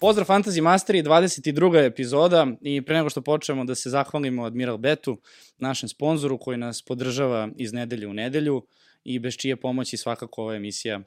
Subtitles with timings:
[0.00, 1.84] Pozdrav Fantasy Masteri, 22.
[1.84, 5.18] epizoda i pre nego što počnemo da se zahvalimo Admiral Betu,
[5.58, 8.62] našem sponzoru koji nas podržava iz nedelje u nedelju
[9.06, 11.00] i bez čije pomoći svakako ova emisija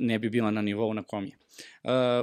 [0.00, 1.32] ne bi bila na nivou na kom je.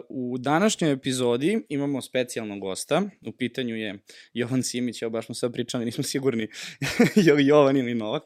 [0.10, 4.00] U današnjoj epizodi imamo specijalnog gosta, u pitanju je
[4.34, 6.48] Jovan Simić, evo baš smo sad pričali, nismo sigurni
[7.26, 8.24] je li Jovan ili Novak.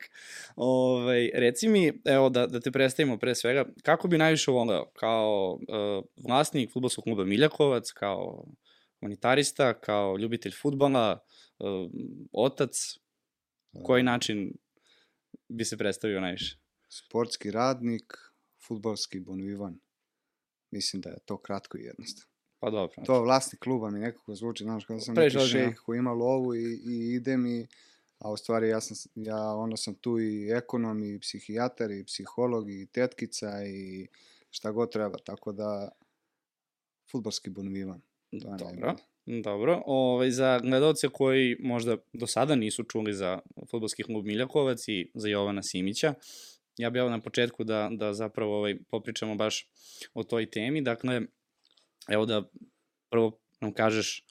[0.56, 4.92] Ove, ovaj, reci mi, evo da, da te predstavimo pre svega, kako bi najviše voleo
[4.92, 8.46] kao uh, vlasnik futbolskog kluba Miljakovac, kao
[9.00, 11.26] humanitarista, kao ljubitelj futbala,
[11.60, 11.90] uh,
[12.32, 12.98] otac,
[13.84, 14.54] koji način
[15.50, 16.61] bi se predstavio najviše?
[16.94, 18.14] Sportski radnik,
[18.68, 19.80] futbalski bonvivan.
[20.72, 22.32] Mislim da je to kratko i jednostavno.
[22.60, 23.04] Pa dobro.
[23.06, 26.82] To vlasnik kluba mi nekako zvuči, znaš, kada sam neki šejh koji ima lovu i,
[26.86, 27.68] i ide mi,
[28.18, 32.72] a u stvari ja, sam, ja ono sam tu i ekonom, i psihijatar, i psiholog,
[32.72, 34.08] i tetkica, i
[34.50, 35.90] šta god treba, tako da
[37.12, 38.02] futbalski bonvivan.
[38.32, 38.66] Dobro.
[38.66, 38.94] Najbolje.
[39.26, 43.40] Dobro, Ove, ovaj, za gledalce koji možda do sada nisu čuli za
[43.72, 46.14] futbolski klub Miljakovac i za Jovana Simića,
[46.82, 49.68] ja bih na početku da, da zapravo ovaj, popričamo baš
[50.14, 50.82] o toj temi.
[50.82, 51.22] Dakle,
[52.10, 52.44] evo da
[53.10, 54.24] prvo nam kažeš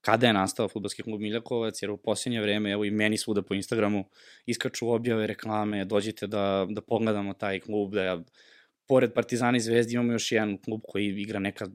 [0.00, 3.54] kada je nastao futbolski klub Miljakovac, jer u posljednje vreme, evo i meni svuda po
[3.54, 4.04] Instagramu,
[4.46, 8.22] iskaču objave, reklame, dođite da, da pogledamo taj klub, da ja,
[8.88, 11.66] pored Partizana i Zvezdi imamo još jedan klub koji igra neka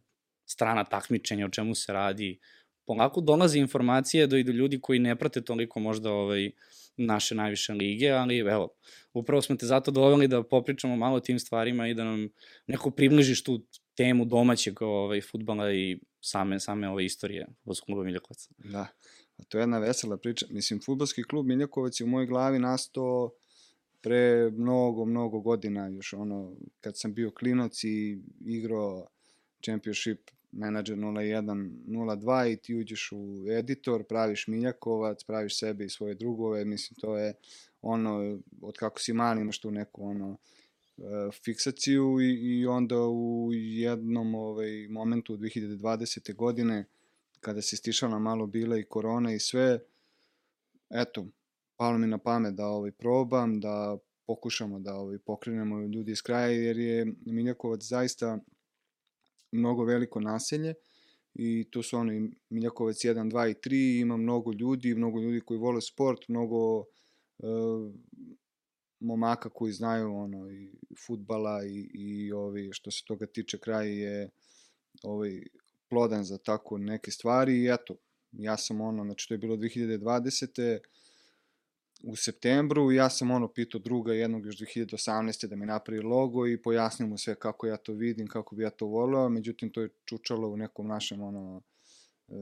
[0.45, 2.39] strana takmičenja, o čemu se radi.
[2.85, 6.51] Polako dolaze informacije do, i do ljudi koji ne prate toliko možda ovaj,
[6.97, 8.69] naše najviše lige, ali evo,
[9.13, 12.29] upravo smo te zato doveli da popričamo malo o tim stvarima i da nam
[12.67, 18.47] neko približiš tu temu domaćeg ovaj, futbala i same, same ove istorije futbolskog kluba Miljakovac.
[18.57, 18.87] Da,
[19.37, 20.45] a to je jedna vesela priča.
[20.49, 23.31] Mislim, futbolski klub Miljakovac je u mojoj glavi nastao
[24.01, 29.07] pre mnogo, mnogo godina, još ono, kad sam bio klinac i igrao
[29.63, 30.19] championship
[30.51, 36.65] menadžer 01, 02 i ti uđeš u editor, praviš Miljakovac, praviš sebe i svoje drugove,
[36.65, 37.33] mislim to je
[37.81, 40.37] ono, od kako si mali imaš tu neku ono,
[40.97, 41.01] e,
[41.43, 46.35] fiksaciju i, i onda u jednom ovaj, momentu 2020.
[46.35, 46.85] godine
[47.39, 49.79] kada se stišala malo bila i korona i sve,
[50.89, 51.27] eto,
[51.77, 53.97] palo mi na pamet da ovaj, probam, da
[54.27, 58.39] pokušamo da ovaj, pokrenemo ljudi iz kraja, jer je Miljakovac zaista
[59.51, 60.73] mnogo veliko naselje
[61.33, 65.41] i tu su ono i Miljakovac 1, 2 i 3, ima mnogo ljudi, mnogo ljudi
[65.41, 66.85] koji vole sport, mnogo uh,
[68.99, 70.71] momaka koji znaju ono i
[71.05, 74.29] futbala i, i ovi, što se toga tiče kraj je
[75.03, 75.41] ovaj,
[75.89, 77.95] plodan za tako neke stvari i eto,
[78.31, 80.79] ja sam ono, znači to je bilo 2020
[82.03, 85.47] u septembru ja sam ono pitao druga jednog još 2018.
[85.47, 88.69] da mi napravi logo i pojasnio mu sve kako ja to vidim, kako bi ja
[88.69, 91.61] to voleo, međutim to je čučalo u nekom našem ono
[92.27, 92.33] e,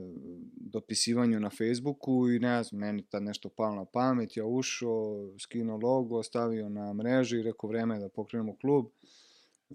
[0.55, 5.77] dopisivanju na Facebooku i ne znam, meni tad nešto palo na pamet, ja ušao, skinuo
[5.77, 8.85] logo, stavio na mreži i rekao vreme da pokrenemo klub.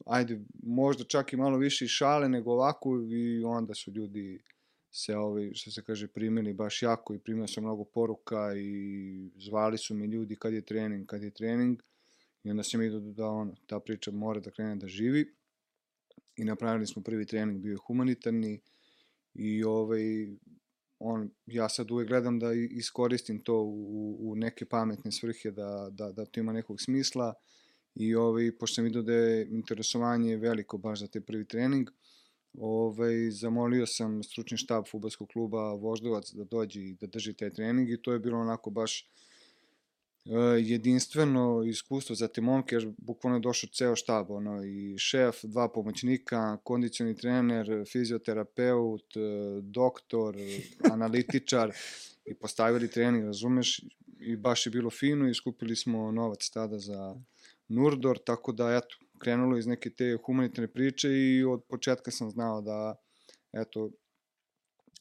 [0.07, 4.43] Ajde, možda čak i malo više šale nego ovako i onda su ljudi
[4.97, 9.79] se ovi, što se kaže, primili baš jako i primio sam mnogo poruka i zvali
[9.79, 11.83] su mi ljudi kad je trening, kad je trening
[12.45, 15.35] i onda sam vidio da ono, ta priča mora da krene da živi
[16.37, 18.61] i napravili smo prvi trening, bio je humanitarni
[19.35, 20.29] i ovaj,
[20.99, 26.13] on, ja sad uvek gledam da iskoristim to u, u neke pametne svrhe, da, da,
[26.13, 27.35] da to ima nekog smisla
[27.95, 31.91] i ovaj, pošto sam vidio da je interesovanje veliko baš za te prvi trening,
[32.59, 37.91] Ovaj, zamolio sam stručni štab futbolskog kluba Voždovac da dođe i da drži taj trening
[37.91, 39.09] i to je bilo onako baš
[40.25, 45.37] uh, jedinstveno iskustvo za te momke, jer bukvalno je došao ceo štab, ono, i šef,
[45.43, 50.37] dva pomoćnika, kondicioni trener, fizioterapeut, uh, doktor,
[50.95, 51.73] analitičar
[52.25, 53.81] i postavili trening, razumeš,
[54.21, 57.17] i baš je bilo fino i skupili smo novac tada za
[57.69, 62.63] Nurdor, tako da, eto, krenulo iz neke te humanitarne priče i od početka sam znao
[62.63, 62.95] da,
[63.53, 63.91] eto,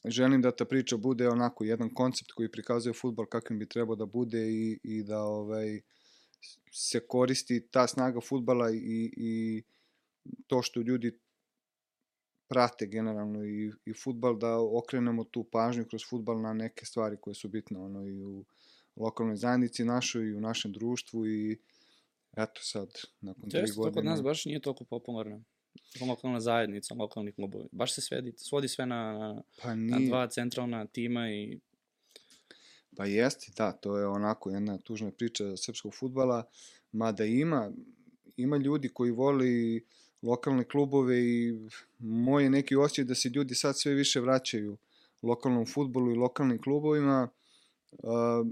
[0.04, 4.06] želim da ta priča bude onako jedan koncept koji prikazuje futbol kakvim bi trebao da
[4.06, 5.80] bude i, i da ovaj,
[6.72, 9.62] se koristi ta snaga futbala i, i
[10.46, 11.18] to što ljudi
[12.48, 17.34] prate generalno i, i futbal, da okrenemo tu pažnju kroz futbal na neke stvari koje
[17.34, 18.44] su bitne ono, i u
[18.96, 21.58] lokalnoj zajednici našoj i u našem društvu i
[22.36, 22.88] eto sad,
[23.20, 23.92] nakon tri godine...
[23.92, 25.42] To kod nas baš nije toliko popularno.
[26.08, 27.68] Lokalna zajednica, lokalni klubovi.
[27.72, 30.00] Baš se svedi, svodi sve na, na, pa nije.
[30.00, 31.60] na dva centralna tima i...
[32.96, 36.44] Pa jeste, da, to je onako jedna tužna priča srpskog futbala,
[36.92, 37.70] mada ima,
[38.36, 39.86] ima ljudi koji voli
[40.22, 41.52] lokalne klubove i
[41.98, 44.76] moj je neki osjećaj da se ljudi sad sve više vraćaju
[45.22, 47.28] lokalnom futbolu i lokalnim klubovima.
[47.92, 48.46] Uh,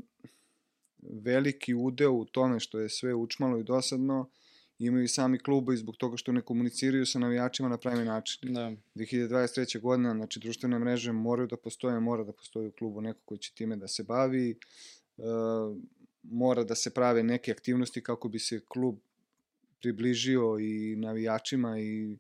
[1.03, 4.31] veliki udeo u tome što je sve učmalo i dosadno
[4.79, 8.55] imaju i sami klubovi zbog toga što ne komuniciraju sa navijačima na pravi način.
[8.55, 8.73] Da.
[8.95, 9.81] 2023.
[9.81, 13.53] godina, znači društvene mreže moraju da postoje, mora da postoji u klubu neko koji će
[13.55, 14.59] time da se bavi,
[15.17, 15.25] uh,
[16.23, 18.99] mora da se prave neke aktivnosti kako bi se klub
[19.81, 22.19] približio i navijačima i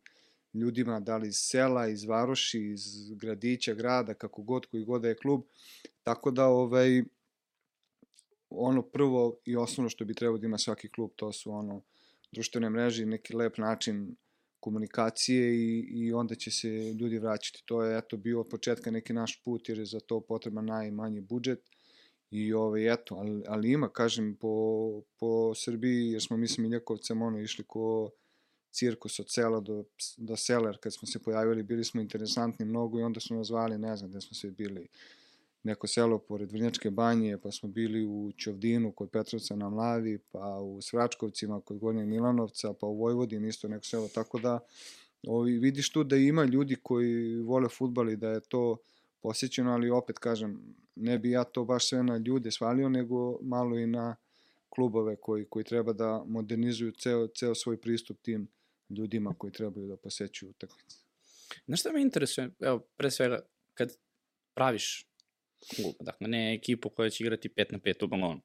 [0.55, 5.09] ljudima, da li iz sela, iz varoši, iz gradića, grada, kako god, koji god da
[5.09, 5.43] je klub.
[6.03, 7.03] Tako da, ovaj,
[8.57, 11.83] ono prvo i osnovno što bi trebao da ima svaki klub, to su ono
[12.33, 14.17] društvene mreže neki lep način
[14.61, 17.63] komunikacije i, i onda će se ljudi vraćati.
[17.65, 21.21] To je eto bio od početka neki naš put jer je za to potreban najmanji
[21.21, 21.71] budžet
[22.31, 27.23] i ovaj, eto, ali, ali ima, kažem, po, po Srbiji, jer smo mi s Miljakovcem
[27.23, 28.11] ono, išli ko
[28.71, 29.85] cirkus od sela do,
[30.17, 33.79] do seler, kad smo se pojavili, bili smo interesantni mnogo i onda su nas zvali,
[33.79, 34.89] ne znam gde smo sve bili,
[35.63, 40.59] neko selo pored Vrnjačke banje, pa smo bili u Ćovdinu kod Petrovca na Mlavi, pa
[40.61, 44.59] u Svračkovcima kod Gornjeg Milanovca, pa u Vojvodini isto neko selo, tako da
[45.27, 48.77] ovi, vidiš tu da ima ljudi koji vole futbal i da je to
[49.21, 53.79] posjećeno, ali opet kažem, ne bi ja to baš sve na ljude svalio, nego malo
[53.79, 54.17] i na
[54.69, 58.49] klubove koji, koji treba da modernizuju ceo, ceo svoj pristup tim
[58.89, 60.97] ljudima koji trebaju da posećuju utakmice.
[61.67, 62.51] Znaš šta me interesuje?
[62.61, 63.41] Evo, pre svega,
[63.75, 63.97] kad
[64.55, 65.12] praviš
[65.77, 68.41] klub, dakle, ne ekipu koja će igrati 5 na 5 u balonu.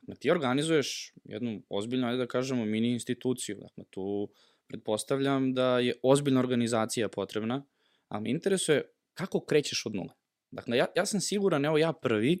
[0.00, 3.56] Dakle, ti organizuješ jednu ozbiljnu, ajde da kažemo, mini instituciju.
[3.60, 4.28] Dakle, tu
[4.68, 7.64] pretpostavljam da je ozbiljna organizacija potrebna,
[8.08, 8.82] ali me interesuje
[9.14, 10.12] kako krećeš od nule.
[10.50, 12.38] Dakle, ja, ja sam siguran, evo ja prvi,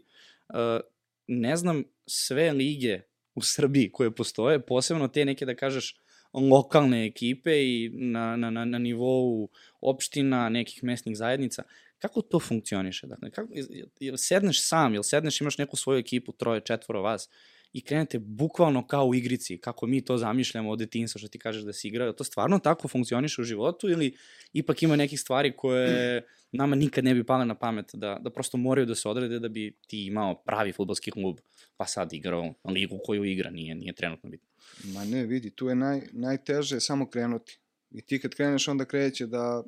[0.48, 0.80] uh,
[1.26, 3.00] ne znam sve lige
[3.34, 5.96] u Srbiji koje postoje, posebno te neke, da kažeš,
[6.32, 9.48] lokalne ekipe i na, na, na, na nivou
[9.80, 11.62] opština, nekih mesnih zajednica.
[11.98, 13.06] Kako to funkcioniše?
[13.06, 13.52] Dakle, kako,
[14.00, 17.28] jel sedneš sam, jel sedneš, imaš neku svoju ekipu, troje, četvoro vas,
[17.72, 21.62] i krenete bukvalno kao u igrici, kako mi to zamišljamo od detinstva, što ti kažeš
[21.62, 22.12] da si igrao.
[22.12, 24.16] To stvarno tako funkcioniše u životu ili
[24.52, 26.22] ipak ima nekih stvari koje
[26.52, 29.48] nama nikad ne bi pale na pamet da, da prosto moraju da se odrede da
[29.48, 31.38] bi ti imao pravi futbolski klub,
[31.76, 34.48] pa sad igrao ligu koju igra, nije, nije trenutno bitno.
[34.84, 37.58] Ma ne, vidi, tu je naj, najteže samo krenuti.
[37.90, 39.62] I ti kad kreneš, onda kreće da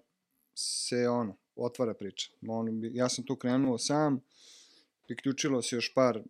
[0.54, 2.30] se ono, otvara priča.
[2.48, 4.20] On, ja sam tu krenuo sam,
[5.02, 6.22] priključilo se još par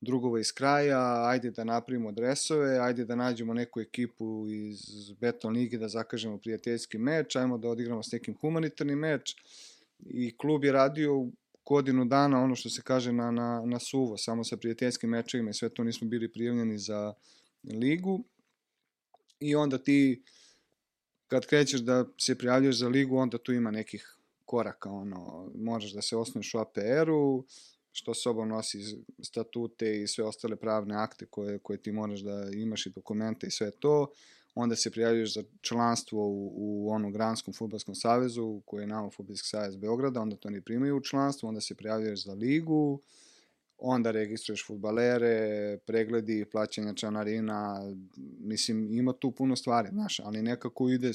[0.00, 5.78] drugova iz kraja, ajde da napravimo dresove, ajde da nađemo neku ekipu iz Beton Ligi
[5.78, 9.36] da zakažemo prijateljski meč, ajmo da odigramo s nekim humanitarni meč
[9.98, 11.26] i klub je radio
[11.64, 15.54] godinu dana ono što se kaže na, na, na suvo, samo sa prijateljskim mečevima i
[15.54, 17.14] sve to nismo bili prijavljeni za
[17.64, 18.24] ligu
[19.40, 20.22] i onda ti
[21.26, 24.17] kad krećeš da se prijavljaš za ligu, onda tu ima nekih
[24.48, 27.44] koraka, ono, možeš da se osnuješ u APR-u,
[27.92, 28.78] što sobom nosi
[29.22, 33.50] statute i sve ostale pravne akte koje, koje ti moraš da imaš i dokumente i
[33.50, 34.06] sve to,
[34.54, 39.48] onda se prijavljuješ za članstvo u, u onom Granskom futbolskom savezu, koji je nama Futbolski
[39.48, 43.02] savez Beograda, onda to ne primaju u članstvo, onda se prijavljuješ za ligu,
[43.78, 47.92] onda registruješ futbalere, pregledi, plaćanja članarina,
[48.40, 51.12] mislim, ima tu puno stvari, znaš, ali nekako ide,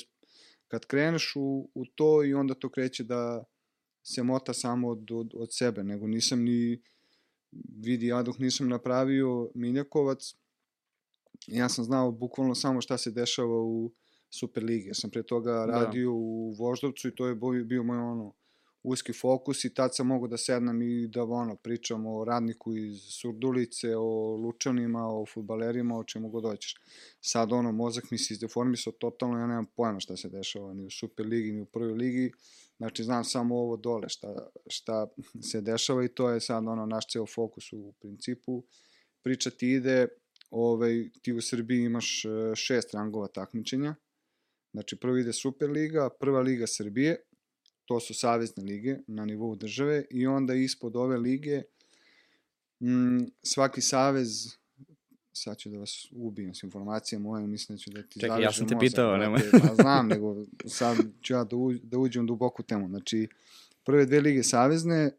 [0.74, 3.44] kad kreneš u, u to i onda to kreće da,
[4.04, 6.82] se mota samo od, od, od sebe, nego nisam ni,
[7.84, 10.36] vidi, ja dok nisam napravio Miljakovac,
[11.48, 13.92] ja sam znao bukvalno samo šta se dešava u
[14.30, 14.88] Superligi.
[14.88, 15.66] Ja sam pre toga da.
[15.66, 16.16] radio da.
[16.16, 18.34] u Voždovcu i to je bio moj ono
[18.84, 23.02] uski fokus i tad sam mogu da sednem i da ono, pričam o radniku iz
[23.02, 26.76] Surdulice, o Lučanima, o futbalerima, o čemu god hoćeš.
[27.22, 30.90] Sad ono, mozak mi se izdeformisao totalno, ja nemam pojma šta se dešava ni u
[30.90, 32.32] Superligi, ni u prvoj ligi.
[32.78, 35.08] Znači, znam samo ovo dole šta, šta
[35.52, 38.64] se dešava i to je sad ono naš ceo fokus u principu.
[39.22, 40.08] Priča ti ide,
[40.52, 43.96] ovaj, ti u Srbiji imaš e, šest rangova takmičenja.
[44.72, 47.18] Znači, prvi ide Superliga, prva liga Srbije,
[47.86, 51.62] to su savezne lige na nivou države i onda ispod ove lige
[52.82, 54.58] m, svaki savez
[55.34, 58.52] sad ću da vas ubijem s informacijama moje, mislim da ću da ti Čekaj, ja
[58.52, 59.42] sam te pitao, nemoj.
[59.52, 60.36] Pa znam, nego
[60.66, 62.88] sad ću ja da, u, da uđem duboku temu.
[62.88, 63.28] Znači,
[63.84, 65.12] prve dve lige savezne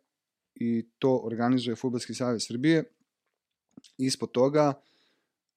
[0.54, 2.84] i to organizuje Futbolski savez Srbije.
[3.98, 4.72] Ispod toga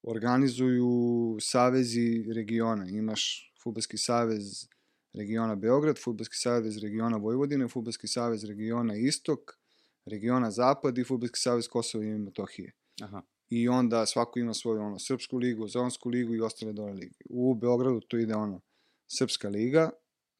[0.02, 2.88] organizuju savezi regiona.
[2.88, 4.68] Imaš Futbolski savez
[5.12, 9.58] regiona Beograd, Futbolski savez regiona Vojvodine, Futbolski savez regiona Istok,
[10.04, 12.72] regiona Zapad i Futbolski savez Kosova i Metohije.
[13.02, 17.14] Aha i onda svako ima svoju ono, srpsku ligu, zonsku ligu i ostale dole lige.
[17.30, 18.60] U Beogradu to ide ono,
[19.06, 19.90] Srpska liga,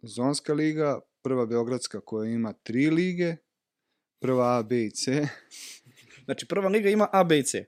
[0.02, 3.36] Zonska liga, prva Beogradska koja ima tri lige,
[4.20, 5.28] prva A, B i C,
[6.24, 7.64] Znači, prva liga ima A, B i C,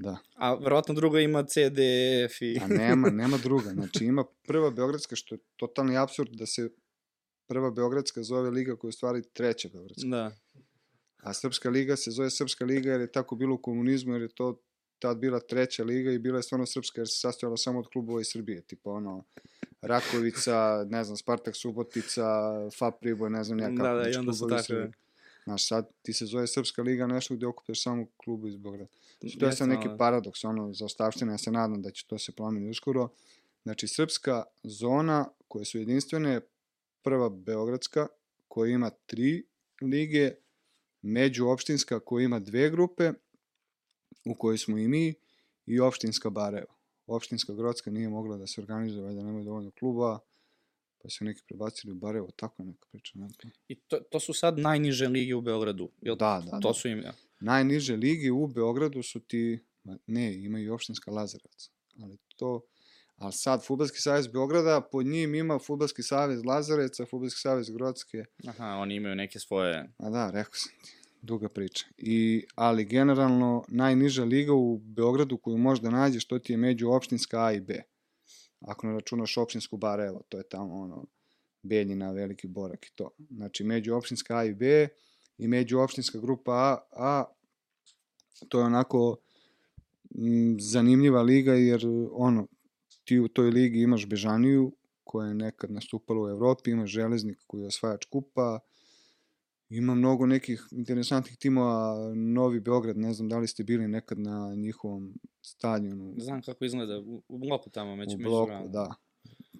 [0.00, 0.18] da.
[0.34, 2.58] a verovatno druga ima C, D, E, F i...
[2.62, 3.70] A nema, nema druga.
[3.70, 6.70] Znači ima prva Beogradska, što je totalni absurd da se
[7.46, 10.08] prva Beogradska zove liga koja je u stvari treća Beogradska.
[10.08, 10.32] Da.
[11.22, 14.34] A Srpska liga se zove Srpska liga jer je tako bilo u komunizmu, jer je
[14.34, 14.62] to
[15.00, 18.20] tad bila treća liga i bila je stvarno srpska jer se sastojala samo od klubova
[18.20, 19.24] iz Srbije, tipa ono
[19.82, 22.24] Rakovica, ne znam, Spartak Subotica,
[22.78, 23.82] FAP Priboj, ne znam ja kako.
[23.82, 24.74] Da, da, znači, i onda su tako.
[25.50, 28.90] Znaš, sad ti se zove Srpska liga nešto gde okupaš samo klubu iz Beograda.
[29.20, 32.18] Znači, to je sad neki paradoks, ono, za ostavštine, ja se nadam da će to
[32.18, 33.08] se promeni uskoro.
[33.62, 36.40] Znači, srpska zona koje su jedinstvene,
[37.02, 38.06] prva Beogradska,
[38.48, 39.46] koja ima tri
[39.82, 40.34] lige,
[41.02, 43.12] međuopštinska koja ima dve grupe,
[44.24, 45.14] u kojoj smo i mi,
[45.66, 46.74] i opštinska Barajevo.
[47.06, 50.18] Opštinska Grodska nije mogla da se organizuje, valjda nemaju dovoljno kluba,
[51.02, 53.18] pa su neki prebacili u Barajevo, tako je neka priča.
[53.18, 53.28] Ne?
[53.68, 55.90] I to, to su sad najniže lige u Beogradu.
[56.02, 56.74] Jel, Da, da, To da.
[56.74, 57.04] su im...
[57.40, 59.58] Najniže lige u Beogradu su ti,
[60.06, 61.70] ne, ima i opštinska Lazarevac,
[62.02, 62.60] ali to,
[63.16, 68.64] ali sad Futbalski savez Beograda, pod njim ima Futbalski savez Lazareca, Futbalski savez Grodske, Aha,
[68.64, 69.92] oni imaju neke svoje...
[69.98, 70.92] a da, rekao sam ti,
[71.22, 71.86] duga priča.
[71.98, 77.52] I, ali generalno najniža liga u Beogradu koju možda nađeš, to ti je međuopštinska A
[77.52, 77.82] i B.
[78.60, 81.04] Ako ne računaš opštinsku Barajevo, to je tamo ono,
[81.62, 83.10] Beljina, Veliki Borak i to.
[83.30, 84.88] Znači, međuopštinska A i B
[85.38, 87.24] i međuopštinska grupa A, A
[88.48, 89.16] to je onako
[90.14, 92.46] m, zanimljiva liga jer ono,
[93.04, 94.72] ti u toj ligi imaš Bežaniju
[95.04, 98.58] koja je nekad nastupala u Evropi, imaš Železnik koji je osvajač kupa,
[99.70, 104.54] ima mnogo nekih interesantnih timova, Novi Beograd, ne znam da li ste bili nekad na
[104.56, 108.72] njihovom stadionu Znam kako izgleda u, u bloku tamo, među, u među bloku, gradom.
[108.72, 108.94] da.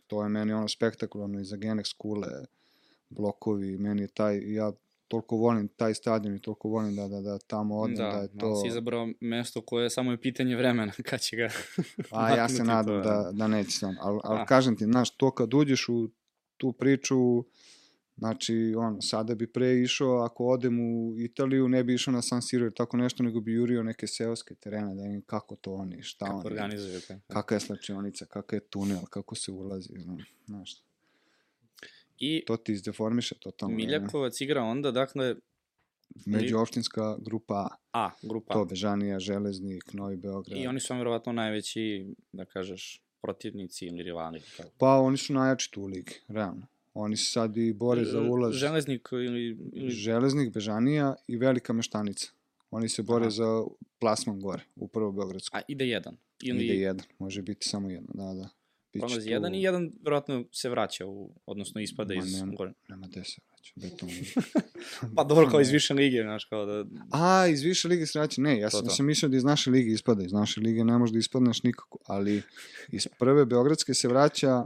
[0.07, 2.29] To je meni ono spektakularno i za Genex kule,
[3.09, 4.73] blokovi, meni je taj, ja
[5.09, 8.29] toliko volim taj stadion i toliko volim da, da, da tamo odem, da, Da, je
[8.29, 8.39] to...
[8.39, 8.57] to...
[8.57, 11.51] si izabrao mesto koje samo je pitanje vremena kad će ga...
[12.11, 13.97] A ja se nadam to, da, da neće sam.
[14.01, 14.47] Ali al A.
[14.47, 16.09] kažem ti, znaš, to kad uđeš u
[16.57, 17.45] tu priču,
[18.21, 22.43] znači, ono, sada bi pre išao, ako odem u Italiju, ne bi išao na San
[22.43, 26.03] Siro ili tako nešto, nego bi jurio neke seoske terene, da vidim kako to oni,
[26.03, 27.01] šta Kako oni, organizuju.
[27.09, 27.21] Kako.
[27.29, 29.89] kakva je slačionica, kakav je tunel, kako se ulazi,
[30.47, 30.83] znaš.
[32.19, 33.77] I To ti izdeformiše totalno.
[33.77, 33.85] ne?
[33.85, 35.35] Miljakovac igra onda, dakle,
[36.27, 38.05] Međuopštinska grupa A.
[38.05, 40.59] A, grupa To Bežanija, Železnik, Novi Beograd.
[40.59, 44.43] I oni su vam verovatno najveći, da kažeš, protivnici ili rivali.
[44.57, 44.71] Tako.
[44.79, 46.67] Pa oni su najjači tu u ligi, realno.
[46.95, 48.55] Oni se sad i bore za ulaz.
[48.55, 49.59] Železnik ili...
[49.73, 49.91] ili...
[49.91, 52.27] Železnik, Bežanija i Velika Meštanica.
[52.71, 53.31] Oni se bore Aha.
[53.31, 53.63] za
[54.01, 55.57] plasman gore, u prvo Beogradsku.
[55.57, 56.17] A, ide jedan.
[56.43, 58.49] Ili Ide jedan, može biti samo jedan, da, da.
[58.93, 62.53] Biće prolazi tu- jedan i jedan verovatno se vraća, u, odnosno ispada Ma, iz nema.
[62.57, 62.73] gore.
[62.89, 64.09] Nema gde se vraća, beton.
[65.17, 66.85] Pa dobro, kao iz više lige, znaš, kao da...
[67.13, 68.41] A, iz više lige se vraća?
[68.41, 68.91] Ne, ja To, sam, to.
[68.93, 70.25] ja sam mislio da iz naše lige ispada.
[70.25, 72.43] Iz naše lige ne može da ispadneš nikako, ali
[72.93, 74.65] iz prve Beogradske se vraća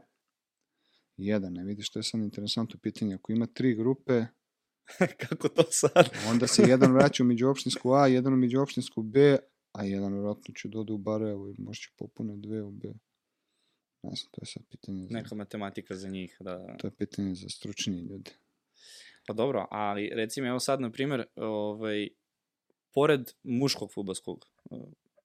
[1.16, 3.14] jedan, ne vidiš, to je sad interesantno pitanje.
[3.14, 4.24] Ako ima tri grupe,
[5.28, 6.10] Kako to sad?
[6.30, 9.38] onda se jedan vraća u međuopštinsku A, jedan u međuopštinsku B,
[9.72, 12.88] a jedan vjerojatno će doda u Barajevo ili možda će popune dve u B.
[14.02, 16.76] Ne znam, to je sad pitanje za, Neka matematika za njih, da...
[16.78, 18.30] to je pitanje za stručnije ljude.
[19.26, 22.08] Pa dobro, ali recimo evo sad, na primjer, ovaj,
[22.94, 24.76] pored muškog futbolskog, eh,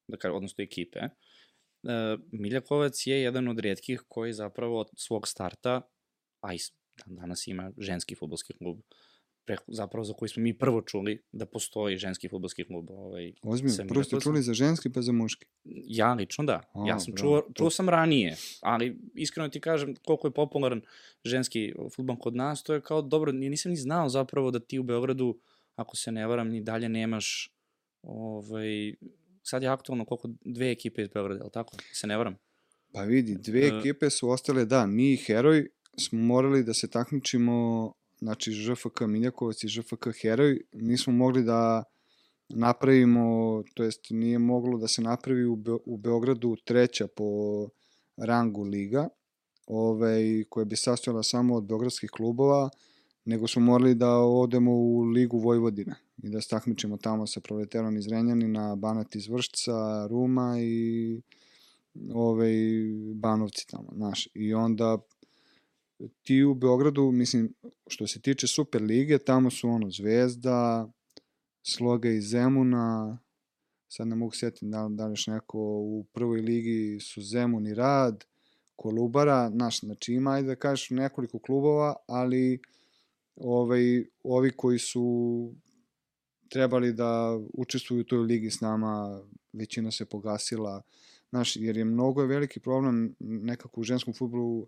[0.08, 1.00] da kažem, odnosno ekipe,
[1.84, 5.80] eh, Miljakovac je jedan od rijetkih koji zapravo od svog starta,
[6.40, 6.58] a i
[7.06, 8.80] danas ima ženski futbolski klub,
[9.44, 12.90] pre, zapravo za koji smo mi prvo čuli da postoji ženski futbolski klub.
[12.90, 13.32] Ovaj,
[13.68, 15.46] sa prvo ste čuli za ženski pa za muški.
[15.86, 16.60] Ja lično da.
[16.74, 17.40] A, ja sam bravo.
[17.40, 20.82] čuo, čuo sam ranije, ali iskreno ti kažem koliko je popularan
[21.24, 24.78] ženski futbol kod nas, to je kao dobro, ni- nisam ni znao zapravo da ti
[24.78, 25.38] u Beogradu,
[25.76, 27.54] ako se ne varam, ni dalje nemaš
[28.02, 28.94] ovaj,
[29.50, 31.76] sad je aktualno koliko dve ekipe iz Beograda, je li tako?
[31.92, 32.36] Se ne varam.
[32.92, 33.78] Pa vidi, dve E.
[33.78, 37.56] ekipe su ostale, da, mi i Heroj smo morali da se takmičimo,
[38.18, 41.84] znači ŽFK Miljakovac i ŽFK Heroj, nismo mogli da
[42.48, 43.24] napravimo,
[43.74, 47.24] to jest nije moglo da se napravi u, Be u Beogradu treća po
[48.16, 49.08] rangu liga,
[49.66, 52.70] ovaj, koja bi sastojala samo od beogradskih klubova,
[53.24, 57.96] nego smo morali da odemo u Ligu Vojvodine i da se takmičimo tamo sa Proleterom
[57.96, 61.20] iz Renjanina, Banat iz Vršca, Ruma i
[62.12, 62.52] ovaj,
[63.14, 64.28] Banovci tamo, znaš.
[64.34, 64.98] I onda
[66.22, 67.54] ti u Beogradu, mislim,
[67.86, 70.92] što se tiče Super lige, tamo su ono Zvezda,
[71.62, 73.18] Sloga iz Zemuna,
[73.88, 77.74] sad ne mogu sjetiti da, da li još neko u prvoj ligi su Zemun i
[77.74, 78.24] Rad,
[78.76, 82.60] Kolubara, naš, znači ima, da kažeš, nekoliko klubova, ali
[83.36, 85.52] ovaj, ovi koji su
[86.50, 90.82] trebali da učestvuju u toj ligi s nama, većina se pogasila,
[91.30, 94.66] znaš, jer je mnogo veliki problem nekako u ženskom futbolu,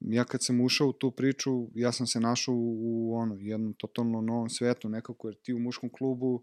[0.00, 3.72] ja kad sam ušao u tu priču, ja sam se našao u, u ono, jednom
[3.72, 6.42] totalno novom svetu, nekako, jer ti u muškom klubu,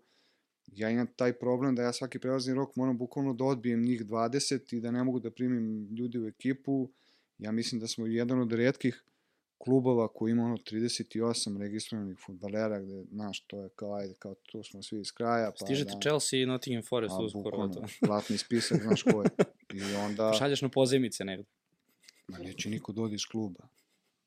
[0.67, 4.75] ja imam taj problem da ja svaki prelazni rok moram bukvalno da odbijem njih 20
[4.75, 6.89] i da ne mogu da primim ljudi u ekipu.
[7.37, 9.03] Ja mislim da smo jedan od redkih
[9.65, 14.63] klubova koji ima ono 38 registrovanih futbalera gde, znaš, to je kao, ajde, kao tu
[14.63, 15.51] smo svi iz kraja.
[15.51, 17.67] Pa, Stižete da, Chelsea i Nottingham Forest uskoro.
[17.67, 17.83] To.
[18.07, 19.29] platni spisak, znaš ko je.
[19.73, 20.33] I onda...
[20.39, 21.45] Šalješ na pozemice negde.
[22.27, 23.67] Ma neće niko da odi iz kluba.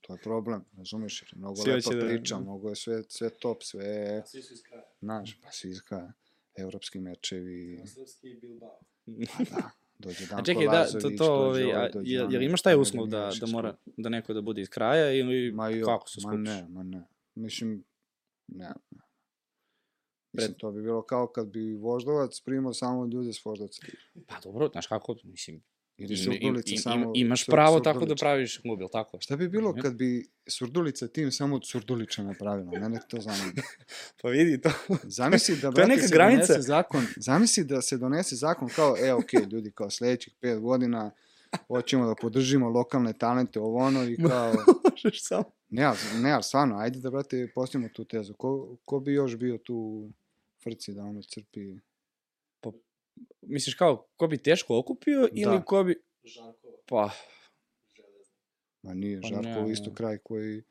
[0.00, 2.06] To je problem, razumeš, jer je mnogo svi lepa da...
[2.06, 4.22] priča, mnogo je sve, sve top, sve...
[4.26, 4.84] Svi su iz kraja.
[5.00, 6.12] Znaš, pa svi iz kraja.
[6.56, 7.82] Evropski mečevi.
[7.86, 8.80] Srpski Bilbao.
[9.06, 12.80] Pa da, dođe Danko A čekaj, da, to, to, ovaj, a, jel, jel imaš taj
[12.80, 16.20] uslov da, da mora, da neko da bude iz kraja ili ma jo, kako se
[16.20, 16.38] skupiš?
[16.38, 17.02] Ma ne, ma ne.
[17.34, 17.84] Mislim,
[18.48, 19.02] ne, ne.
[20.32, 23.86] Mislim, to bi bilo kao kad bi voždovac primao samo ljude s voždovca.
[24.26, 25.62] Pa dobro, znaš kako, mislim,
[25.98, 27.12] Ili Surdulica im, samo...
[27.14, 29.20] Imaš pravo tako da praviš mobil, tako?
[29.20, 32.80] Šta bi bilo kad bi Surdulica tim samo od Surdulića napravila?
[32.80, 33.52] Mene to zanima.
[34.22, 34.70] pa vidi to.
[35.02, 36.46] Zamisli da, brate, neka se granica.
[36.46, 40.60] donese zakon, zamisli da se donese zakon kao, e, okej, okay, ljudi, kao sledećih pet
[40.60, 41.10] godina
[41.66, 44.54] hoćemo da podržimo lokalne talente, ovo ono i kao...
[44.90, 45.44] Možeš samo.
[45.70, 48.34] Ne, ne, ali stvarno, ajde da, brate, postavimo tu tezu.
[48.34, 50.08] Ko, ko bi još bio tu
[50.62, 51.76] frci da ono crpi
[53.42, 55.28] misliš kao, ko bi teško okupio da.
[55.32, 56.02] ili ko bi...
[56.24, 56.76] Žarkova.
[56.86, 57.10] Pa...
[58.82, 60.62] Ma nije, pa Žarkovo ne, isto kraj koji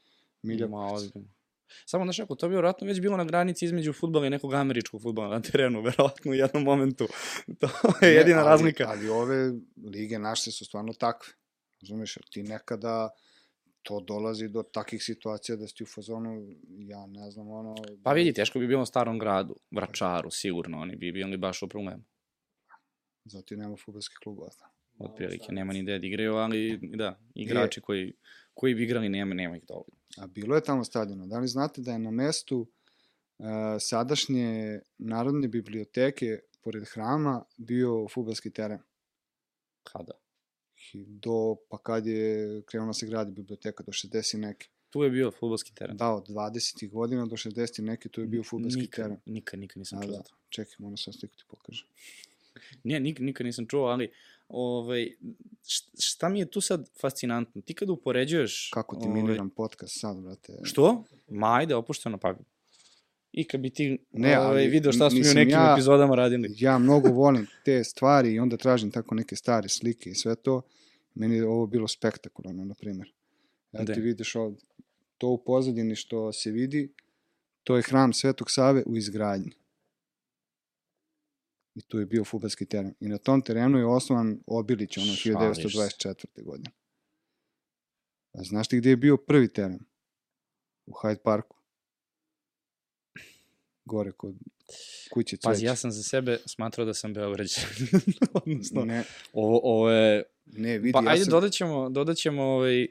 [0.41, 1.37] Milja Ma, ozbiljno.
[1.85, 5.01] Samo, znaš, ako to bi vjerojatno već bilo na granici između futbola i nekog američkog
[5.01, 7.07] futbola na terenu, verovatno u jednom momentu.
[7.59, 8.85] To je jedina ne, ali, razlika.
[8.87, 9.53] Ali ove
[9.85, 11.33] lige naše su stvarno takve.
[11.81, 13.09] Razumeš, ti nekada
[13.81, 17.75] to dolazi do takih situacija da si u fazonu, ja ne znam, ono...
[18.03, 21.67] Pa vidi, teško bi bilo u starom gradu, Vračaru, sigurno, oni bi bili baš u
[21.67, 22.03] problemu.
[23.29, 24.49] Zato i nema futbolskih klubova.
[24.99, 27.81] Od prilike, nema ni gde da igraju, ali da, igrači je.
[27.81, 28.13] koji,
[28.53, 29.97] koji bi igrali nema, nema ih dovoljno.
[30.17, 31.25] A bilo je tamo stadiona.
[31.25, 32.59] Da li znate da je na mestu
[33.37, 33.45] uh,
[33.79, 38.79] sadašnje Narodne biblioteke pored hrama bio futbolski teren?
[39.83, 40.11] Kada?
[40.93, 44.67] Do, pa kad je krenula se gradi biblioteka, do 60 neke.
[44.89, 45.97] Tu je bio futbolski teren.
[45.97, 46.89] Da, od 20.
[46.89, 47.81] godina do 60.
[47.81, 49.19] neke tu je bio futbolski nikad, teren.
[49.25, 50.23] Nikad, nikad nisam čuo da.
[50.23, 50.35] to.
[50.49, 51.87] Čekaj, moram sad sliku ti pokažem.
[52.83, 54.11] Nije, nik, nikad nisam čuo, ali
[54.49, 55.07] ovaj,
[55.99, 57.61] šta mi je tu sad fascinantno?
[57.61, 58.69] Ti kada upoređuješ...
[58.73, 60.53] Kako ti ovaj, miniram podcast sad, brate?
[60.63, 61.03] Što?
[61.27, 62.35] Ma ajde, opušteno, pa
[63.31, 66.55] i kad bi ti ne, ovaj, video šta smo mi u nekim ja, epizodama radili.
[66.57, 70.61] Ja mnogo volim te stvari i onda tražim tako neke stare slike i sve to.
[71.15, 73.13] Meni je ovo bilo spektakularno, na primjer.
[73.71, 74.61] Ja ti vidiš ovde,
[75.17, 76.93] to u pozadini što se vidi,
[77.63, 79.51] to je hram Svetog Save u izgradnji
[81.77, 82.93] i tu je bio futbalski teren.
[82.99, 86.43] I na tom terenu je osnovan Obilić, ono, 1924.
[86.43, 86.69] godine.
[88.33, 89.79] A znaš ti gde je bio prvi teren?
[90.85, 91.57] U Hyde Parku.
[93.85, 94.35] Gore kod
[95.11, 95.49] kuće Cveća.
[95.49, 97.63] Pazi, ja sam za sebe smatrao da sam Beograđan.
[98.43, 99.03] Odnosno, ne.
[99.33, 100.23] Ovo, ovo je...
[100.45, 101.31] Ne, vidi, pa, ja ajde, sam...
[101.31, 102.87] dodat ćemo, dodat ćemo ovaj,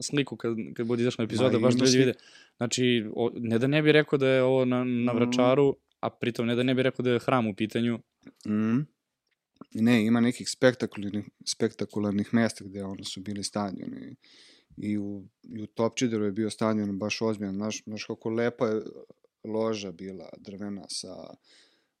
[0.00, 2.14] sliku kad, kad bude izašla epizoda, Ma, baš da ljudi vide.
[2.56, 6.46] Znači, o, ne da ne bi rekao da je ovo na, na Vračaru, a pritom
[6.46, 7.98] ne da ne bi rekao da je hram u pitanju.
[8.46, 8.86] Mm.
[9.74, 14.16] Ne, ima nekih spektakularnih, spektakularnih mesta gde ono su bili stadioni.
[14.76, 17.54] I u, i u Topčideru je bio stadion baš ozbiljan.
[17.54, 18.82] Znaš, znaš kako lepa je
[19.44, 21.34] loža bila drvena sa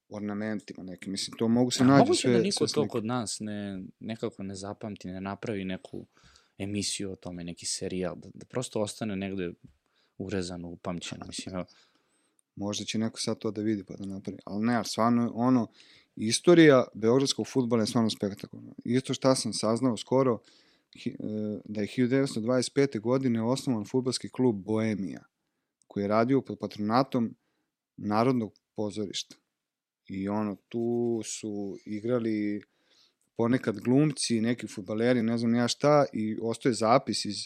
[0.08, 1.12] ornamentima nekim.
[1.12, 2.32] Mislim, to mogu se nađe sve.
[2.32, 6.06] Da niko to kod nas ne, nekako ne zapamti, ne napravi neku
[6.58, 9.52] emisiju o tome, neki serijal, da, da prosto ostane negde
[10.18, 11.26] urezano, upamćeno.
[11.26, 11.64] Mislim, evo,
[12.60, 14.38] Možda će neko sad to da vidi pa da napravi.
[14.44, 15.66] Ali ne, stvarno, ono,
[16.16, 18.72] istorija beogradskog futbola je stvarno spektakularna.
[18.84, 20.38] Isto šta sam saznao skoro,
[21.04, 21.10] e,
[21.64, 23.00] da je 1925.
[23.00, 25.24] godine osnovan futbalski klub Boemija,
[25.86, 27.34] koji je radio pod patronatom
[27.96, 29.36] Narodnog pozorišta.
[30.08, 32.62] I ono, tu su igrali
[33.36, 37.36] ponekad glumci, neki futbaleri, ne znam ja šta, i ostaje zapis iz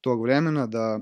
[0.00, 1.00] tog vremena da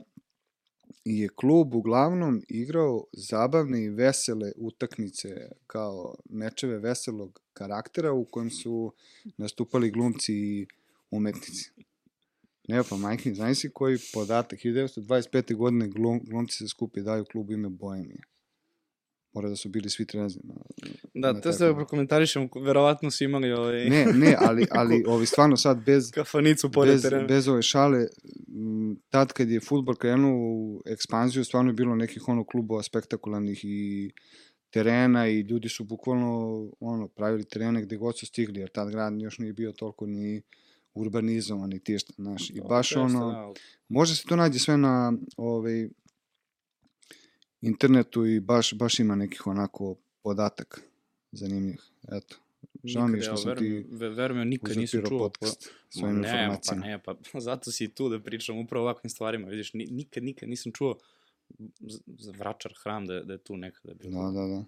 [1.04, 8.92] je klub uglavnom igrao zabavne i vesele utakmice kao mečeve veselog karaktera u kojem su
[9.36, 10.66] nastupali glumci i
[11.10, 11.70] umetnici.
[12.68, 15.56] Ne pa majke, znaš si koji podatak, 1925.
[15.56, 18.22] godine glum, glumci se skupi daju klubu ime Boemija.
[19.36, 20.42] Mora da su bili svi trezni.
[20.44, 20.54] Na,
[21.14, 25.26] Da, na to se tako- prokomentarišem, verovatno su imali ovaj, Ne, ne, ali, ali ovi
[25.26, 27.26] stvarno sad bez, kafanicu pored bez, terena.
[27.26, 28.06] bez ove šale,
[29.08, 34.10] tad kad je futbol krenuo u ekspanziju, stvarno je bilo nekih ono klubova spektakularnih i
[34.70, 36.30] terena i ljudi su bukvalno
[36.80, 40.42] ono pravili terene gde god su stigli, jer tad grad još nije bio toliko ni
[40.94, 42.50] urbanizovan i tišta, znaš.
[42.50, 43.52] I baš ono, da,
[43.88, 45.88] može se to nađe sve na ovaj,
[47.62, 50.80] internetu i baš, baš ima nekih onako podataka
[51.32, 51.80] zanimljivih.
[52.08, 52.36] Eto,
[52.84, 55.08] žao mi je što sam veruj ti mi- ve- veruj mi, nikad nisam čuo.
[55.10, 56.82] po- podcast svojim ne, informacijama.
[56.82, 59.48] Pa ne, pa zato si tu da pričam upravo ovakvim stvarima.
[59.48, 60.98] Vidiš, ni- nikad, nikad nisam čuo
[62.08, 64.10] za Vračar hram da, da je tu nekada bio.
[64.10, 64.64] Da, da, da.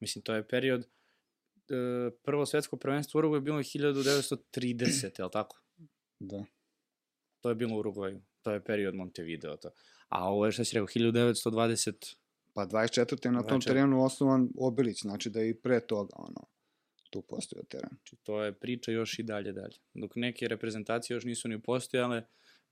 [0.00, 1.74] Mislim, to je period, e,
[2.22, 5.58] prvo svetsko prvenstvo u Uruguay je bilo 1930, je li tako?
[6.20, 6.44] da.
[7.40, 8.20] To je bilo u Uruguayu.
[8.42, 9.56] To je period Montevideo.
[9.56, 9.70] To.
[10.08, 12.14] A ovo je, šta si rekao, 1920...
[12.52, 13.26] Pa 24.
[13.26, 13.64] je na tom 24..
[13.66, 16.46] terenu osnovan Obilić, znači da je i pre toga ono,
[17.10, 17.88] tu postojao teren.
[17.90, 19.76] Znači, to je priča još i dalje, dalje.
[19.94, 22.22] Dok neke reprezentacije još nisu ni postojale,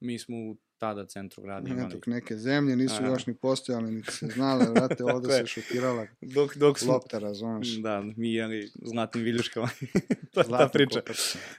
[0.01, 1.95] mi smo u tada centru grada Ne, imali.
[1.95, 3.07] dok neke zemlje nisu Aha.
[3.07, 6.93] još ni postojale, niti se znale, vrate, ovde se šutirala Dok, dok smo...
[6.93, 7.69] lopta, razumeš.
[7.69, 9.69] Da, mi jeli zlatnim viljuškama.
[10.33, 11.03] to je ta priča.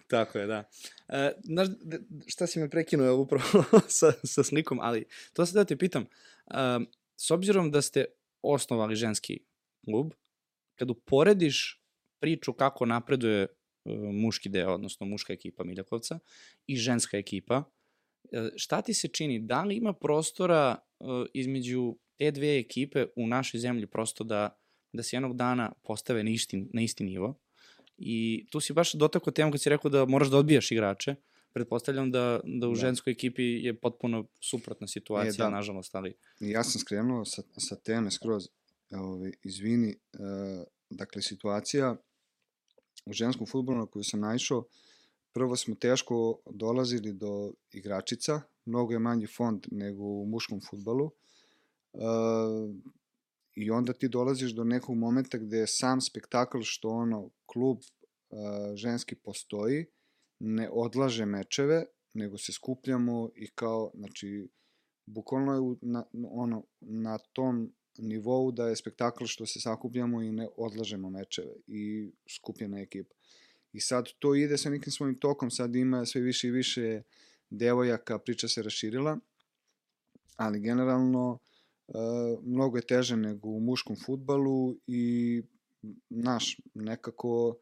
[0.08, 0.70] Tako je, da.
[1.08, 1.68] E, znaš,
[2.28, 3.44] šta si me prekinuo upravo
[3.88, 6.06] sa, sa slikom, ali to se da te pitam.
[6.46, 6.88] Um,
[7.22, 8.06] s obzirom da ste
[8.42, 9.40] osnovali ženski
[9.86, 10.14] klub,
[10.80, 11.82] kad uporediš
[12.22, 16.20] priču kako napreduje uh, muški deo, odnosno muška ekipa Miljakovca
[16.68, 17.64] i ženska ekipa,
[18.32, 19.40] e, šta ti se čini?
[19.40, 24.60] Da li ima prostora uh, između te dve ekipe u našoj zemlji prosto da,
[24.94, 27.40] da se jednog dana postave na isti, na isti nivo?
[27.98, 31.16] I tu si baš dotakao temu kad si rekao da moraš da odbijaš igrače.
[31.54, 32.80] Pretpostavljam da, da u Da.
[32.80, 35.50] ženskoj ekipi je potpuno suprotna situacija, da.
[35.50, 36.14] nažalost, ali...
[36.40, 38.48] Ja sam skrenuo sa, sa teme skroz,
[38.92, 40.18] ovaj, izvini, e,
[40.90, 41.96] dakle situacija
[43.06, 44.64] u ženskom futbolu na koju sam naišao,
[45.34, 51.12] prvo smo teško dolazili do igračica, mnogo je manji fond nego u muškom futbolu,
[51.94, 51.98] e,
[53.56, 58.36] i onda ti dolaziš do nekog momenta gde je sam spektakl što ono, klub e,
[58.76, 59.86] ženski postoji,
[60.44, 64.50] ne odlaže mečeve, nego se skupljamo i kao, znači,
[65.06, 70.48] bukvalno je na, ono, na tom nivou da je spektakl što se sakupljamo i ne
[70.58, 73.16] odlažemo mečeve i skupljena ekipa.
[73.74, 77.02] I sad to ide sa nekim svojim tokom, sad ima sve više i više
[77.50, 79.20] devojaka, priča se raširila,
[80.36, 81.40] ali generalno
[81.88, 81.94] e,
[82.44, 85.42] mnogo je teže nego u muškom futbalu i
[86.10, 87.56] naš, nekako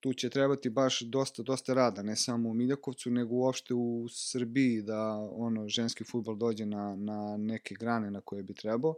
[0.00, 4.82] tu će trebati baš dosta, dosta rada, ne samo u Miljakovcu, nego uopšte u Srbiji
[4.82, 8.94] da ono ženski futbol dođe na, na neke grane na koje bi trebao.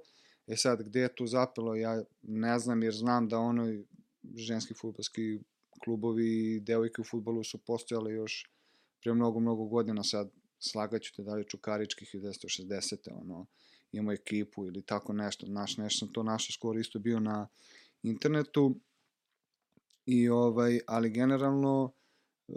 [0.47, 3.83] E sad, gde je tu zapelo, ja ne znam, jer znam da ono
[4.35, 5.39] ženski futbolski
[5.85, 8.51] klubovi i devojke u futbolu su postojale još
[9.03, 12.97] pre mnogo, mnogo godina, sad slagaću te da li Čukaričkih 1960.
[13.21, 13.47] ono,
[13.93, 17.49] imamo ekipu ili tako nešto, naš, nešto sam to našao skoro isto bio na
[18.03, 18.81] internetu,
[20.11, 21.93] i ovaj, ali generalno
[22.49, 22.53] e,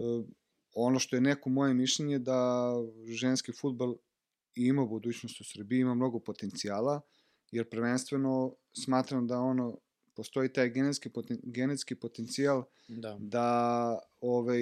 [0.75, 2.71] ono što je neko moje mišljenje da
[3.07, 3.95] ženski futbal
[4.55, 7.01] ima budućnost u Srbiji, ima mnogo potencijala,
[7.51, 9.77] jer prvenstveno smatram da ono
[10.15, 13.17] postoji taj genetski, poten, genetski potencijal Da.
[13.19, 14.61] da ovaj,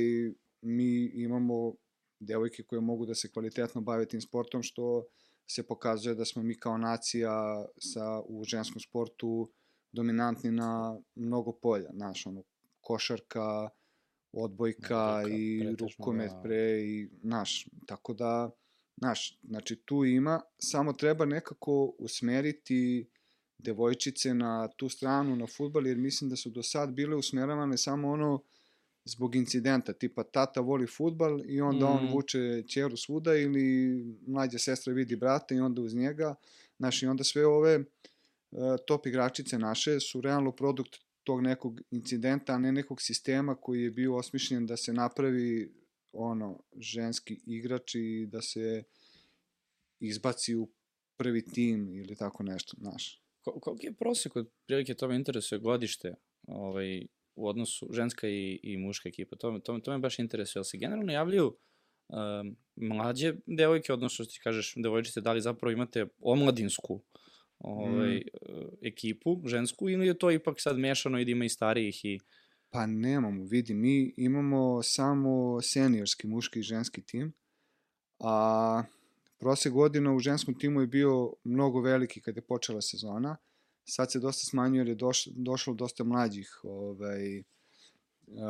[0.62, 1.74] mi imamo
[2.20, 5.04] devojke koje mogu da se kvalitetno bave tim sportom, što
[5.48, 9.52] se pokazuje da smo mi kao nacija sa, u ženskom sportu
[9.92, 12.44] dominantni na mnogo polja, znaš, ono,
[12.82, 13.70] košarka,
[14.32, 16.42] odbojka Odbojka, i pretežno, rukomet da.
[16.44, 18.52] pre i, znaš, tako da,
[18.98, 23.10] znaš, znači tu ima, samo treba nekako usmeriti
[23.58, 28.10] devojčice na tu stranu, na futbal, jer mislim da su do sad bile usmeravane samo
[28.10, 28.44] ono
[29.06, 31.92] zbog incidenta, tipa tata voli futbal i onda mm.
[31.92, 36.36] on vuče ćeru svuda ili mlađa sestra vidi brata i onda uz njega,
[36.78, 37.86] znaš, i onda sve ove uh,
[38.88, 43.92] top igračice naše su realno produkt tog nekog incidenta, a ne nekog sistema koji je
[43.92, 45.74] bio osmišljen da se napravi
[46.14, 48.84] ono ženski igrač i da se
[50.00, 50.70] izbaci u
[51.18, 53.22] prvi tim ili tako nešto, znaš.
[53.42, 56.14] Ko, koliki je prosek od prilike to me interesuje godište
[56.48, 59.36] ovaj, u odnosu ženska i, i muška ekipa?
[59.36, 60.60] To, to, to me baš interesuje.
[60.60, 65.72] Jel se generalno javljaju um, mlađe devojke, odnosno što ti kažeš devojčice, da li zapravo
[65.72, 67.02] imate omladinsku
[67.64, 68.22] ovaj, mm.
[68.82, 72.20] ekipu, žensku, ili je to ipak sad mešano i da ima i starijih i...
[72.70, 77.34] Pa nemamo, vidi, mi imamo samo seniorski muški i ženski tim,
[78.20, 78.84] a
[79.38, 83.38] prosek godina u ženskom timu je bio mnogo veliki kad je počela sezona.
[83.84, 87.44] sad se dosta smanjuje jer je doš, došlo dosta mlađih ovaj,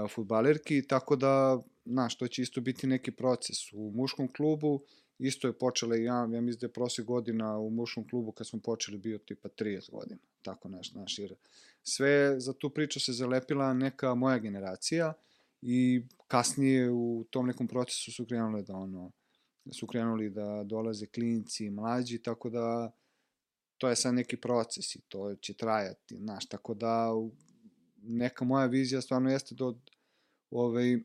[0.10, 3.74] futbalerki, tako da, znaš, to će isto biti neki proces.
[3.74, 4.82] U muškom klubu
[5.22, 8.60] isto je počela i ja, ja mislim da je godina u muškom klubu kad smo
[8.60, 11.36] počeli bio tipa 30 godina, tako nešto, znaš, jer
[11.84, 15.14] sve za tu priču se zalepila neka moja generacija
[15.62, 19.12] i kasnije u tom nekom procesu su krenule da ono,
[19.72, 22.92] su krenuli da dolaze klinci, mlađi, tako da
[23.78, 27.10] to je sad neki proces i to će trajati, znaš, tako da
[28.04, 29.78] neka moja vizija stvarno jeste da od
[30.52, 31.00] ovaj,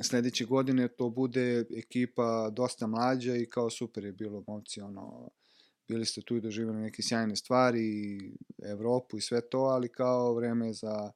[0.00, 5.30] sledeće godine to bude ekipa dosta mlađa i kao super je bilo momci, ono,
[5.88, 8.18] bili ste tu i doživjeli neke sjajne stvari,
[8.62, 11.10] Evropu i sve to, ali kao vreme za,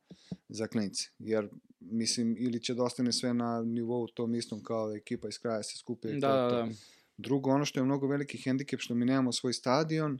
[0.48, 1.10] za klince.
[1.18, 1.48] Jer,
[1.80, 5.78] mislim, ili će da ostane sve na nivou tom istom kao ekipa iz kraja se
[5.78, 6.08] skupe.
[6.08, 6.68] Da, da, da.
[7.16, 10.18] Drugo, ono što je mnogo veliki hendikep, što mi nemamo svoj stadion,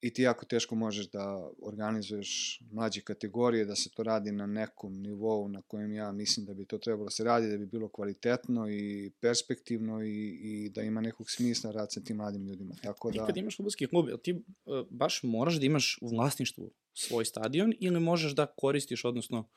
[0.00, 4.92] i ti jako teško možeš da organizuješ mlađe kategorije, da se to radi na nekom
[4.92, 7.88] nivou na kojem ja mislim da bi to trebalo da se radi, da bi bilo
[7.88, 12.74] kvalitetno i perspektivno i, i da ima nekog smisla rad sa tim mladim ljudima.
[12.82, 13.12] Tako da...
[13.12, 14.40] Ti kad imaš futbolski klub, ti uh,
[14.90, 19.48] baš moraš da imaš u vlasništvu svoj stadion ili možeš da koristiš, odnosno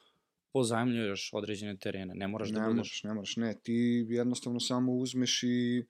[0.53, 2.77] pozajemljuješ određene terene, ne moraš da ne budeš...
[2.77, 5.83] Moraš, ne moraš, ne, ti jednostavno samo uzmeš i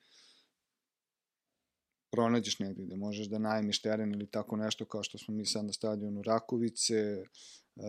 [2.11, 5.65] pronađeš negdje gde možeš da najmiš teren ili tako nešto kao što smo mi sad
[5.65, 7.23] na stadionu Rakovice,
[7.75, 7.83] uh,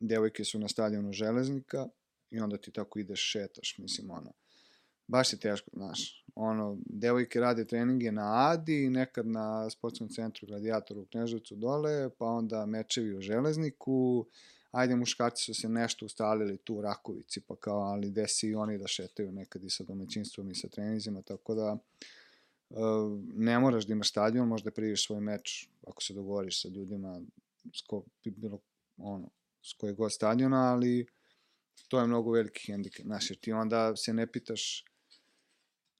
[0.00, 1.88] devojke su na stadionu Železnika
[2.30, 4.32] i onda ti tako ideš, šetaš, mislim, ono,
[5.06, 11.00] baš je teško, znaš, ono, devojke rade treninge na Adi, nekad na sportskom centru Gladiatoru
[11.00, 14.26] u Kneževcu dole, pa onda mečevi u Železniku,
[14.70, 18.78] ajde muškarci su se nešto ustalili tu u Rakovici, pa kao, ali desi i oni
[18.78, 21.76] da šetaju nekad i sa domaćinstvom i sa trenizima, tako da,
[23.34, 27.20] ne moraš da imaš stadion, možda priviš svoj meč ako se dogovoriš sa ljudima
[27.74, 28.58] s ko, bilo
[28.96, 29.30] ono,
[29.62, 31.06] s koje god stadiona, ali
[31.88, 34.84] to je mnogo veliki hendikep, znaš, jer ti onda se ne pitaš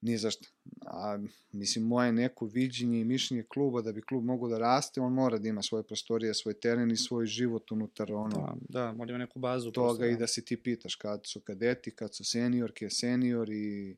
[0.01, 0.47] ni zašto.
[0.85, 1.19] A,
[1.51, 5.37] mislim, moje neko viđenje i mišljenje kluba, da bi klub mogao da raste, on mora
[5.37, 9.17] da ima svoje prostorije, svoj teren i svoj život unutar ono, Da, da, mora ima
[9.17, 9.71] neku bazu.
[9.71, 10.19] toga prosto, i da.
[10.19, 13.97] da se ti pitaš kad su kadeti, kad su seniorke, seniori,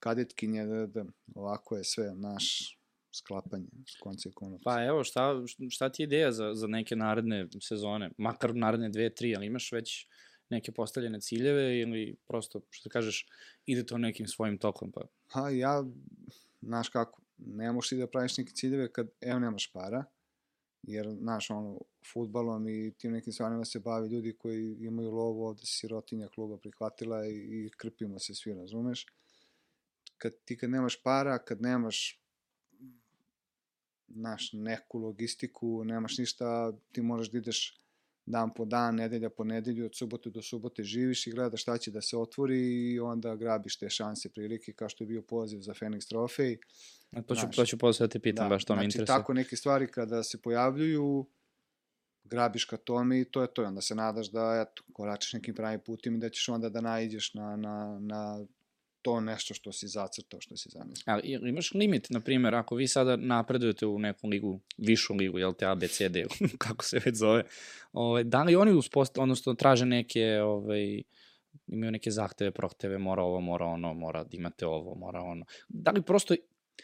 [0.00, 2.78] kadetkinje, da, da, ovako je sve naš
[3.12, 3.66] sklapanje
[4.00, 4.62] konca i konaca.
[4.64, 5.34] Pa evo, šta,
[5.70, 8.10] šta ti je ideja za, za neke naredne sezone?
[8.18, 10.06] Makar naredne dve, tri, ali imaš već
[10.50, 13.26] neke postavljene ciljeve ili prosto, što kažeš,
[13.66, 14.92] ide to nekim svojim tokom?
[14.92, 15.00] Pa...
[15.28, 15.84] Ha, ja,
[16.62, 20.04] znaš kako, ne možeš ti da praviš neke ciljeve kad, evo, nemaš para,
[20.82, 21.80] jer, znaš, ono,
[22.12, 27.26] futbalom i tim nekim stvarima se bavi ljudi koji imaju lovu ovde sirotinja kluba prihvatila
[27.26, 29.06] i, i krpimo se svi, razumeš?
[30.18, 32.20] Kad ti kad nemaš para, kad nemaš
[34.08, 37.78] naš neku logistiku, nemaš ništa, ti moraš da ideš
[38.26, 41.90] dan po dan, nedelja po nedelju, od subote do subote živiš i gledaš šta će
[41.90, 45.74] da se otvori i onda grabiš te šanse, prilike, kao što je bio poziv za
[45.74, 46.56] Phoenix Trophy.
[47.10, 48.86] A to ću, Znaš, to ću posle da te pitam, da, baš to me znači,
[48.86, 49.18] interesuje.
[49.18, 51.26] tako neke stvari kada se pojavljuju,
[52.24, 53.62] grabiš ka tome i to je to.
[53.62, 56.80] I onda se nadaš da, eto, koračiš nekim pravim putim i da ćeš onda da
[56.80, 58.46] naiđeš na, na, na
[59.02, 61.04] to nešto što si zacrtao, što si zamislio.
[61.06, 65.52] Ali imaš limit, na primjer, ako vi sada napredujete u neku ligu, višu ligu, jel
[65.52, 66.16] te ABCD,
[66.64, 67.44] kako se već zove,
[67.92, 71.02] ovaj, da li oni uspost, odnosno traže neke, ovaj,
[71.66, 75.44] imaju neke zahteve, prohteve, mora ovo, mora ono, mora da imate ovo, mora ono.
[75.68, 76.34] Da li prosto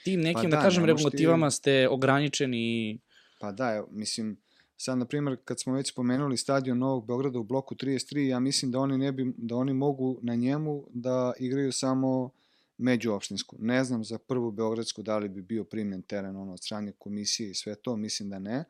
[0.05, 2.99] tim nekim, pa da, da, kažem, možeš ti- regulativama ste ograničeni
[3.41, 4.44] Pa da, mislim,
[4.77, 8.71] sad, na primjer, kad smo već spomenuli stadion Novog Beograda u bloku 33, ja mislim
[8.71, 12.31] da oni, ne bi, da oni mogu na njemu da igraju samo
[12.79, 13.57] međuopštinsku.
[13.59, 17.51] Ne znam za prvu Beogradsku da li bi bio primljen teren ono, od strane komisije
[17.51, 18.65] i sve to, mislim da ne.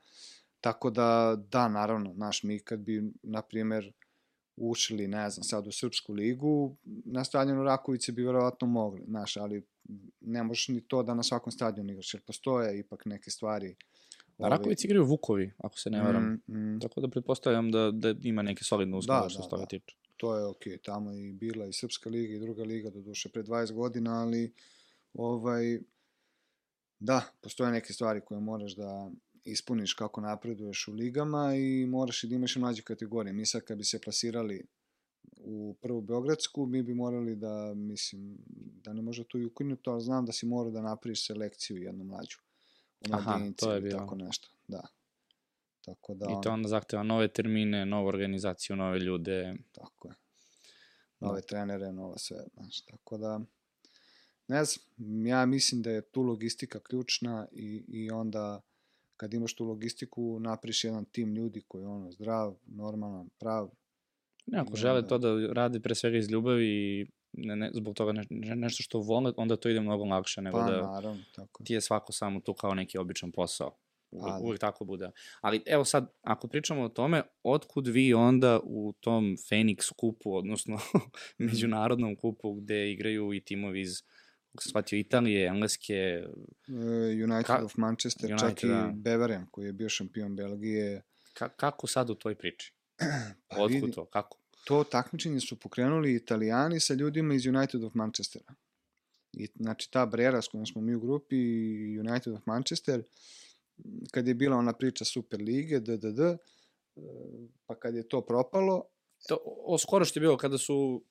[0.61, 3.93] Tako da, da, naravno, znaš, mi kad bi, na primjer,
[4.57, 9.63] ušli, ne znam, sad u Srpsku ligu, na stadionu Rakovice bi verovatno mogli, znaš, ali
[10.21, 13.77] ne možeš ni to da na svakom stadionu igraš, jer postoje ipak neke stvari.
[14.39, 16.41] Na Rakovici igraju Vukovi, ako se ne varam.
[16.47, 19.51] Mm, mm, Tako da pretpostavljam da, da ima neke solidne uslove Da, što da, se
[19.51, 19.67] toga da.
[19.67, 19.97] tiče.
[20.17, 23.29] to je okej, tamo je i bila i Srpska liga i druga liga, do duše
[23.29, 24.53] pre 20 godina, ali
[25.15, 25.81] ovaj,
[26.99, 29.11] da, postoje neke stvari koje moraš da
[29.45, 33.33] ispuniš kako napreduješ u ligama i moraš i da imaš i mlađe kategorije.
[33.33, 34.67] Mi sad kad bi se plasirali
[35.37, 38.39] u prvu Beogradsku, mi bi morali da, mislim,
[38.85, 42.05] da ne može to i ukinuto, ali znam da si morao da napraviš selekciju jednu
[42.05, 42.39] mlađu.
[43.11, 43.99] U Aha, to je ili bilo.
[43.99, 44.87] tako nešto, da.
[45.85, 49.55] Tako da, I to onda zahteva nove termine, novu organizaciju, nove ljude.
[49.73, 50.15] Tako je.
[51.21, 53.41] Nove trenere, novo sve, znaš, tako da,
[54.49, 58.61] ne znam, ja mislim da je tu logistika ključna i, i onda
[59.17, 63.71] kad imaš tu logistiku, napriš jedan tim ljudi koji je ono zdrav, normalan, prav.
[64.47, 68.13] Ne, ako žele to da rade pre svega iz ljubavi i ne, ne, zbog toga
[68.13, 71.65] ne, ne, nešto što vole, onda to ide mnogo lakše nego Pa, da naravno, tako.
[71.65, 73.77] ti je svako samo tu kao neki običan posao.
[74.11, 75.11] Uvek, Pa, uvek tako bude.
[75.41, 80.75] Ali evo sad, ako pričamo o tome, otkud vi onda u tom Phoenix kupu, odnosno
[81.39, 81.45] Mhm.
[81.47, 84.03] međunarodnom kupu gde igraju i timovi iz
[84.49, 86.25] kako sam shvatio, Italije, Engleske, E,
[87.25, 88.93] United Ka- of Manchester, čak United, i da.
[88.95, 91.03] Beveren koji je bio šampion Belgije.
[91.33, 92.73] ka, kako sad u toj priči?
[93.49, 94.05] Pa Otkud vidi, to?
[94.07, 94.39] Kako?
[94.65, 98.55] To takmičenje su pokrenuli italijani sa ljudima iz United of Manchestera.
[99.33, 103.03] I, znači, ta Brera s kojom smo mi u grupi, i United of Manchester,
[104.11, 106.39] kad je bila ona priča Super Lige, DDD, e,
[107.67, 108.85] pa kad je to propalo,
[109.29, 111.05] To, o, skoro što je bilo kada su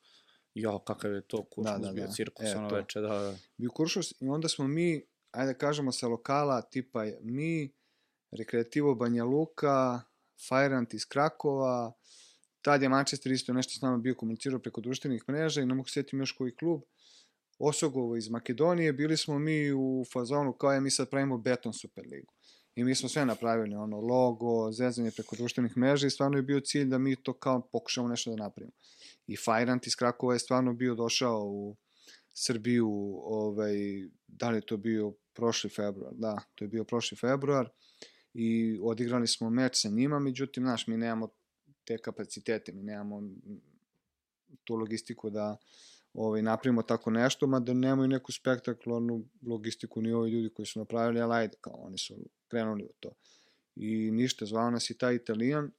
[0.55, 2.11] Jo, kakav je to kuršus Da, da, bio da.
[2.11, 2.75] cirkus E, ono to.
[2.75, 3.35] veče, da, da.
[3.57, 7.71] bio kuršus i onda smo mi, ajde da kažemo sa lokala, tipa mi,
[8.31, 10.01] Rekreativo Banja Luka,
[10.49, 11.91] Fajrant iz Krakova,
[12.63, 15.89] tad je Manchester isto nešto s nama bio komunicirao preko društvenih mreža i ne mogu
[16.11, 16.81] još koji klub,
[17.59, 22.33] Osogovo iz Makedonije, bili smo mi u fazonu kao je mi sad pravimo Beton Superligu.
[22.75, 26.59] I mi smo sve napravili, ono, logo, zezanje preko društvenih mreža i stvarno je bio
[26.59, 28.73] cilj da mi to kao pokušamo nešto da napravimo.
[29.27, 31.75] I Fajrant iz Krakova je stvarno bio došao u
[32.33, 32.89] Srbiju,
[33.23, 33.75] ovaj,
[34.27, 37.69] da li to bio prošli februar, da, to je bio prošli februar
[38.33, 41.29] i odigrali smo meč sa njima, međutim, znaš, mi nemamo
[41.85, 43.21] te kapacitete, mi nemamo
[44.63, 45.57] tu logistiku da
[46.13, 51.21] ovaj, napravimo tako nešto, mada nemaju neku spektakularnu logistiku ni ovi ljudi koji su napravili,
[51.21, 52.15] ali ajde, kao oni su
[52.47, 53.11] krenuli u to.
[53.75, 55.71] I ništa, zvao nas i taj italijan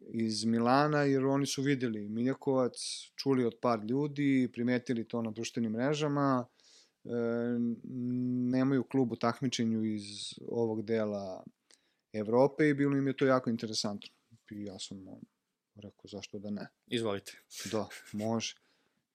[0.00, 2.74] iz Milana, jer oni su videli Miljakovac,
[3.16, 6.46] čuli od par ljudi, primetili to na društvenim mrežama,
[7.04, 7.08] e,
[8.50, 10.02] nemaju klub u takmičenju iz
[10.48, 11.44] ovog dela
[12.12, 14.08] Evrope i bilo im je to jako interesantno.
[14.50, 15.20] I ja sam on,
[15.74, 16.68] rekao, zašto da ne?
[16.86, 17.32] Izvolite.
[17.72, 18.54] Da, može.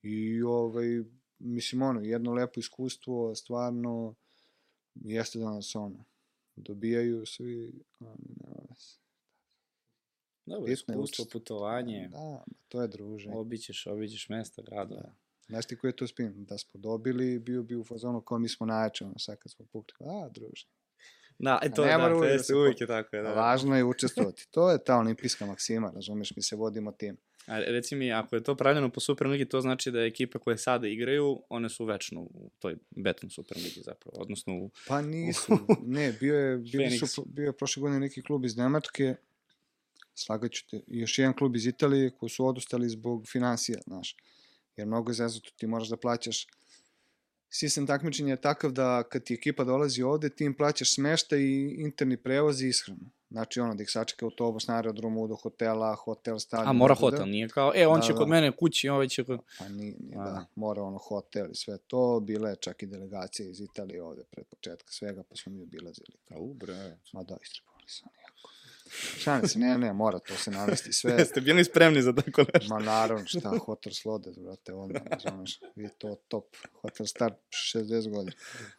[0.02, 0.86] I ovaj,
[1.40, 4.16] mislim, ono, jedno lepo iskustvo, stvarno,
[4.96, 6.06] jeste da nas, ono,
[6.56, 8.98] dobijaju svi, ono, nema veze.
[10.46, 11.32] Dobro, Bitno je iskustvo, učestvovati.
[11.32, 13.36] putovanje, Da, to je druženje.
[13.36, 15.02] obićeš, obićeš mesta, gradova.
[15.02, 15.16] Da.
[15.48, 16.46] Znaš ti koji je to spin?
[16.46, 19.66] Da smo dobili, bio bi u fazonu kao mi smo najjači, ono, sad kad smo
[19.66, 20.68] pukli, a, druže.
[21.40, 23.22] Da, e to ne da, to uvijek da jeste, uvijek je tako, da.
[23.22, 23.34] da.
[23.34, 24.48] Važno je učestvovati.
[24.52, 27.18] To je ta olimpijska maksima, razumeš, mi se vodimo tim.
[27.48, 30.88] A reci mi, ako je to pravljeno po Superligi, to znači da ekipe koje sada
[30.88, 34.70] igraju, one su večno u toj beton Superligi zapravo, odnosno u...
[34.88, 35.58] Pa nisu,
[35.98, 39.16] ne, bio je, bili su, bio je prošle godine neki klub iz Nemačke,
[40.16, 44.16] slagaću te, još jedan klub iz Italije koji su odustali zbog financija, znaš.
[44.78, 46.48] Jer mnogo je zezato, ti moraš da plaćaš
[47.50, 51.76] Sistem takmičenja je takav da kad ti ekipa dolazi ovde, ti im plaćaš smeštaj i
[51.80, 53.10] interni prevoz i ishranu.
[53.30, 56.70] Znači ono, da ih sačeka autobus na aerodromu do hotela, hotel, stadion.
[56.70, 57.00] A, mora itd.
[57.02, 58.20] hotel, nije kao, e, on Da, će da.
[58.20, 59.40] kod mene kući, ovaj će kod...
[59.60, 60.46] Pa nije, nije A, da, da.
[60.56, 62.20] mora ono hotel i sve to.
[62.20, 66.18] Bile je čak i delegacije iz Italije ovde pred početka svega, pa smo mi obilazili.
[66.36, 66.98] U, bre.
[67.14, 68.27] Ma da, istripali su oni jako.
[69.18, 71.12] Šalim se, ne, ne, mora to se navesti sve.
[71.20, 72.74] Jeste bili spremni za tako nešto?
[72.74, 76.56] Ma naravno, šta, Hotel Slode, brate, odmah, razumeš, je to top.
[76.82, 77.34] Hotel star
[77.74, 78.36] 60 godina.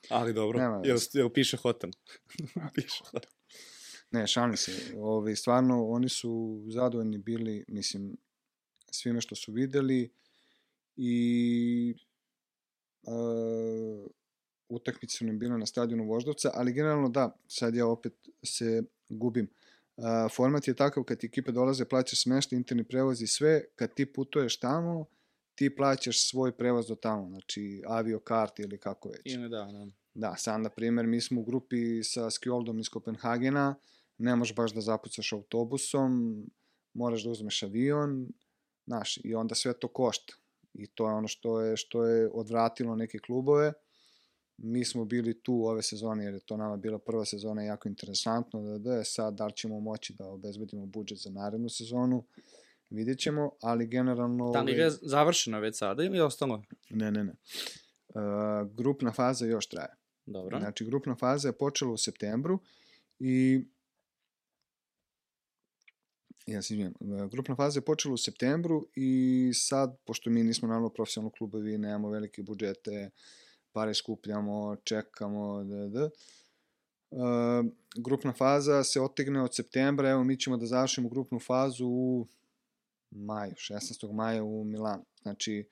[0.08, 1.90] Ali dobro, Nema jel, jel piše hotel?
[2.74, 3.30] piše hotel.
[4.10, 8.16] Ne, šalim se, ovi, stvarno, oni su zadovoljni bili, mislim,
[8.90, 10.10] svime što su videli
[10.96, 11.94] i
[13.02, 14.10] uh,
[14.68, 19.48] utakmice su nam bile na stadionu Voždovca, ali generalno da, sad ja opet se gubim.
[19.98, 23.94] Uh, format je takav kad ti ekipe dolaze, plaćaš smešta, interni prevoz i sve, kad
[23.94, 25.06] ti putuješ tamo,
[25.54, 29.34] ti plaćaš svoj prevoz do tamo, znači aviokart ili kako već.
[29.34, 29.86] Ime, da, da.
[30.14, 33.74] Da, sad, na primjer, mi smo u grupi sa Skjoldom iz Kopenhagena,
[34.18, 36.42] ne možeš baš da zapucaš autobusom,
[36.94, 38.28] moraš da uzmeš avion,
[38.86, 40.34] znaš, i onda sve to košta.
[40.74, 43.72] I to je ono što je, što je odvratilo neke klubove.
[44.58, 48.62] Mi smo bili tu ove sezone, jer je to nama bila prva sezona jako interesantno,
[48.62, 52.24] da, da je sad da li ćemo moći da obezbedimo budžet za narednu sezonu,
[52.90, 54.52] vidjet ćemo, ali generalno...
[54.52, 56.62] Ta ovaj, liga je završena već sada ili je ostalo?
[56.90, 57.32] Ne, ne, ne.
[58.08, 59.94] Uh, grupna faza još traje.
[60.26, 60.60] Dobro.
[60.60, 62.58] Znači, grupna faza je počela u septembru
[63.18, 63.64] i
[66.46, 66.94] ja se izvijem,
[67.30, 72.10] grupna faza je počela u septembru i sad, pošto mi nismo naravno profesionalni klubovi, nemamo
[72.10, 73.10] velike budžete,
[73.78, 76.10] pare skupljamo, čekamo, da, da.
[77.10, 77.66] Uh,
[77.96, 82.26] grupna faza se otegne od septembra, evo mi ćemo da završimo grupnu fazu u
[83.10, 84.12] maju, 16.
[84.12, 85.04] maja u Milanu.
[85.22, 85.68] Znači,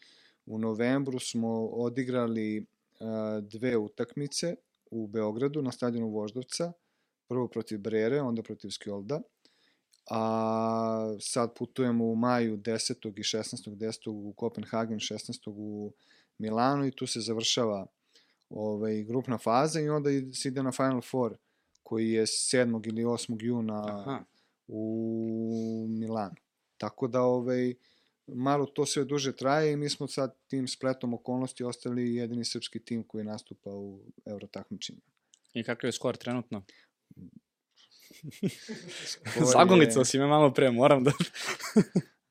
[0.47, 3.09] u novembru smo odigrali uh,
[3.43, 4.55] dve utakmice
[4.91, 6.73] u Beogradu na stadionu Voždovca
[7.29, 9.21] prvo protiv Brere, onda protiv Skjolda,
[10.11, 13.09] a sad putujemo u maju 10.
[13.09, 13.77] i 16.
[13.77, 14.11] 10.
[14.11, 15.41] u Kopenhagen, 16.
[15.47, 15.93] u
[16.39, 17.87] Milanu i tu se završava
[18.49, 21.37] ovaj, grupna faza i onda se ide na Final Four
[21.83, 22.89] koji je 7.
[22.89, 23.37] ili 8.
[23.41, 24.25] juna Aha.
[24.69, 26.37] u Milanu.
[26.77, 27.75] Tako da ovaj,
[28.27, 32.79] malo to sve duže traje i mi smo sad tim spletom okolnosti ostali jedini srpski
[32.85, 35.01] tim koji nastupa u eurotakmičenju.
[35.55, 36.63] I kakav je skor trenutno?
[40.01, 41.13] Je- si me malo pre, moram da...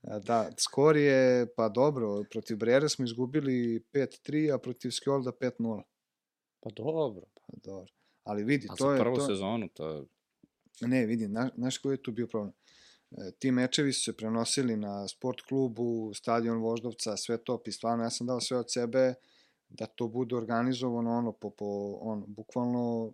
[0.01, 5.81] A, Da, skor je, pa dobro, protiv Brere smo izgubili 5-3, a protiv Skjolda 5-0.
[6.65, 7.25] Pa dobro.
[7.35, 7.93] Pa dobro.
[8.23, 8.99] Ali vidi, A to za je...
[8.99, 9.25] prvu to...
[9.25, 10.03] sezonu, to je...
[10.81, 12.53] Ne, vidi, na, znaš koji je tu bio problem?
[13.11, 18.03] E, ti mečevi su se prenosili na sport klubu, stadion Voždovca, sve to, i stvarno
[18.03, 19.13] ja sam dao sve od sebe
[19.69, 23.13] da to bude organizovano ono, po, po ono, bukvalno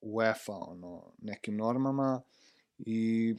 [0.00, 2.22] UEFA, ono, nekim normama
[2.78, 3.34] i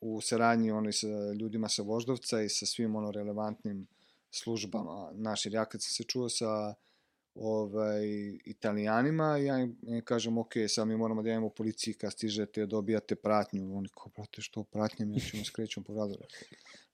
[0.00, 3.86] u saradnji ono, i sa ljudima sa Voždovca i sa svim ono relevantnim
[4.30, 5.10] službama.
[5.14, 6.74] Naš, jer ja kad sam se čuo sa
[7.34, 8.06] ovaj,
[8.44, 12.66] italijanima, ja im, ja im kažem, ok, sad mi moramo da javimo policiji kad stižete,
[12.66, 13.76] dobijate pratnju.
[13.76, 16.14] Oni kao, brate, što pratnje, mi ćemo skrećemo po radu.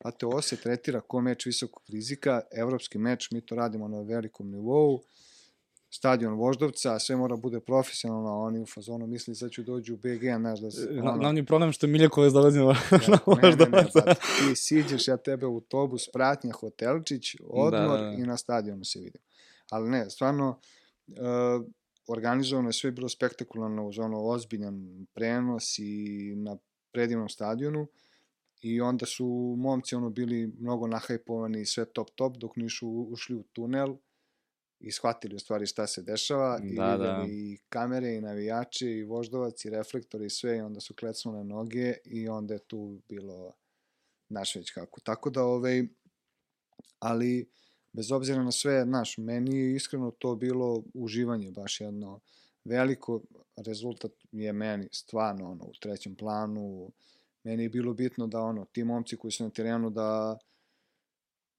[0.01, 4.51] Brate, ovo se tretira kao meč visokog rizika, evropski meč, mi to radimo na velikom
[4.51, 5.03] nivou,
[5.91, 10.23] stadion Voždovca, sve mora bude profesionalno, oni u fazonu misli sad ću dođu u BG,
[10.39, 10.89] znaš, da se...
[10.91, 12.65] Gla- Glavni problem što Miljakovac dolazi na,
[13.09, 18.05] na ne, ne, ne, brate, ti siđeš, ja tebe u autobus, pratnja, hotelčić, odmor Da,
[18.05, 18.13] da.
[18.13, 19.25] i na stadionu se vidimo.
[19.71, 20.61] Ali ne, stvarno,
[21.07, 21.67] uh,
[22.09, 26.57] organizovano je sve bilo spektakularno uz ono ozbiljan prenos i na
[26.93, 27.87] predivnom stadionu
[28.63, 33.37] i onda su momci ono bili mnogo nahajpovani i sve top top dok nisu ušli
[33.37, 33.97] u tunel
[34.81, 37.25] i shvatili u stvari šta se dešava i Da, videli da.
[37.29, 41.95] i kamere i navijače i voždovac i reflektori i sve i onda su klecnule noge
[42.05, 43.53] i onda je tu bilo
[44.29, 45.01] naš već kako.
[45.01, 45.87] Tako da ovaj
[46.99, 47.51] ali
[47.93, 52.21] bez obzira na sve, znaš, meni je iskreno to bilo uživanje, baš jedno
[52.65, 53.21] veliko
[53.57, 56.91] rezultat je meni stvarno ono u trećem planu.
[57.45, 60.39] Meni je bilo bitno da ono ti momci koji su na terenu da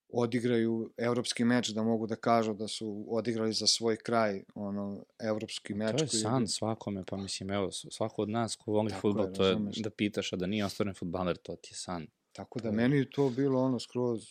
[0.09, 5.73] odigraju evropski meč, da mogu da kažu da su odigrali za svoj kraj ono evropski
[5.73, 9.25] meč To je koji san svakome, pa mislim, evo, svako od nas ko voli futbol,
[9.25, 12.07] je, to je da pitaš, a da nije ostvaren futbaler, to ti je san.
[12.31, 14.25] Tako da To je- meni je to bilo ono skroz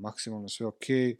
[0.00, 1.16] maksimalno sve okej.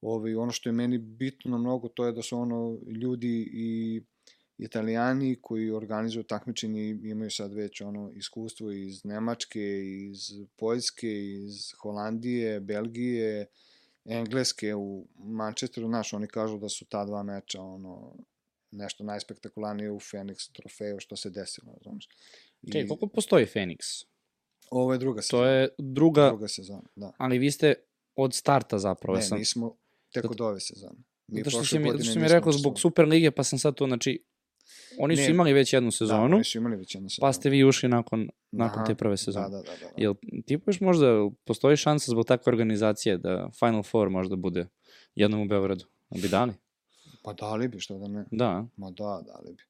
[0.00, 4.02] Ovaj, ono što je meni bitno mnogo to je da su ono ljudi i
[4.58, 10.18] italijani koji organizuju takmičenje imaju sad već ono iskustvo iz Nemačke, iz
[10.56, 13.46] Poljske, iz Holandije, Belgije,
[14.04, 18.16] Engleske u Manchesteru, znaš, oni kažu da su ta dva meča ono
[18.70, 22.08] nešto najspektakularnije u Phoenix trofeju što se desilo, razumiješ.
[22.62, 24.04] I Čekaj, koliko postoji Phoenix?
[24.70, 25.50] Ovo je druga To sezona.
[25.50, 27.12] je druga, druga sezona, da.
[27.18, 27.74] ali vi ste
[28.16, 29.16] od starta zapravo.
[29.16, 29.76] Ne, sam, nismo
[30.12, 30.98] tek od ove sezone.
[31.28, 32.78] Mi zato što si mi, zato što si mi rekao zbog.
[32.80, 34.24] Super lige, pa sam sad to, znači,
[34.98, 37.26] oni su Ne, imali već jednu Da, sezonu, oni su imali već jednu sezonu.
[37.28, 39.48] pa ste vi ušli nakon, nakon Aha, te prve sezone.
[39.48, 39.72] Da, da, da.
[39.80, 39.90] da.
[39.96, 40.14] Jel
[40.46, 41.06] tipuješ možda,
[41.44, 44.66] postoji šansa zbog takve organizacije da Final Four možda bude
[45.14, 45.84] jednom u Beogradu?
[46.22, 46.52] Bi dali?
[47.22, 48.24] Pa dali bi, što da ne.
[48.30, 48.66] Da.
[48.76, 49.62] Ma da, dali bi.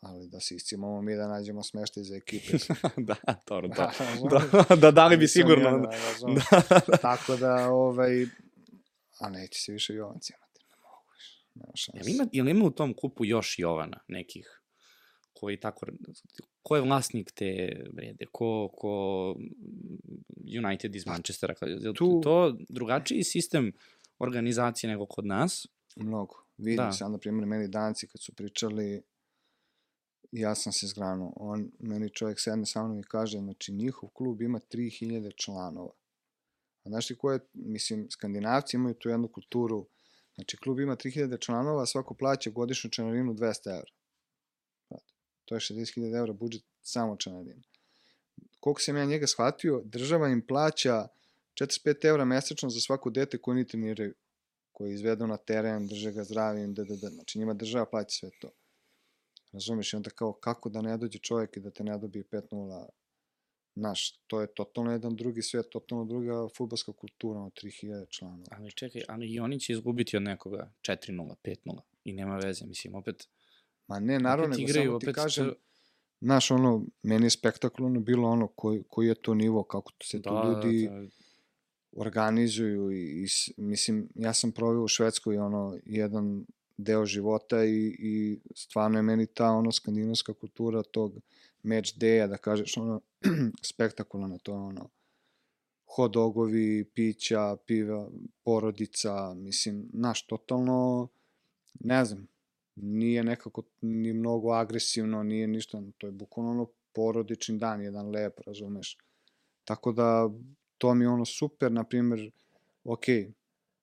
[0.00, 2.56] Ali da se iscimamo mi da nađemo smeštaj za ekipe.
[3.08, 3.14] da,
[3.46, 3.82] dobro, to.
[4.00, 4.32] razumeš?
[4.68, 5.68] Da, da, dali bi Nisam sigurno.
[5.68, 6.44] ja, razumeš.
[6.88, 6.96] Da.
[6.96, 8.26] Tako da, ovaj,
[9.20, 10.60] a neće se više Jovanci imati.
[10.60, 11.42] Ne mogu više.
[11.54, 11.98] Nema šanse.
[12.00, 14.58] Jel ima, jel ima u tom kupu još Jovana nekih
[15.32, 15.86] koji tako,
[16.62, 17.46] ko je vlasnik te
[17.92, 19.34] vrede, ko, ko
[20.58, 23.72] United iz Manchestera, je tu- to drugačiji sistem
[24.18, 25.66] organizacije nego kod nas?
[25.96, 26.34] Mnogo.
[26.56, 26.84] Vidi, Da.
[26.84, 26.92] da.
[26.92, 29.02] sad, na primjer, meni danci kad su pričali,
[30.32, 31.32] ja sam se zgranuo.
[31.36, 35.92] On, meni čovjek sedne sa mnom i kaže, znači, njihov klub ima 3000 članova.
[36.84, 39.86] A znaš ti ko je, mislim, skandinavci imaju tu jednu kulturu,
[40.34, 43.92] znači, klub ima 3000 članova, svako plaća godišnju članarinu 200 evra.
[45.44, 47.62] To je 60.000 evra budžet samo članarina.
[48.60, 51.08] Koliko sam ja njega shvatio, država im plaća
[51.60, 54.14] 45 evra mesečno za svako dete koje oni treniraju
[54.72, 57.08] koji izvedu na teren, drže ga zdravim, da, da, da.
[57.08, 58.50] Znači njima država plaća sve to.
[59.52, 59.92] Razumeš?
[59.92, 62.86] I onda kao, kako da ne dođe čovjek i da te ne dobije 5-0
[63.74, 68.44] Znaš, to je totalno jedan drugi svet, totalno druga futbolska kultura, ono 3000 članova.
[68.50, 72.94] Ali čekaj, ali i oni će izgubiti od nekoga 4-0, 5-0 i nema veze, mislim,
[72.94, 73.28] opet...
[73.86, 75.54] Ma ne, naravno, nego igraju, samo ti opet kažem, to-
[76.20, 80.30] znaš, ono, meni je spektakularno bilo ono koji, koji je to nivo, kako se tu
[80.46, 81.06] ljudi da,
[81.96, 83.26] organizuju i, i
[83.56, 86.44] mislim, ja sam proveo u Švedskoj ono jedan
[86.76, 91.20] deo života i, i stvarno je meni ta ono skandinavska kultura tog
[91.62, 93.00] match day da kažeš ono
[93.72, 94.90] spektakularno, to je ono
[95.96, 98.08] hot dogovi, pića, piva,
[98.44, 101.08] porodica, mislim, naš, totalno,
[101.80, 102.28] ne znam,
[102.76, 108.40] nije nekako ni mnogo agresivno, nije ništa, to je bukvalno ono porodični dan, jedan lep,
[108.46, 108.98] razumeš.
[109.64, 110.30] Tako da,
[110.78, 112.30] to mi je ono super, na primjer,
[112.84, 113.04] ok,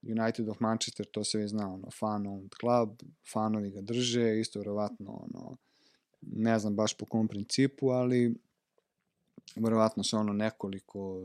[0.02, 3.02] United of Manchester, to se već zna, ono, fan owned club,
[3.34, 5.58] fanovi ga drže, isto verovatno, ono,
[6.22, 8.36] ne znam baš po kom principu, ali
[9.56, 11.22] verovatno se ono nekoliko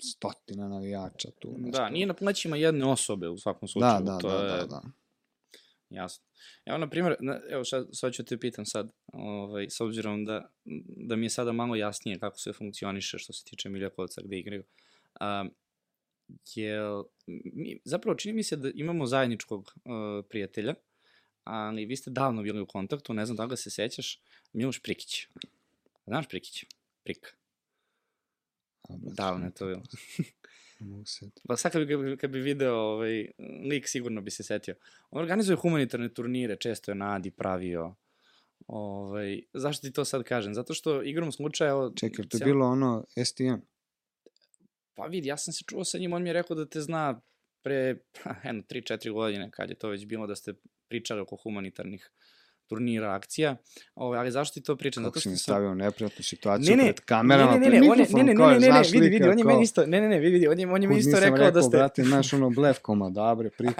[0.00, 1.54] stotina navijača tu.
[1.58, 1.82] Nešto.
[1.82, 4.04] Da, nije na plećima jedne osobe u svakom slučaju.
[4.04, 4.82] da, da, to da, je, da, da.
[5.90, 6.24] Jasno.
[6.64, 7.16] Evo, na primjer,
[7.50, 10.50] evo sad, sad ću te pitam sad, ovaj, s obzirom da,
[10.86, 14.62] da mi je sada malo jasnije kako sve funkcioniše što se tiče Miljakovca gde igraju.
[15.20, 15.50] Um,
[16.54, 19.92] jel, mi, zapravo čini mi se da imamo zajedničkog uh,
[20.28, 20.74] prijatelja,
[21.44, 24.20] ali vi ste davno bili u kontaktu, ne znam da ga se sećaš,
[24.52, 25.28] Miloš Prikić.
[26.06, 26.64] Znaš Prikić?
[27.02, 27.36] Prik.
[28.88, 29.82] Davno je to bilo.
[30.80, 31.30] mogu se.
[31.48, 33.26] Pa sad kad bi, kad bi video ovaj,
[33.70, 34.74] lik, sigurno bi se setio.
[35.10, 37.94] On organizuje humanitarne turnire, često je na Adi pravio.
[38.66, 40.54] Ovaj, zašto ti to sad kažem?
[40.54, 41.70] Zato što igrom slučaja...
[41.70, 43.54] evo, Čekaj, to je cijel- bilo ono STM?
[44.96, 47.20] Pa vidi, ja sam se čuo sa njim, on mi je rekao da te zna
[47.62, 50.54] pre, pa, jedno, 3-4 godine, kad je to već bilo, da ste
[50.88, 52.10] pričali oko humanitarnih
[52.66, 53.56] turnira, akcija.
[53.94, 55.04] Ovaj, ali zašto ti to pričam?
[55.04, 55.42] Kako Zato si što mi sam...
[55.42, 58.36] stavio u neprijatnu situaciju Ne, ne, pred kamerama, ne, ne, pred ne, ne, mikrofonom, ne,
[58.36, 60.18] kao, ne, ne, ne, znaš vidi, vidi, lika, on je meni isto, ne, ne, ne,
[60.18, 61.76] vidi, vidi, on je, on je meni isto nisam rekao da ste...
[61.76, 63.76] brate, znaš ono blef komada, bre, prik.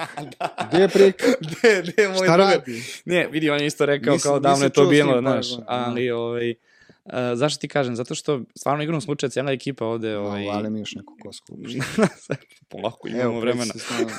[0.71, 1.23] Gde je prik?
[1.49, 2.83] Gde, gde moj Šta radi?
[3.05, 5.63] Ne, vidi, on je isto rekao Nisam- kao davno je to bilo, pa, znaš, da,
[5.67, 6.53] ali, ovaj,
[7.07, 7.95] Uh, zašto ti kažem?
[7.95, 10.17] Zato što stvarno igrom slučaja cijela ekipa ovde...
[10.17, 10.57] Ovaj, Ovaj...
[10.57, 11.57] Ali mi još neku kosku.
[12.69, 13.73] Polako, imamo Evo, vremena.
[13.73, 14.15] preci se stavio.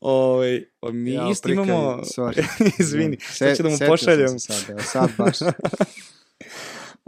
[0.00, 2.02] Ovaj, mi Jao, isto prikaj, imamo...
[2.02, 2.44] sorry.
[2.80, 4.38] Izvini, Se- sad ću da mu pošaljem.
[4.38, 5.36] Sad, evo, sad baš.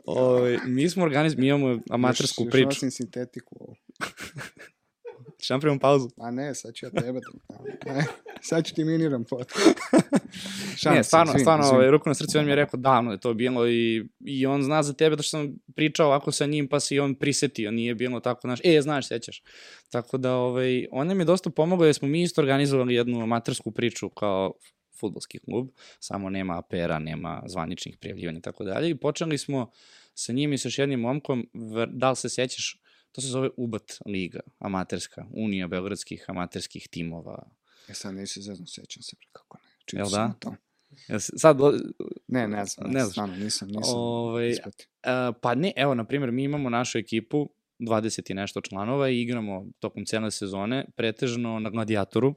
[0.05, 2.87] Ovaj, mi smo organiz, mi imamo amatersku još, priču.
[2.87, 3.77] Još sintetiku ovu.
[5.45, 6.09] Šta napravimo pauzu?
[6.17, 7.93] A ne, sad ću ja tebe da...
[7.93, 8.07] Ne,
[8.41, 9.53] sad ću ti miniram pot.
[10.95, 13.69] ne, stvarno, stvarno, ovaj, ruku na srcu, on mi je rekao davno je to bilo
[13.69, 16.95] i, i on zna za tebe da što sam pričao ovako sa njim, pa se
[16.95, 19.43] i on prisetio, nije bilo tako, znaš, e, znaš, sećaš.
[19.91, 23.71] Tako da, ovaj, on nam je dosta pomogao jer smo mi isto organizovali jednu amatersku
[23.71, 24.53] priču kao
[25.01, 25.69] futbolski klub,
[26.01, 28.91] samo nema apera, nema zvaničnih prijavljivanja i tako dalje.
[28.91, 29.71] I počeli smo
[30.15, 31.49] sa njim i sa još jednim momkom,
[31.89, 32.81] da li se sećaš,
[33.13, 37.49] to se zove UBAT liga, amaterska, Unija beogradskih amaterskih timova.
[37.89, 39.63] Ja sad neću zezno, sećam se, kako ne.
[39.65, 40.31] Jel Čitao sam da?
[40.31, 40.57] o tom.
[41.09, 41.73] Jel se- Sad, o-
[42.29, 44.87] Ne, ne znam, Ne ne znam, nisam, nisam Ovaj, ispratio.
[44.99, 47.49] Uh, pa ne, evo, na primjer, mi imamo našu ekipu,
[47.81, 52.35] 20 i nešto članova i igramo tokom cele sezone, pretežno na Gladiatoru,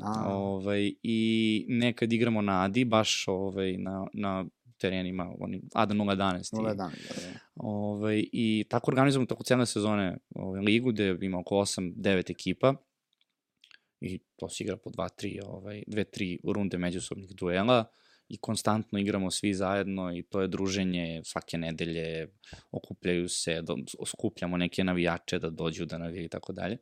[0.00, 1.18] A, ovaj, i
[1.68, 4.44] nekad igramo na Adi, baš ovaj, na, na
[4.78, 6.56] terenima, oni, Ada 011.
[6.56, 7.38] nula i, dan, da, da.
[7.54, 12.74] ovaj, I tako organizujemo tokom cele sezone ovaj, ligu, gde ima oko 8-9 ekipa,
[14.00, 17.84] i to se igra po 2-3, ovaj, 2-3 runde međusobnih duela,
[18.28, 22.28] i konstantno igramo svi zajedno i to je druženje svake nedelje,
[22.70, 26.78] okupljaju se, do, skupljamo neke navijače da dođu da navijaju i tako dalje.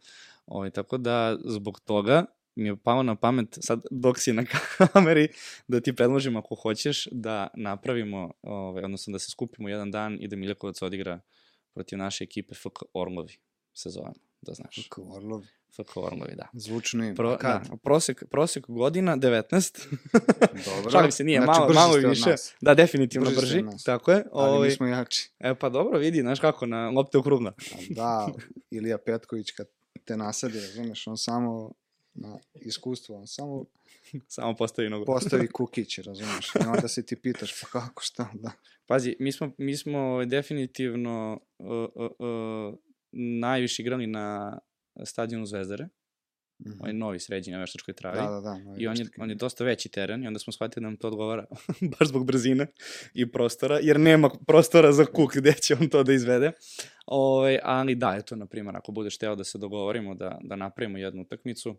[0.46, 2.24] Ovaj, tako da zbog toga
[2.56, 4.44] mi je palo na pamet, sad dok si na
[4.92, 5.28] kameri,
[5.68, 10.28] da ti predložim ako hoćeš da napravimo, ovaj, odnosno da se skupimo jedan dan i
[10.28, 11.20] da Miljakovac odigra
[11.74, 13.36] protiv naše ekipe FK Orlovi
[13.74, 14.88] se zovemo, da znaš.
[14.88, 15.42] Kako Orlov,
[15.76, 16.48] FK Orlovi, da.
[16.52, 17.14] zvučno ime.
[17.14, 17.68] Pro, kad?
[17.68, 19.96] da, prosek, prosek godina 19.
[20.64, 20.90] Dobro.
[20.92, 22.34] Šalim se, nije, Znači, malo, malo više.
[22.60, 23.84] Da, definitivno Brži brži.
[23.84, 24.24] Tako je.
[24.32, 25.30] Ali Ovaj, mi smo jači.
[25.38, 27.52] E, pa dobro, vidi, znaš kako, na lopte okrugla.
[27.72, 28.28] A Da,
[28.70, 29.66] Ilija Petković kad
[30.04, 31.72] te nasadi, razumeš, on samo
[32.14, 33.64] na iskustvo, on samo
[34.28, 35.04] Samo postavi nogu.
[35.04, 38.50] postavi kukić, razumeš, i onda se ti pitaš, pa kako, šta, da.
[38.86, 42.78] Pazi, mi smo, mi smo ovaj, definitivno uh, uh, uh,
[43.12, 44.58] najviše igrali na
[45.04, 45.88] stadionu Zvezdare,
[46.66, 46.80] Mhm.
[46.80, 48.16] ovaj novi sređen na veštačkoj travi.
[48.16, 48.74] Da, da, da.
[48.78, 51.08] I on je, on je dosta veći teren i onda smo shvatili da nam to
[51.08, 51.44] odgovara
[51.98, 52.66] baš zbog brzine
[53.14, 56.52] i prostora, jer nema prostora za kuk gde će on to da izvede.
[57.06, 60.98] Ove, ali da, eto, na primjer, ako budeš teo da se dogovorimo da, da napravimo
[60.98, 61.76] jednu utakmicu,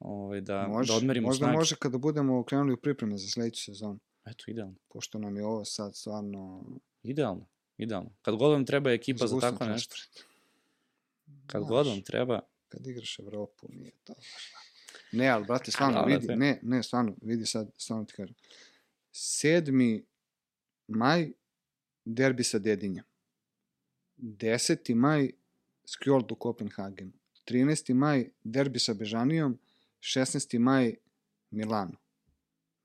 [0.00, 1.58] ove, da, može, da odmerimo možda snage.
[1.58, 4.74] može kada budemo krenuli u pripreme za sledeću sezonu, Eto, idealno.
[4.88, 6.64] pošto nam je ovo sad stvarno
[7.02, 7.46] Idealno.
[7.78, 8.10] Idealno.
[8.22, 9.94] Kad god vam treba ekipa za zagustan tako nešto,
[11.46, 14.14] kad Znaš, god vam treba, Kad igraš Evropu, nije to.
[15.12, 16.36] Ne, ali, brate, stvarno, dobro, vidi, sve.
[16.36, 18.34] ne, ne, stvarno, vidi sad, stvarno ti kažem.
[19.12, 20.02] 7.
[20.88, 21.32] maj,
[22.04, 23.04] derbi sa Dedinjem.
[24.16, 24.94] 10.
[24.94, 25.30] maj,
[25.86, 27.12] Skjold u Kopenhagenu.
[27.48, 27.94] 13.
[27.94, 29.58] maj, derbi sa Bežanijom.
[30.00, 30.58] 16.
[30.58, 30.94] maj,
[31.50, 31.96] Milano.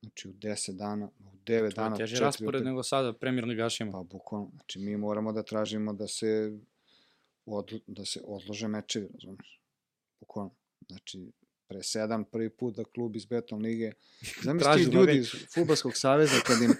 [0.01, 2.69] Znači u 10 dana, u 9 To je dana, teži četiri raspored utakmice.
[2.69, 3.91] nego sada premier ligašima.
[3.91, 6.59] Pa bukvalno, znači mi moramo da tražimo da se
[7.45, 9.61] od, da se odlože mečevi, razumeš?
[10.19, 10.55] Bukvalno.
[10.89, 11.31] Znači,
[11.67, 13.91] pre sedam prvi put da klub iz Beton lige,
[14.59, 16.73] Traži ti ljudi iz Futbolskog saveza kad im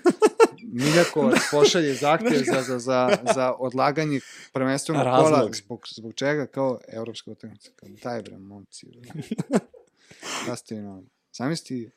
[0.64, 4.20] Miljakovac pošalje zahtev za, za, za, za odlaganje
[4.54, 7.72] prvenstvenog kola, zbog, zbog čega kao evropska utakmica.
[7.76, 8.88] Kao, daj bre, momci.
[10.10, 10.50] Bre.
[10.52, 11.10] Da ste vi normalni.
[11.34, 11.92] Zamisli,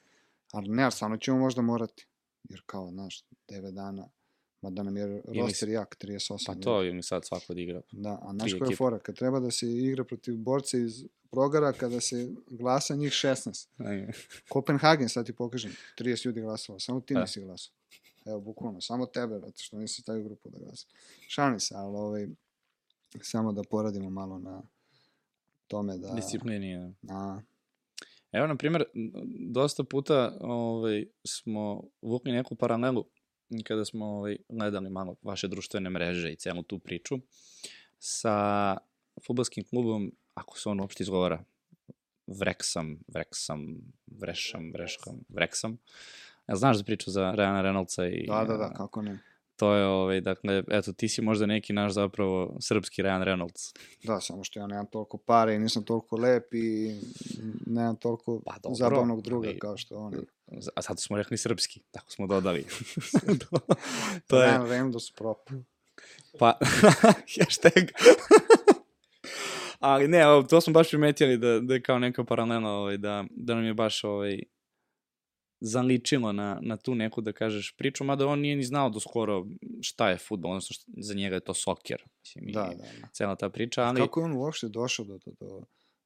[0.53, 2.07] ali ne, ali stvarno ćemo možda morati.
[2.49, 4.09] Jer kao, znaš, 9 dana,
[4.63, 6.47] mada nam je roster jak, 38.
[6.47, 7.81] Pa to im sad svako da igra.
[7.93, 8.99] Da, a znaš koja je fora?
[8.99, 13.67] Kad treba da se igra protiv borca iz progara, kada se glasa njih 16.
[13.79, 14.13] Aj,
[14.49, 17.21] Kopenhagen, sad ti pokažem, 30 ljudi glasalo, samo ti Da.
[17.21, 17.75] nisi glasao.
[18.27, 20.87] Evo, bukvalno, samo tebe, zato što nisi stavio grupu da glasa.
[21.29, 22.29] Šalim se, ali ovaj,
[23.23, 24.63] samo da poradimo malo na
[25.67, 26.13] tome da...
[26.15, 26.95] Disciplini.
[27.03, 27.15] Da.
[27.15, 27.43] Na,
[28.33, 28.85] Evo, na primjer,
[29.51, 33.05] dosta puta ovaj, smo vukli neku paralelu
[33.65, 37.19] kada smo ovaj, gledali malo vaše društvene mreže i celu tu priču
[37.99, 38.77] sa
[39.27, 41.45] futbolskim klubom, ako se on uopšte izgovara,
[42.27, 43.77] Vreksam, Vreksam,
[44.07, 45.79] Vrešam, Vreškam, Vreksam.
[46.49, 48.27] Ja, znaš za priču za Rejana Reynoldsa i...
[48.27, 49.19] da, da, da, kako ne.
[49.59, 53.77] To je, ovaj, dakle, eto, ti si možda neki naš zapravo srpski Rejan Reynolds.
[54.05, 56.95] Da, samo što ja nemam toliko pare i nisam toliko lep i
[57.67, 60.17] nemam toliko Pa dobro, zabavnog druga ali- kao što oni.
[60.75, 62.65] A sad smo rekli srpski, tako smo dodali.
[63.51, 63.59] to,
[64.27, 65.51] To je, Ryan Reynolds prop.
[66.39, 66.59] pa,
[67.39, 67.85] hashtag.
[69.79, 73.55] Ali ne, to smo baš primetili da, da je kao neka paralela, ovaj, da, da
[73.55, 74.43] nam je baš ovaj,
[75.61, 79.47] zaličilo na, na tu neku, da kažeš, priču, mada on nije ni znao do skoro
[79.81, 83.09] šta je futbol, odnosno šta, za njega je to soker, mislim, Da, i da, da.
[83.13, 84.01] cela ta priča, ali...
[84.01, 85.63] Kako je on uopšte došao do, do, do,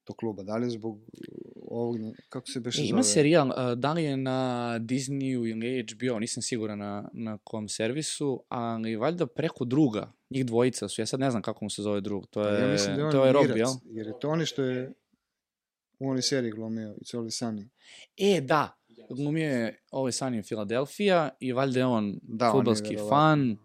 [0.07, 0.43] do kluba?
[0.43, 1.01] Da li je zbog
[1.69, 1.97] ovog,
[2.29, 2.91] kako se beše E, zove?
[2.91, 7.69] ima serijal, uh, da li je na Disneyu ili HBO, nisam siguran na, na kom
[7.69, 11.83] servisu, ali valjda preko druga, njih dvojica su, ja sad ne znam kako mu se
[11.83, 13.69] zove drug, to je, ja mislim da je on to je Rob, jel?
[13.85, 14.93] jer je to oni što je
[15.99, 17.69] u onoj seriji glumio, It's Only Sunny.
[18.17, 18.79] E, da,
[19.11, 23.11] glumio je Always Sunny in Philadelphia i valjda je on Da, on je futbalski verovatno
[23.11, 23.57] fan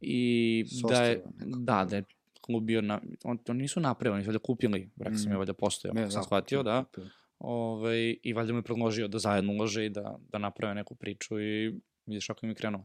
[0.00, 1.58] i da je, nekako.
[1.58, 2.04] da, da je
[2.40, 5.32] klub bio, na, on, oni nisu napravili, oni su valjda kupili, rekao sam Mm.
[5.32, 6.84] je valjda postojao, Ne, sam da, shvatio, da.
[6.84, 7.08] kupio.
[7.38, 11.40] Ovaj, I valjda mu je predložio da zajedno ulože i da, da naprave neku priču
[11.40, 12.84] i vidiš kako im je krenuo.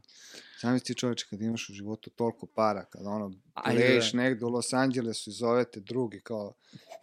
[0.62, 3.32] Zamisli ti čoveče kad imaš u životu toliko para, kad ono,
[3.74, 4.18] leješ da.
[4.18, 6.54] negde u Los Angelesu i zovete drugi, kao,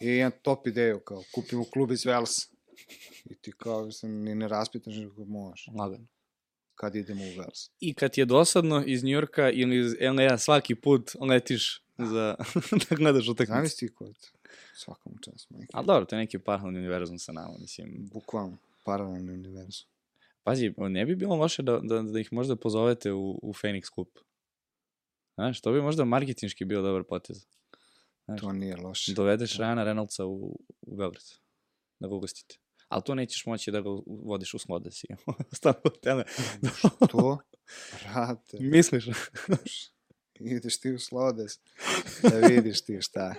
[0.01, 2.47] i imam top ideju, kao, kupimo klub iz Velsa.
[3.25, 5.67] I ti kao, mislim, ni ne raspitaš nego možeš.
[5.79, 6.07] Lagano.
[6.75, 7.69] Kad idemo u Vels.
[7.79, 12.35] I kad ti je dosadno iz Njurka ili iz LA svaki put letiš za,
[12.89, 13.53] da gledaš utakmicu.
[13.57, 14.15] Zamisli ti kod
[14.75, 15.67] svakom čast, majke.
[15.73, 18.09] Ali dobro, to je neki paralelni univerzum sa nama, mislim.
[18.13, 19.87] Bukvalno, paralelni univerzum.
[20.43, 24.19] Pazi, ne bi bilo loše da, da, da ih možda pozovete u, u Phoenix Cup.
[25.35, 27.45] Znaš, to bi možda marketinški bio dobar potez.
[28.25, 29.13] Znaš, To nije loše.
[29.13, 31.23] dovedeš Ryana Reynoldsa u, u Beograd,
[31.99, 32.57] da ga ugostite.
[32.87, 35.07] Ali to nećeš moći da ga vodiš u Slodes i
[35.51, 36.23] ostalo tele.
[37.09, 37.37] To,
[38.03, 39.05] brate, Misliš?
[40.39, 41.59] ideš ti u Slodes
[42.21, 43.35] da vidiš ti šta.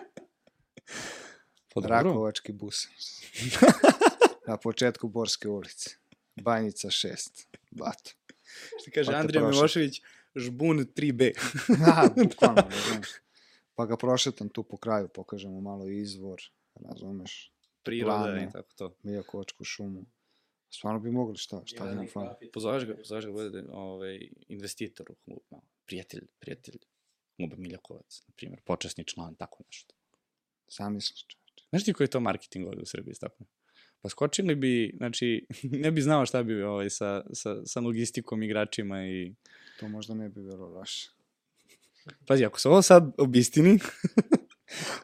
[1.75, 1.81] Pa.
[1.87, 2.87] Rakovački bus.
[4.47, 5.91] Na početku Borske ulice.
[6.43, 7.47] Banjica 6.
[7.71, 8.11] Bato.
[8.81, 9.49] Što kaže Pa Andrija.
[9.49, 10.03] Milošević,
[10.37, 11.33] žbun 3B.
[11.69, 13.09] Da, bukvalno, razumeš.
[13.75, 16.43] Pa ga prošetam tu po kraju, pokažemo malo izvor,
[16.75, 17.53] razumeš,
[17.89, 18.47] Priroda Plane.
[18.49, 18.97] i tako to.
[19.03, 20.05] Mijakovačku šumu.
[20.71, 22.51] Stvarno bi mogli šta, šta bi nam fali.
[22.53, 25.63] Pozoveš ga, pozoveš ga bude ovaj, investitor u klub, malo.
[25.87, 26.79] prijatelj, prijatelj
[27.37, 29.95] kluba Miljakovac, na primjer, počasni član, tako nešto.
[30.79, 31.65] Zamisliš čoveče.
[31.71, 33.45] Znaš ti koji je to marketing ovde u Srbiji, tako?
[34.03, 35.47] Pa skočili bi, znači,
[35.85, 39.35] ne bi znao šta bi ovaj, sa, sa, sa logistikom, igračima i...
[39.81, 41.11] To možda ne bi bilo loše.
[42.27, 43.79] Pazi, ako se ovo sad obistini,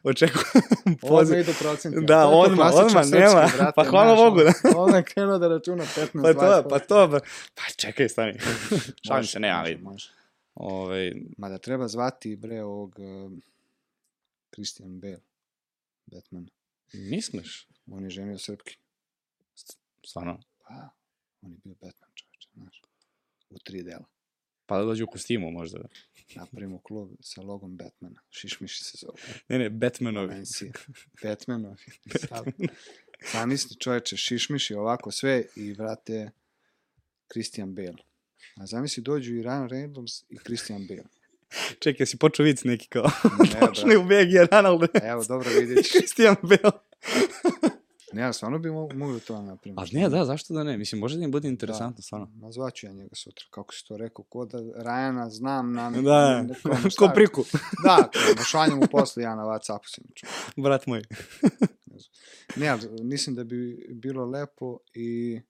[0.03, 1.39] očekujem Odmah poziv.
[1.39, 1.99] idu procenti.
[2.03, 3.49] Da, odmah, odmah, nema.
[3.49, 4.53] brate, Pa hvala Bogu, da.
[4.79, 6.69] Odmah je krenuo da računa 15, Pa to, 20%.
[6.71, 7.19] pa to, pa,
[7.55, 8.39] pa čekaj, stani.
[9.07, 10.11] Šalim se, ne, ali, može, može.
[10.55, 13.33] ovaj, Ma da treba zvati, bre, ovog uh,
[14.51, 15.21] Christian Bale,
[16.07, 16.49] Batman.
[16.93, 17.69] misliš?
[17.87, 18.77] On je ženio Srpki.
[20.07, 20.41] Stvarno.
[20.59, 20.89] Pa,
[21.43, 22.83] on je bio Batman, čoveče, znaš.
[23.51, 24.05] U tri dela.
[24.67, 25.79] Pa da dođe u kostimu možda.
[26.35, 28.21] Napravimo klub sa logom Batmana.
[28.31, 29.15] Šišmiši se zove.
[29.49, 30.27] Ne, ne, Batmanovi.
[30.27, 30.73] Valencia.
[31.23, 31.77] Batmanovi.
[32.29, 32.45] Sad.
[33.33, 36.31] Zamisli čoveče, šišmiši ovako sve i vrate
[37.33, 37.97] Christian Bale.
[38.57, 41.09] A zamisli dođu i Ryan Reynolds i Christian Bale.
[41.79, 43.11] Čekaj, si počeo vic neki kao.
[43.39, 44.87] Ne, Počne u BG Ronaldo.
[45.03, 45.93] Evo, dobro vidjet ćeš.
[45.99, 46.79] Christian Bale.
[48.15, 49.81] Ne, ja stvarno bi mo mogli to da napravimo.
[49.81, 50.79] A ne, da, zašto da ne?
[50.79, 52.03] Mislim, može da im bude interesantno, da.
[52.03, 52.33] stvarno.
[52.35, 55.91] Nazvaću ja njega sutra, kako si to rekao, ko da Rajana znam na...
[55.91, 56.55] Da, da
[56.99, 57.45] ko priku.
[57.85, 60.01] da, kao, šaljem mu posle ja na Whatsappu si
[60.57, 61.03] mi Brat moj.
[62.57, 65.41] ne, mislim da bi bilo lepo i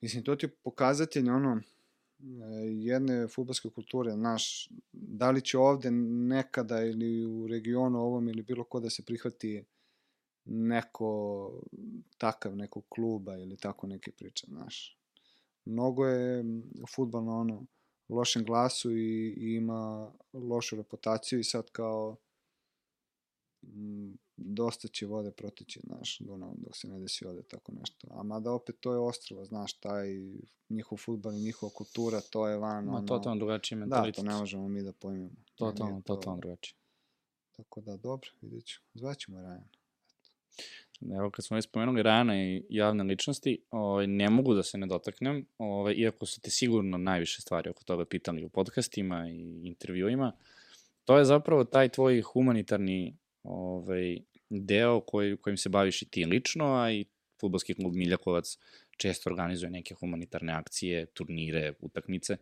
[0.00, 1.60] mislim, to ti je pokazatelj ono,
[2.64, 8.64] jedne futbolske kulture, naš, da li će ovde nekada ili u regionu ovom ili bilo
[8.64, 9.64] ko da se prihvati
[10.44, 11.52] neko
[12.18, 14.98] takav nekog kluba ili tako neke priče, znaš.
[15.64, 16.44] Mnogo je
[16.94, 17.66] futbol na ono
[18.08, 22.16] lošem glasu i, i ima lošu reputaciju i sad kao
[23.62, 28.08] m, dosta će vode protići, znaš, Dunav, dok se ne desi ovde tako nešto.
[28.10, 30.08] A mada opet to je ostrava, znaš, taj
[30.68, 33.06] njihov futbol i njihova kultura, to je van, Ma, ono...
[33.06, 34.16] totalno drugačiji mentalitet.
[34.16, 35.30] Da, to ne možemo mi da pojmimo.
[35.54, 36.14] Totalno, to...
[36.14, 36.76] totalno drugačije.
[37.52, 38.80] Tako da, dobro, vidjet ću.
[38.94, 39.79] Zvaćemo Rajana.
[41.18, 44.86] Evo, kad smo već spomenuli Rajana i javne ličnosti, ovaj, ne mogu da se ne
[44.86, 50.32] dotaknem, ovaj, iako su te sigurno najviše stvari oko toga pitali u podcastima i intervjuima,
[51.04, 54.18] to je zapravo taj tvoj humanitarni ovaj,
[54.50, 57.04] deo koji, kojim se baviš i ti lično, a i
[57.40, 58.58] futbolski klub Miljakovac
[58.96, 62.36] često organizuje neke humanitarne akcije, turnire, utakmice.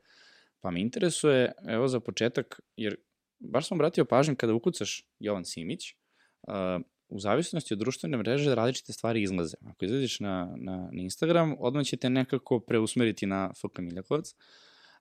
[0.60, 2.96] Pa me interesuje, evo za početak, jer
[3.38, 5.94] baš sam obratio pažnju kada ukucaš Jovan Simić,
[6.42, 6.54] uh,
[7.08, 9.56] u zavisnosti od društvene mreže različite stvari izlaze.
[9.66, 14.34] Ako izlaziš na, na, na Instagram, odmah će te nekako preusmeriti na FK Miljakovac,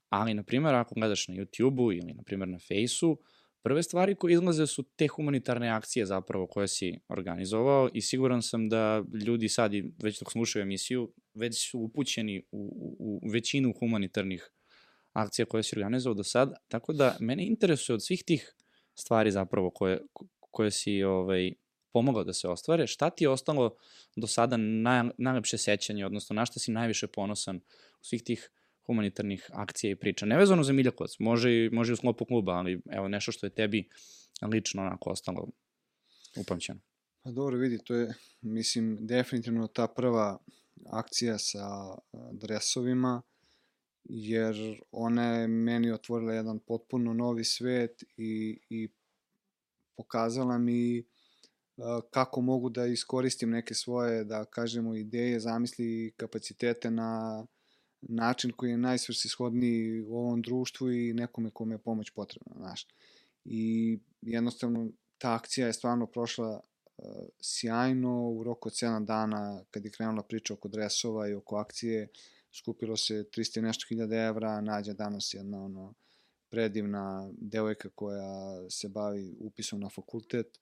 [0.10, 3.18] ali, na primjer, ako gledaš na YouTube-u ili, na primjer, na Fejsu,
[3.64, 8.70] prve stvari koje izlaze su te humanitarne akcije zapravo koje si organizovao i siguran sam
[8.70, 13.74] da ljudi sad i već dok slušaju emisiju već su upućeni u, u, u većinu
[13.80, 14.52] humanitarnih
[15.14, 18.56] akcija koje si organizovao do sad, tako da mene interesuje od svih tih
[18.96, 20.02] stvari zapravo koje,
[20.40, 21.54] koje si ovaj,
[21.98, 23.76] pomogao da se ostvare, šta ti je ostalo
[24.16, 27.58] do sada naj, najlepše sećanje, odnosno na šta si najviše ponosan
[28.02, 28.50] u svih tih
[28.86, 30.26] humanitarnih akcija i priča.
[30.26, 33.56] Nevezano za Miljakovac, može, i, može i u sklopu kluba, ali evo nešto što je
[33.56, 33.90] tebi
[34.42, 35.48] lično onako ostalo
[36.40, 36.80] upamćeno.
[37.24, 40.38] Pa dobro, vidi, to je, mislim, definitivno ta prva
[40.86, 41.98] akcija sa
[42.32, 43.22] dresovima,
[44.04, 48.90] jer ona je meni otvorila jedan potpuno novi svet i, i
[49.96, 51.04] pokazala mi
[52.12, 57.46] kako mogu da iskoristim neke svoje, da kažemo, ideje, zamisli i kapacitete na
[58.02, 62.88] način koji je najsvrsishodniji u ovom društvu i nekome kome je pomoć potrebna, znaš.
[63.46, 66.60] I jednostavno ta akcija je stvarno prošla
[66.98, 67.06] uh,
[67.42, 72.08] sjajno, u roku od 7 dana kad je krenula priča oko dresova i oko akcije,
[72.54, 75.94] skupilo se 300 nešto hiljada evra, nađa danas jedna ono
[76.50, 80.60] predivna devojka koja se bavi upisom na fakultet,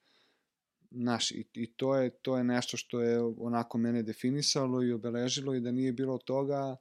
[0.92, 5.56] Naš, i, i to, je, to je nešto što je onako mene definisalo i obeležilo
[5.56, 6.76] i da nije bilo toga,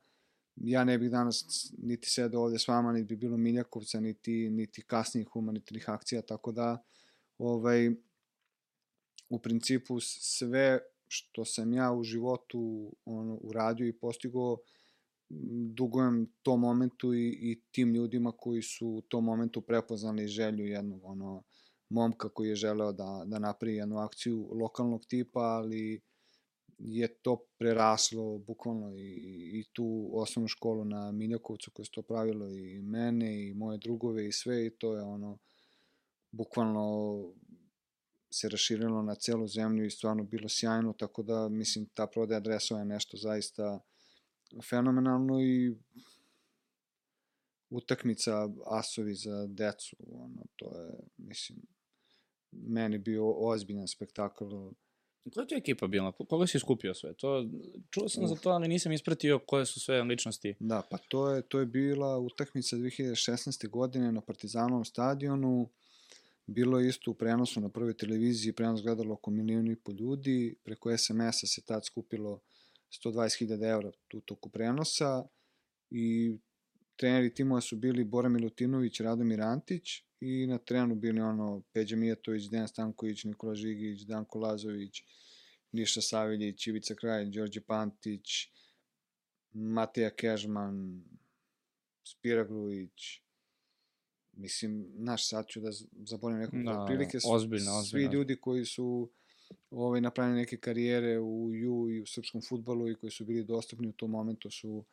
[0.57, 4.82] ja ne bih danas niti sedao ovde s vama, niti bi bilo Miljakovca, niti, niti
[4.82, 6.82] kasnijih humanitarnih akcija, tako da
[7.38, 7.90] ovaj,
[9.28, 10.78] u principu sve
[11.09, 14.59] što sam ja u životu ono, uradio i postigao,
[15.74, 21.05] dugujem tom momentu i, i tim ljudima koji su u tom momentu prepoznali želju jednog
[21.05, 21.42] ono,
[21.95, 26.01] momka koji je želeo da, da napravi jednu akciju lokalnog tipa, ali
[26.78, 32.49] je to preraslo bukvalno i, i tu osnovnu školu na Miljakovcu koje se to pravilo
[32.49, 35.38] i mene i moje drugove i sve i to je ono
[36.30, 36.84] bukvalno
[38.30, 42.80] se raširilo na celu zemlju i stvarno bilo sjajno, tako da mislim ta prodaja dresova
[42.80, 43.80] je nešto zaista
[44.70, 45.74] fenomenalno i
[47.70, 51.59] utakmica asovi za decu, ono, to je, mislim,
[52.66, 54.44] meni bio ozbiljan spektakl.
[55.34, 56.12] Koja je ekipa bila?
[56.12, 57.14] Koga si skupio sve?
[57.14, 57.46] To,
[57.90, 58.28] čuo sam Uf.
[58.30, 60.55] za to, ali nisam ispratio koje su sve ličnosti.
[60.61, 63.68] Da, pa to je, to je bila utakmica 2016.
[63.68, 65.68] godine na Partizanovom stadionu.
[66.46, 70.57] Bilo je isto u prenosu na prvoj televiziji, prenos gledalo oko milijuna i po ljudi,
[70.64, 72.40] preko SMS-a se tad skupilo
[72.90, 75.24] 120.000 evra tu toku prenosa
[75.90, 76.36] i
[76.96, 82.45] treneri timova su bili Bora Milutinović, Radomir Antić i na trenu bili ono Peđa Mijatović,
[82.45, 85.03] Dejan Stanković, Nikola Žigić, Danko Lazović,
[85.72, 88.49] Niša Saviljić, Ivica Kraj, Đorđe Pantić,
[89.53, 91.05] Mateja Kežman,
[92.05, 93.20] Spira Grujić,
[94.33, 95.70] mislim, naš sad ću da
[96.05, 98.09] zaboravim nekog da, prilike, su ozbiljno, ozbiljno.
[98.09, 99.11] svi ljudi koji su
[99.70, 103.89] ovaj, napravili neke karijere u ju i u srpskom futbolu i koji su bili dostupni
[103.89, 104.85] u tom momentu su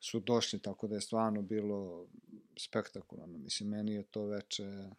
[0.00, 2.08] su došli, tako da je stvarno bilo
[2.58, 3.38] spektakularno.
[3.38, 4.90] Mislim, meni je to veče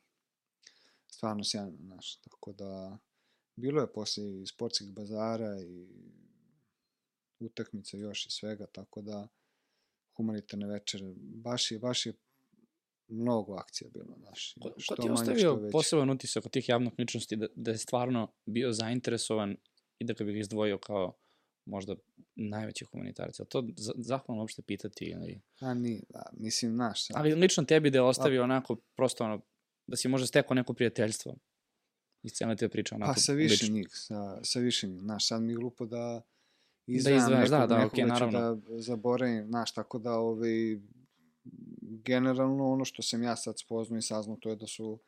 [1.07, 2.97] stvarno sjajno, znaš, tako da
[3.55, 5.87] bilo je posle i sportskih bazara i
[7.39, 9.27] utakmica još i svega, tako da
[10.17, 12.13] humanitarne večere, baš je, baš je
[13.07, 14.55] mnogo akcija bilo, znaš.
[14.61, 18.31] Ko, ko ti je ostavio poseban utisak od tih javnih ličnosti da, da je stvarno
[18.45, 19.57] bio zainteresovan
[19.99, 21.13] i da ga bih izdvojio kao
[21.65, 21.95] možda
[22.35, 23.37] najveći humanitarac.
[23.49, 25.41] To zahvalno uopšte pitati ili...
[25.59, 27.05] A ni, a, mislim, znaš.
[27.05, 27.15] Sam...
[27.17, 28.43] Ali lično tebi da je ostavio a...
[28.43, 29.41] onako, prosto ono,
[29.87, 31.35] da si možda stekao neko prijateljstvo
[32.23, 33.13] iz cijela te priče onako.
[33.13, 33.75] Pa sa više lično.
[33.75, 36.21] njih, sa, sa više njih, znaš, sad mi je glupo da,
[36.87, 38.39] da izdvajam da nekog, da, da, nekog okay, naravno.
[38.39, 40.79] da zaboravim, znaš, tako da ovaj,
[41.81, 44.99] generalno ono što sam ja sad spoznao i saznao to je da su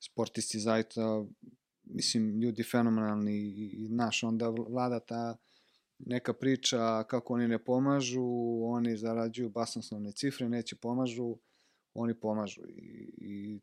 [0.00, 1.24] sportisti zaista
[1.84, 5.36] mislim ljudi fenomenalni i, i znaš onda vlada ta
[6.06, 8.24] neka priča kako oni ne pomažu,
[8.64, 11.36] oni zarađuju basnoslovne cifre, neće pomažu,
[11.94, 12.62] oni pomažu.
[12.68, 13.60] I, i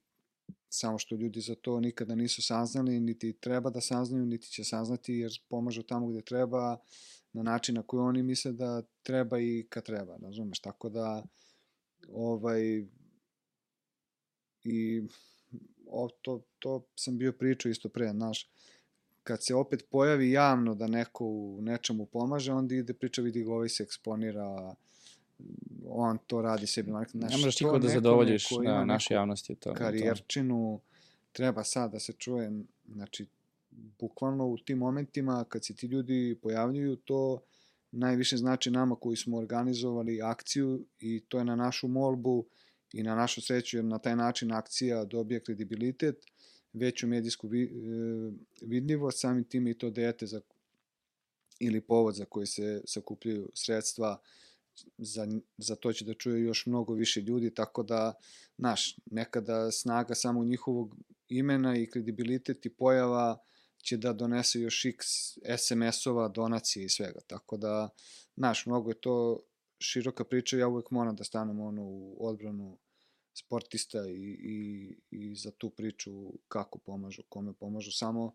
[0.69, 5.13] samo što ljudi za to nikada nisu saznali, niti treba da saznaju, niti će saznati
[5.13, 6.77] jer pomažu tamo gde treba,
[7.33, 11.23] na način na koji oni misle da treba i kad treba, razumeš, tako da
[12.13, 12.85] ovaj
[14.63, 15.01] i
[15.87, 18.49] o, to, to sam bio pričao isto pre, znaš,
[19.30, 23.53] kad se opet pojavi javno da neko u nečemu pomaže, onda ide priča, vidi ga
[23.53, 24.75] ovaj se eksponira,
[25.88, 26.89] on to radi sebi.
[26.89, 29.55] Znaš, ne možeš niko da zadovoljiš da, naše javnosti.
[29.55, 30.80] To, karijerčinu,
[31.32, 32.51] treba sad da se čuje,
[32.93, 33.25] znači,
[33.99, 37.41] bukvalno u tim momentima kad se ti ljudi pojavljuju, to
[37.91, 42.45] najviše znači nama koji smo organizovali akciju i to je na našu molbu
[42.93, 46.25] i na našu sreću, jer na taj način akcija dobija kredibilitet,
[46.74, 47.67] veću medijsku e,
[48.61, 50.41] vidljivost, samim tim i to dete za,
[51.59, 54.22] ili povod za koji se sakupljaju sredstva,
[54.97, 58.13] za, za to će da čuje još mnogo više ljudi, tako da,
[58.57, 60.95] naš, nekada snaga samo njihovog
[61.28, 63.38] imena i kredibilitet i pojava
[63.78, 65.05] će da donese još x
[65.57, 67.20] SMS-ova, donacije i svega.
[67.28, 67.89] Tako da,
[68.36, 69.39] znaš, mnogo je to
[69.80, 72.78] široka priča, ja uvek moram da stanem ono u odbranu
[73.39, 76.11] sportista i, i, i za tu priču
[76.47, 77.91] kako pomažu, kome pomažu.
[77.91, 78.33] Samo,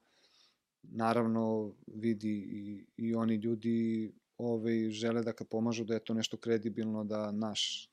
[0.82, 6.36] naravno, vidi i, i oni ljudi ovaj, žele da kad pomažu da je to nešto
[6.36, 7.90] kredibilno, da naš,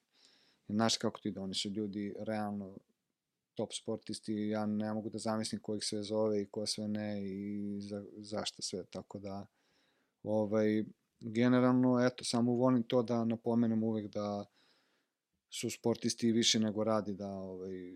[0.67, 2.77] naš kako ti da oni su ljudi realno
[3.55, 7.23] top sportisti, ja ne mogu da zamislim ko ih sve zove i ko sve ne
[7.25, 9.45] i za, zašto sve, tako da
[10.23, 10.83] ovaj,
[11.19, 14.45] generalno, eto, samo volim to da napomenem uvek da
[15.53, 17.93] su sportisti više nego radi da ovaj,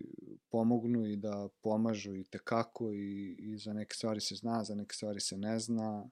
[0.48, 4.94] pomognu i da pomažu i tekako i, i za neke stvari se zna, za neke
[4.94, 6.08] stvari se ne zna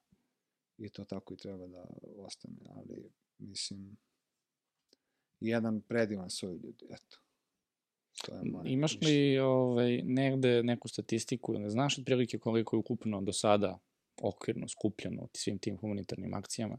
[0.79, 1.85] i to tako i treba da
[2.17, 3.97] ostane, ali mislim
[5.41, 7.19] jedan predivan svoj ljudi, eto.
[8.25, 13.23] To je moje Imaš li ovaj, negde neku statistiku, ne znaš otprilike koliko je ukupno
[13.23, 13.79] do sada
[14.23, 16.79] okvirno skupljeno svim tim humanitarnim akcijama?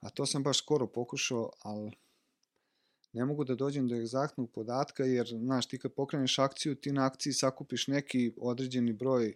[0.00, 1.92] A to sam baš skoro pokušao, ali
[3.12, 7.06] ne mogu da dođem do egzaktnog podatka, jer, znaš, ti kad pokreneš akciju, ti na
[7.06, 9.34] akciji sakupiš neki određeni broj e,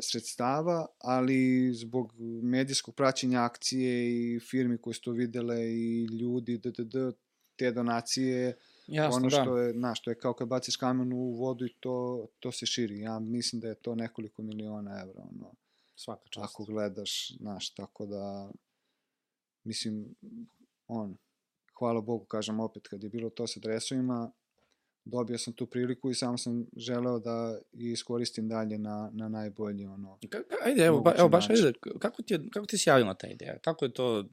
[0.00, 6.70] sredstava, ali zbog medijskog praćenja akcije i firmi koje su to videle i ljudi, d,
[6.70, 7.10] d, d,
[7.56, 8.56] te donacije,
[8.86, 9.60] Jasno, ono što da.
[9.60, 13.00] je, znaš, što je kao kad baciš kamen u vodu i to, to se širi.
[13.00, 15.52] Ja mislim da je to nekoliko miliona evra, ono.
[15.96, 16.44] Svaka čast.
[16.44, 18.50] Ako gledaš, znaš, tako da,
[19.64, 20.14] mislim,
[20.86, 21.16] on,
[21.80, 24.32] hvala Bogu, kažem opet, kad je bilo to sa dresovima,
[25.04, 30.18] dobio sam tu priliku i samo sam želeo da iskoristim dalje na, na najbolji ono.
[30.64, 33.58] Ajde, evo, ba, evo baš ajde, kako ti, je, kako ti se javila ta ideja?
[33.58, 34.24] Kako je to,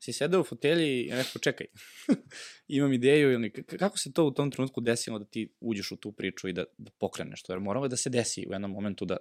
[0.00, 1.66] si sedeo u fotelji i rekao, čekaj,
[2.68, 6.12] imam ideju, ili kako se to u tom trenutku desilo da ti uđeš u tu
[6.12, 7.52] priču i da, da pokreneš to?
[7.52, 9.16] Jer moralo da se desi u jednom momentu da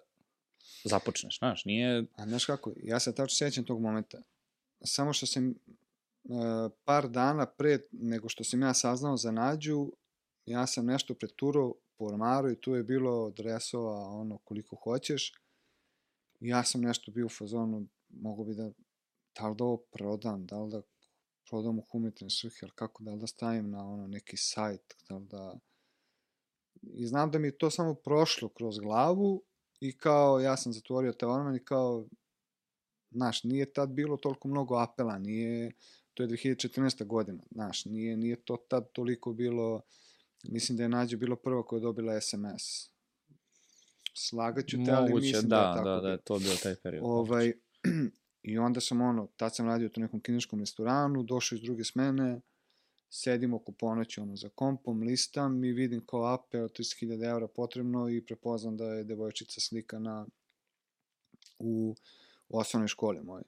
[0.84, 2.06] započneš, znaš, nije...
[2.16, 4.22] A znaš kako, ja se tačno sećam tog momenta.
[4.84, 5.56] Samo što sam uh,
[6.84, 9.92] par dana pre nego što sam ja saznao za Nađu,
[10.46, 15.34] ja sam nešto preturao po ormaru i tu je bilo dresova ono koliko hoćeš.
[16.40, 18.72] Ja sam nešto bio u fazonu, mogu bi da
[19.40, 20.82] da li da ovo prodam, da li da
[21.50, 25.18] prodam u humanitarne svrhe, ali kako da li da stavim na ono neki sajt, da
[25.18, 25.60] li da...
[26.82, 29.44] I znam da mi je to samo prošlo kroz glavu
[29.80, 32.08] i kao ja sam zatvorio te orman i kao,
[33.12, 35.72] znaš, nije tad bilo toliko mnogo apela, nije,
[36.18, 37.06] to je 2014.
[37.06, 39.82] godina, znaš, nije, nije to tad toliko bilo,
[40.44, 42.90] mislim da je Nađa bilo prva koja je dobila SMS.
[44.14, 45.90] Slagaću te, ali mislim da, da je tako.
[45.90, 47.04] Da, da, da, je to bio taj period.
[47.06, 47.54] Ovaj,
[48.52, 52.42] I onda sam ono, tad sam radio u nekom kineskom restoranu, došao iz druge smene,
[53.10, 58.10] sedim oko ponoći ono, za kompom, listam i vidim kao ape od 30.000 evra potrebno
[58.10, 60.26] i prepoznam da je devojčica slika na
[61.60, 61.96] u
[62.50, 63.44] osnovnoj školi moje.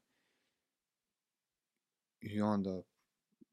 [2.22, 2.82] I onda,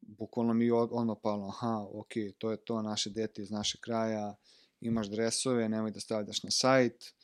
[0.01, 4.35] bukvalno mi odmah palo, aha, ok, to je to, naše dete iz naše kraja,
[4.81, 7.15] imaš dresove, nemoj da stavljaš na sajt,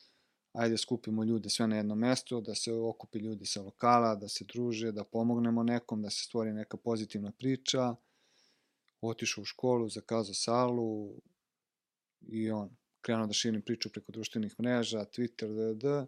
[0.53, 4.45] ajde skupimo ljude sve na jedno mesto, da se okupi ljudi sa lokala, da se
[4.45, 7.95] druže, da pomognemo nekom, da se stvori neka pozitivna priča.
[9.01, 11.15] Otišao u školu, zakazao salu
[12.21, 12.69] i on
[13.01, 16.05] krenuo da širim priču preko društvenih mreža, Twitter, d,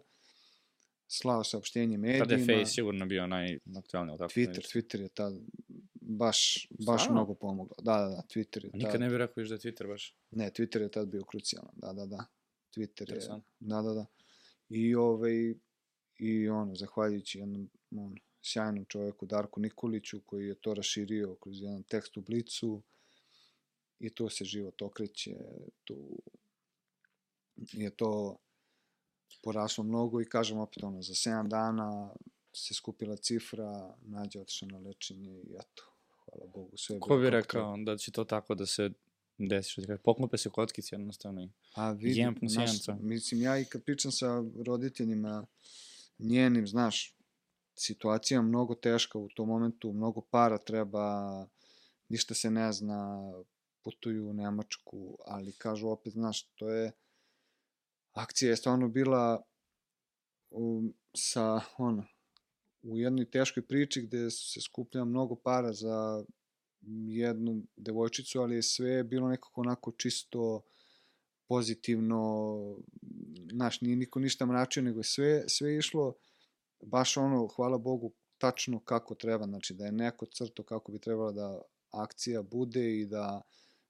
[1.08, 2.24] slao saopštenje medijima.
[2.24, 4.32] Tada je Face sigurno bio najaktualniji, tako?
[4.32, 5.34] Twitter, Twitter je tad
[6.00, 7.14] baš, baš Stvarno?
[7.14, 7.76] mnogo pomogao.
[7.82, 8.80] Da, da, da, Twitter je tad...
[8.80, 10.14] Nikad ne bih rekao još da je Twitter baš.
[10.30, 12.24] Ne, Twitter je tad bio krucijalan, da, da, da.
[12.76, 14.06] Twitter je, da, da, da.
[14.68, 15.54] I ovaj,
[16.18, 21.82] i ono, zahvaljujući jednom on, sjajnom čoveku Darku Nikoliću koji je to raširio kroz jedan
[21.82, 22.82] tekst u Blicu
[23.98, 25.36] i tu se život okreće,
[25.84, 26.22] tu
[27.56, 28.36] je to
[29.42, 32.14] poraslo mnogo i kažem opet ono, za 7 dana
[32.52, 35.82] se skupila cifra, nađe otišao na lečenje i eto,
[36.24, 38.90] hvala Bogu, sve je Ko bi rekao da će to tako da se
[39.38, 43.42] desi, što ti kaže, poklope se kockice jednostavno i A vidi, Jedan plus jedan, mislim,
[43.42, 45.46] ja i kad pričam sa roditeljima
[46.18, 47.14] njenim, znaš,
[47.74, 51.46] situacija mnogo teška u tom momentu, mnogo para treba,
[52.08, 53.32] ništa se ne zna,
[53.84, 56.92] putuju u Nemačku, ali kažu opet, znaš, to je,
[58.16, 59.42] akcija je stvarno bila
[60.50, 62.04] um, sa, ono,
[62.82, 66.24] u jednoj teškoj priči gde se skuplja mnogo para za
[67.06, 70.62] jednu devojčicu, ali sve je bilo nekako onako čisto
[71.48, 72.20] pozitivno,
[73.52, 76.14] znaš, nije niko ništa mračio, nego je sve, sve išlo
[76.82, 81.32] baš ono, hvala Bogu, tačno kako treba, znači da je neko crto kako bi trebala
[81.32, 83.42] da akcija bude i da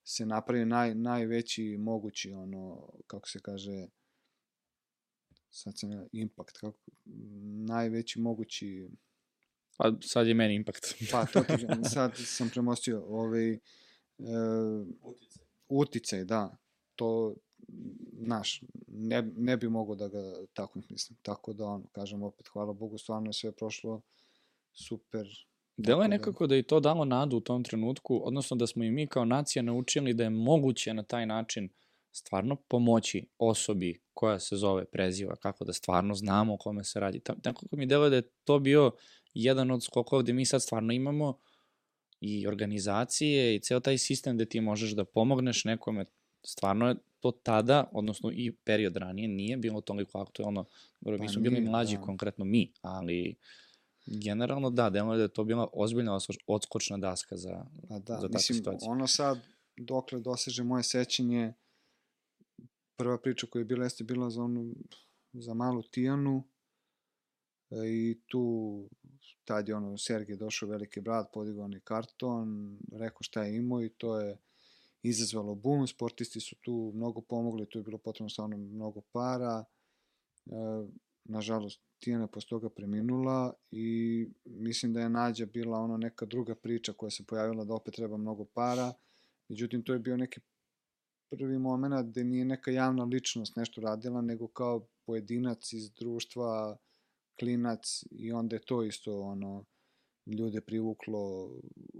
[0.04, 3.86] se napravi naj, najveći mogući, ono, kako se kaže,
[5.56, 6.78] sad sam ja, impact, kako,
[7.66, 8.88] najveći mogući
[9.78, 10.84] Pa sad je meni impact.
[11.10, 11.52] Pa, to ti,
[11.94, 13.58] sad sam premostio, ovaj, e,
[15.02, 15.38] Uticaj.
[15.68, 16.56] uticaj, da,
[16.96, 17.34] to,
[18.12, 21.18] naš, ne, ne bi mogo da ga tako mislim.
[21.22, 24.00] Tako da, ono, kažem opet, hvala Bogu, stvarno je sve prošlo
[24.72, 25.26] super.
[25.76, 28.84] Delo je da- nekako da je to dalo nadu u tom trenutku, odnosno da smo
[28.84, 31.68] i mi kao nacija naučili da je moguće na taj način
[32.16, 37.20] stvarno pomoći osobi koja se zove preziva, kako da stvarno znamo o kome se radi.
[37.20, 38.92] Ta- Nekako mi deluje da je to bio
[39.34, 41.38] jedan od skokova gde mi sad stvarno imamo
[42.20, 46.04] i organizacije i ceo taj sistem gde ti možeš da pomogneš nekome.
[46.42, 50.64] Stvarno je to tada, odnosno i period ranije, nije bilo toliko aktuelno.
[51.00, 52.02] Dobro, mi Pa smo bili mlađi, da.
[52.02, 53.34] konkretno mi, ali
[54.06, 58.20] generalno da, delo je da je to bila ozbiljna odskočna daska za, Pa da, za
[58.20, 58.90] takve mislim, situacije.
[58.90, 59.38] ono sad,
[59.76, 61.52] dokle doseže moje sećanje,
[62.96, 64.74] prva priča koja je bila jeste bila za onu,
[65.32, 66.44] za malu Tijanu,
[67.70, 68.44] e, i tu
[69.44, 73.88] tad je ono Sergej došao veliki brat, podigao onaj karton, rekao šta je imao i
[73.88, 74.38] to je
[75.02, 79.64] izazvalo bum, sportisti su tu mnogo pomogli, tu je bilo potrebno stvarno mnogo para,
[80.46, 80.50] e,
[81.24, 86.92] nažalost Tijana posle toga preminula i mislim da je Nađa bila ono neka druga priča
[86.92, 88.92] koja se pojavila da opet treba mnogo para,
[89.48, 90.40] međutim to je bio neki
[91.30, 96.76] prvi moment gde nije neka javna ličnost nešto radila, nego kao pojedinac iz društva,
[97.38, 99.64] klinac i onda je to isto ono
[100.26, 101.50] ljude privuklo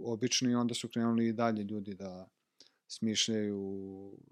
[0.03, 2.29] obično i onda su krenuli i dalje ljudi da
[2.87, 3.61] smišljaju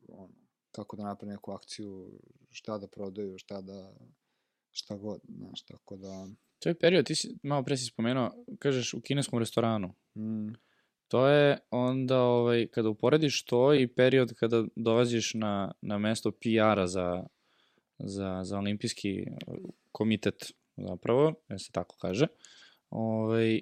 [0.08, 0.34] ono,
[0.72, 2.20] kako da naprave neku akciju,
[2.50, 3.94] šta da prodaju, šta da
[4.72, 6.28] šta god, znaš, tako da
[6.60, 9.94] To je period, ti si, malo pre si spomenuo, kažeš u kineskom restoranu.
[10.16, 10.54] mm,
[11.08, 16.88] To je onda, ovaj, kada uporediš to i period kada dolaziš na, na mesto PR-a
[16.88, 17.24] za,
[18.00, 19.26] za, za olimpijski
[19.92, 22.28] komitet, zapravo, da se tako kaže,
[22.90, 23.62] ovaj,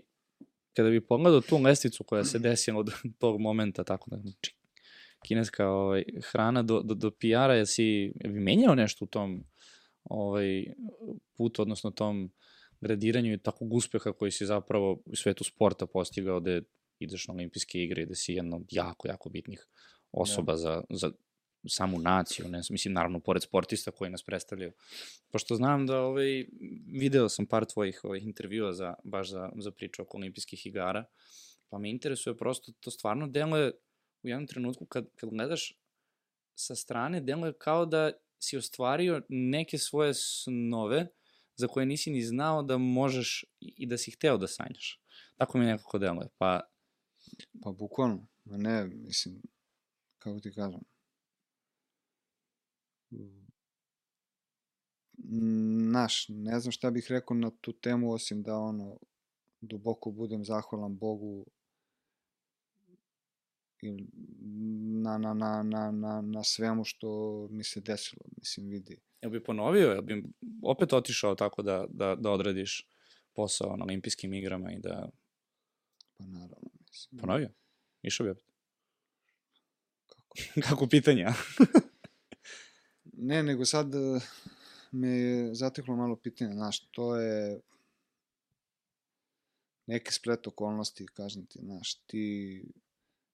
[0.73, 2.91] kada bi pogledao tu lestvicu koja se desila od
[3.21, 4.55] tog momenta, tako da, znači,
[5.27, 7.83] kineska ovaj, hrana do, do, do PR-a, jesi,
[8.15, 9.43] je bi menjao nešto u tom
[10.03, 10.65] ovaj,
[11.37, 12.31] putu, odnosno tom
[12.81, 16.61] gradiranju i takvog uspeha koji si zapravo u svetu sporta postigao da
[17.03, 19.67] ideš na olimpijske igre i da si jedna od jako, jako bitnih
[20.11, 21.11] osoba za, za
[21.67, 24.71] samu naciju, ne, mislim, naravno, pored sportista koji nas predstavljaju.
[25.31, 26.45] Pošto znam da ovaj,
[26.87, 31.05] video sam par tvojih ovaj, intervjua za, baš za, za priču oko olimpijskih igara,
[31.69, 33.71] pa me interesuje prosto, to stvarno deluje
[34.23, 35.79] u jednom trenutku kad, kad gledaš
[36.55, 41.07] sa strane, deluje kao da si ostvario neke svoje snove
[41.55, 44.99] za koje nisi ni znao da možeš i i da si hteo da sanjaš.
[45.37, 46.27] Tako mi nekako deluje.
[46.37, 46.59] Pa,
[47.61, 49.41] pa bukvalno, ma ne, mislim,
[50.17, 50.81] kako ti kažem,
[55.91, 58.97] naš, ne znam šta bih rekao na tu temu, osim da ono,
[59.61, 61.45] duboko budem zahvalan Bogu
[65.03, 68.99] na, na, na, na, na, na svemu što mi se desilo, mislim, vidi.
[69.21, 70.23] Jel bi ponovio, jel bi
[70.63, 72.87] opet otišao tako da, da, da odradiš
[73.33, 75.09] posao na olimpijskim igrama i da...
[76.17, 76.82] Pa naravno.
[77.21, 77.49] Ponovio?
[78.01, 78.45] Išao bi opet?
[80.05, 80.37] Kako?
[80.69, 81.33] Kako pitanje, a?
[83.15, 84.21] Ne, nego sad eh,
[84.91, 87.61] me je zateklo malo pitanje, znaš, to je
[89.87, 92.65] neki splet okolnosti, kažem ti, znaš, ti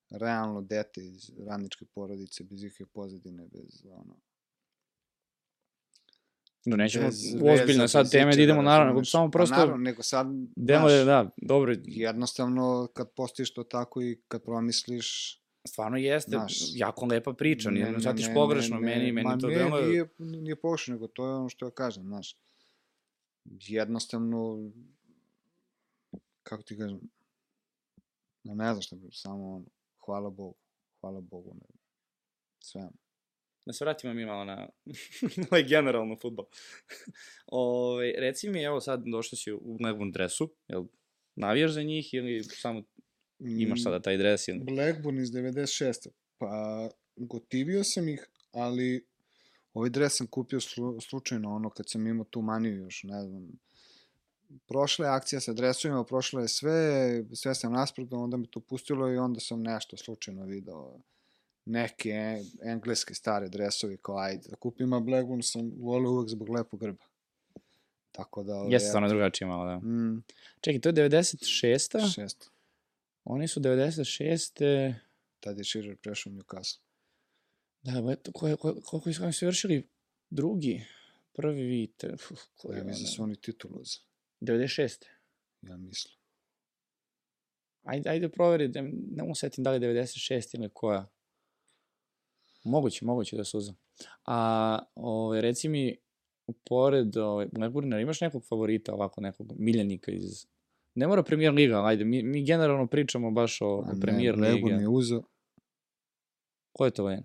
[0.10, 4.20] realno dete iz radničke porodice, bez ikakve pozadine, bez ono,
[6.66, 9.56] No, nećemo bez ozbiljno sad teme da idemo naravno, nego samo prosto...
[9.56, 14.44] Pa naravno, nego sad, Demo je, da, dobro, jednostavno kad postojiš to tako i kad
[14.44, 19.12] promisliš, stvarno jeste, Znaš, jako lepa priča, nije, ne, shvatiš ne, pogrešno, ne, ne, meni,
[19.12, 19.88] meni ma to ne, deluje...
[19.88, 20.10] Nije,
[20.42, 22.36] nije pogrešno, nego to je ono što ja kažem, znaš.
[23.46, 24.72] Jednostavno,
[26.44, 27.00] kako ti kažem,
[28.44, 29.66] no ne znam šta bi, samo ono,
[30.06, 30.56] hvala Bogu,
[31.02, 31.80] hvala Bogu, ne,
[32.60, 32.90] sve.
[33.66, 34.70] Da se vratimo mi malo na
[35.52, 36.46] ovaj generalno futbol.
[37.48, 40.86] Ove, reci mi, evo sad došao si u Blackburn dresu, jel
[41.36, 42.84] navijaš za njih ili samo
[43.40, 44.60] imaš sada taj dres ili...
[44.60, 46.08] Blackburn iz 96.
[46.38, 49.06] Pa, gotivio sam ih, ali
[49.74, 53.48] ovaj dres sam kupio slu, slučajno, ono, kad sam imao tu maniju još, ne znam,
[54.68, 59.12] prošla je akcija sa dresovima, prošla je sve, sve sam rasprodao, onda me to pustilo
[59.12, 61.00] i onda sam nešto slučajno video
[61.66, 66.50] neke en- engleske stare dresovi kao ajde da kupim, a Blackburn sam volio uvek zbog
[66.50, 67.06] lepog grba.
[68.12, 68.56] Tako da...
[68.56, 69.78] ove, Jeste stvarno drugačije malo, da.
[69.80, 70.24] Mm,
[70.62, 72.14] Čekaj, to je 96.
[72.14, 72.50] šest.
[73.24, 74.94] Oni su 96.
[75.40, 76.80] Tad je Shearer prešao u Newcastle.
[77.82, 79.88] Da, ba, koje, koje, koliko su, su vršili
[80.30, 80.86] drugi,
[81.34, 82.26] prvi, te, uf,
[82.58, 83.16] koji Ja mislim da ono?
[83.16, 84.06] su oni titulu uzeli,
[84.42, 85.04] 96.
[85.62, 86.14] ja mislim.
[87.84, 91.08] Ajde, ajde proveri, da, ne mogu setim da li je 96 ili koja.
[92.64, 93.78] Moguće, moguće da su uzeli.
[94.26, 95.98] A, ove, reci mi,
[96.64, 100.46] pored ove, Blackburna, imaš nekog favorita, ovako nekog miljenika iz...
[100.96, 104.36] Ne mora Premier Liga, ajde, mi, mi generalno pričamo baš o, A o ne, Premier
[104.36, 104.84] Blackburn Lige.
[104.84, 105.22] je uzeo,
[106.72, 107.24] Ko je to vajen?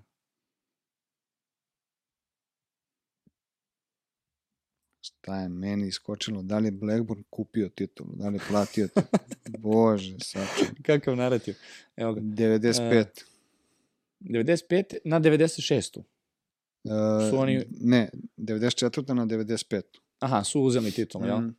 [5.24, 9.22] šta je meni iskočilo, da li je Blackburn kupio titulu, da li je platio titulu.
[9.62, 10.74] Bože, sačuvaj.
[10.82, 11.55] Kakav narativ?
[11.97, 12.20] Evo ga.
[12.20, 13.05] 95.
[14.24, 15.98] 95 na 96.
[15.98, 16.02] Uh,
[17.30, 19.14] su oni- Ne, 94.
[19.14, 19.82] na 95.
[20.18, 21.38] Aha, su uzeli titul, jel?
[21.38, 21.56] Mm.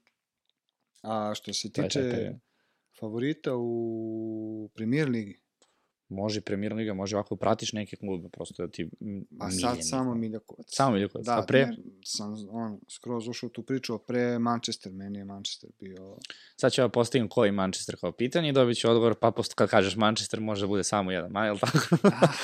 [1.01, 2.35] A što se tiče taj period.
[2.99, 5.39] favorita u Premier ligi,
[6.09, 8.89] Može Premier Liga, može ovako pratiš neke klube, prosto da ti
[9.39, 10.65] a sad samo Miljakovac.
[10.69, 11.25] Samo Miljakovac.
[11.25, 15.25] Da, a pre, ne, sam on, skroz ušao tu priču, a pre Manchester, meni je
[15.25, 16.17] Manchester bio...
[16.55, 19.69] sad ću ja postavim koji Manchester kao pitanje i dobit ću odgovor, pa posto kad
[19.69, 21.79] kažeš Manchester može da bude samo jedan, ma, jel tako?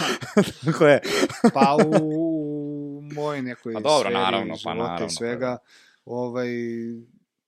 [0.65, 1.01] tako je.
[1.53, 5.57] pa u moj nekoj Pa dobro, sferi naravno, pa naravno, i pa svega,
[6.05, 6.49] ovaj,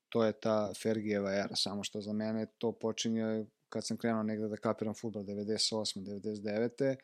[0.09, 4.47] to je ta Fergijeva era, samo što za mene to počinje kad sam krenuo negde
[4.47, 5.99] da kapiram futbol 98.
[5.99, 6.95] 99.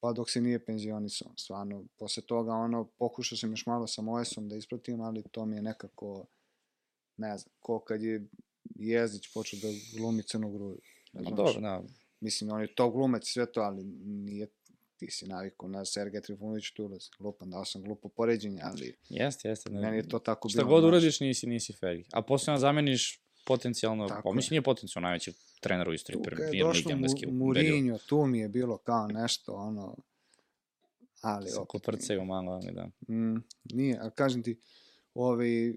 [0.00, 1.32] pa dok se nije penzionisao.
[1.36, 5.56] Stvarno, posle toga ono, pokušao sam još malo sa Moesom da ispratim, ali to mi
[5.56, 6.26] je nekako,
[7.16, 8.26] ne znam, ko kad je
[8.74, 9.68] Jezdić počeo da
[9.98, 10.78] glumi Crnu gruju.
[11.12, 11.36] Ma Razumeš?
[11.36, 11.82] dobro, da.
[12.20, 14.46] Mislim, on je to glumac i sve to, ali nije
[14.96, 17.08] ti si navikao na Sergeja Trifunović tu ulazi.
[17.18, 19.70] Lupan, dao sam glupo poređenje, ali Jeste, jeste.
[19.70, 20.68] Ne, meni je to tako Šta bilo.
[20.68, 20.88] god znaš.
[20.88, 22.04] uradiš, nisi, nisi Fergie.
[22.12, 24.34] A posle zameniš potencijalno, Tako pa je.
[24.36, 27.26] mislim nije potencijalno najveći trener u istoriji Premier Lige engleski.
[27.26, 29.96] Mourinho, tu mi je bilo kao nešto, ono,
[31.20, 33.14] ali opet koprcaju malo, ali da.
[33.14, 34.60] Mm, nije, a kažem ti,
[35.14, 35.74] ovaj,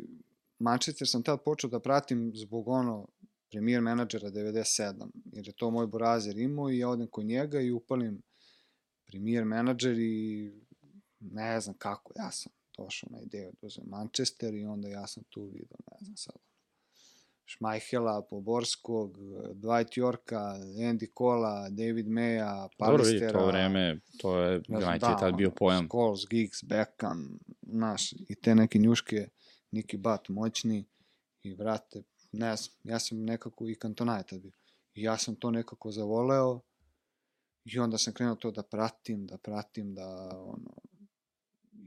[0.60, 3.07] Manchester sam tad počeo da pratim zbog ono,
[3.52, 7.72] premier menadžera 97, jer je to moj borazer imao i ja odem kod njega i
[7.72, 8.22] upalim
[9.06, 10.52] premier menadžer i
[11.19, 15.23] ne znam kako, ja sam došao na ideju da uzem Manchester i onda ja sam
[15.23, 16.35] tu vidio, ne znam sad,
[17.45, 19.18] Šmajhela, Poborskog,
[19.53, 23.40] Dwight Yorka, Andy Cola, David Maya, Dobro vidi, Palistera.
[23.40, 25.88] to vreme, to je, znam, United je tad bio pojam.
[25.88, 29.28] Scholes, Giggs, Beckham, naš, i te neke njuške,
[29.72, 30.86] Niki Bat, moćni,
[31.44, 34.52] i vrate, ne znam, ja sam nekako, i Cantona je tad bio,
[34.95, 36.60] i ja sam to nekako zavoleo,
[37.65, 40.74] i onda sam krenuo to da pratim, da pratim, da, ono,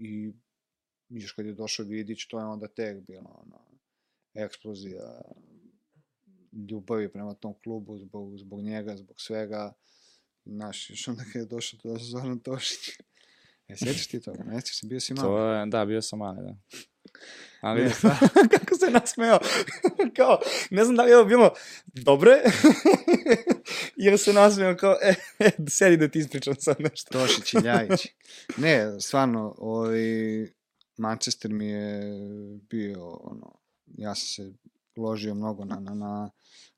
[0.00, 0.32] i
[1.08, 3.75] još kad je došao Vidić, to je onda tek bilo, ono,
[4.36, 5.22] eksplozija
[6.70, 9.72] ljubavi prema tom klubu, zbog, zbog njega, zbog svega,
[10.46, 12.88] Znaš, još onda kad je došao to Zoran Tošić.
[13.68, 14.44] E, sjećaš ti toga?
[14.44, 15.28] Ne sjećaš se, bio si malo.
[15.28, 16.56] To je, da, bio sam mali, da.
[17.60, 17.90] Ali, Ne,
[18.58, 19.38] kako se nasmeo.
[20.16, 20.38] kao,
[20.70, 21.54] ne znam da li je ovo bilo
[21.86, 22.32] dobre,
[24.04, 27.18] jer se nasmeo kao, e, e, sedi da ti ispričam sad nešto.
[27.18, 28.06] Tošić i Ljajić.
[28.56, 29.98] Ne, stvarno, ovaj,
[30.96, 32.00] Manchester mi je
[32.70, 34.52] bio, ono, ja sam se
[34.96, 36.30] uložio mnogo na, na, na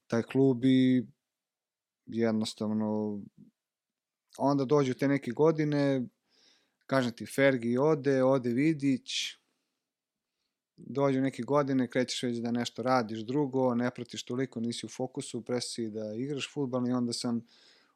[0.06, 1.06] taj klub i
[2.06, 3.20] jednostavno
[4.38, 6.06] onda dođu te neke godine,
[6.86, 9.10] kažem ti, Fergi ode, ode Vidić,
[10.76, 15.42] dođu neke godine, krećeš već da nešto radiš drugo, ne pratiš toliko, nisi u fokusu,
[15.44, 17.46] presi da igraš futbal i onda sam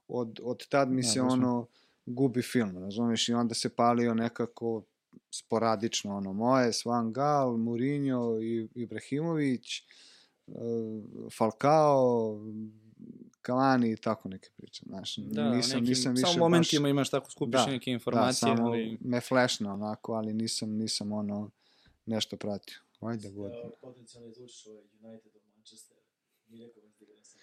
[0.09, 1.67] od, od tad mi Da, se baš mi- ono
[2.07, 4.83] gubi film, razumiješ, i onda se palio nekako
[5.31, 9.83] sporadično, ono, moje, Svan Gal, Mourinho, i, Ibrahimović,
[10.47, 10.55] uh,
[11.39, 12.41] Falcao,
[13.47, 17.11] Cavani i tako neke priče, znaš, Da, nisam, nekim, nisam više samo u momentima imaš
[17.11, 18.99] tako skupiš Da, neke baš, informacije, da, samo ali...
[19.01, 21.51] me flashna onako, ali nisam, nisam ono,
[22.07, 22.79] nešto pratio.
[23.01, 23.53] Ajde, god.
[23.81, 25.97] Potencijalno izvučiš ovaj United of Manchester.
[26.47, 27.39] Da sa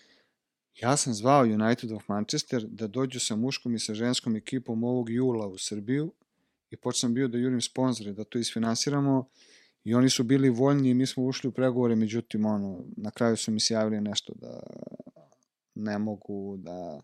[0.82, 5.10] Ja sam zvao United of Manchester da dođu sa muškom i sa ženskom ekipom ovog
[5.10, 6.14] jula u Srbiju
[6.70, 9.30] i počnem bio da jurim sponzore, da to isfinansiramo
[9.84, 13.38] i oni su bili voljni i mi smo ušli u pregovore, međutim, ono, na kraju
[13.38, 14.60] su mi se javili nešto da
[15.76, 17.02] ne mogu, da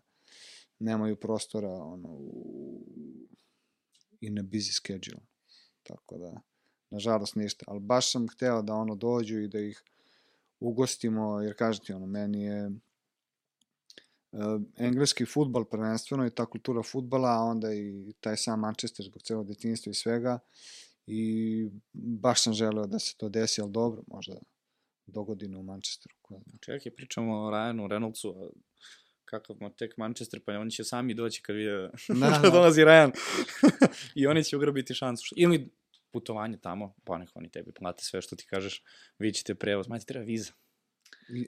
[0.78, 2.84] nemaju prostora ono, u,
[4.20, 5.22] in a busy schedule.
[5.82, 6.40] Tako da,
[6.90, 7.64] nažalost ništa.
[7.68, 9.82] Ali baš sam hteo da ono dođu i da ih
[10.60, 12.70] ugostimo, jer kažete, ono, meni je
[14.76, 19.46] engleski futbal prvenstveno i ta kultura futbala, a onda i taj sam Manchester zbog celog
[19.46, 20.38] detinjstva i svega
[21.06, 24.34] i baš sam želeo da se to desi, ali dobro, možda
[25.06, 26.14] do godine u Manchesteru.
[26.22, 26.58] ko zna.
[26.60, 28.50] Čekaj, pričamo o Ryanu Reynoldsu, a
[29.24, 32.50] kakav ma tek Manchester, pa oni će sami doći kad vide Da, da, da.
[32.50, 33.12] dolazi Ryan.
[34.20, 35.34] I oni će ugrabiti šansu.
[35.36, 35.70] Ili
[36.10, 38.82] putovanje tamo, pa nek oni tebi plate sve što ti kažeš,
[39.18, 40.52] vi ćete prevoz, ma ti treba viza.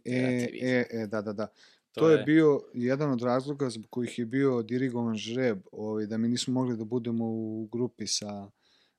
[0.05, 1.47] E, e, e, da, da, da.
[1.93, 6.28] To, je bio jedan od razloga zbog kojih je bio dirigovan žreb, ovaj, da mi
[6.28, 8.51] nismo mogli da budemo u grupi sa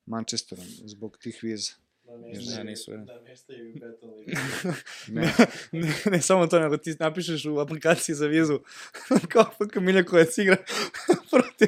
[0.06, 1.72] Manchesterom zbog tih viza.
[2.58, 3.06] Ne, nisu, ne.
[3.06, 4.10] Da meštaju i Battle
[5.08, 5.34] Ne,
[5.72, 8.60] ne, ne samo to, nego ti napišeš u aplikaciji za vizu
[9.32, 10.58] kao FK Miljakovac igra
[11.32, 11.68] protiv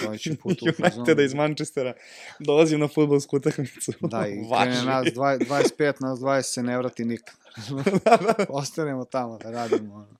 [0.00, 0.96] Sledeći put u fazonu.
[0.96, 1.94] Uniteda iz Manchestera.
[2.38, 3.92] Dolazim na futbolsku utakmicu.
[4.00, 4.32] Da, i
[4.62, 7.34] krene nas dva- 25, nas 20 se ne vrati nikad.
[8.48, 9.94] Ostanemo tamo da radimo.
[9.94, 10.16] Ono.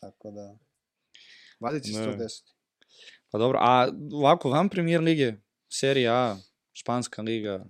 [0.00, 0.58] Tako da...
[1.60, 2.52] Valjda će se to desiti.
[3.30, 5.32] Pa dobro, a ovako, van premijer lige,
[5.72, 6.36] serija A,
[6.72, 7.64] španska liga,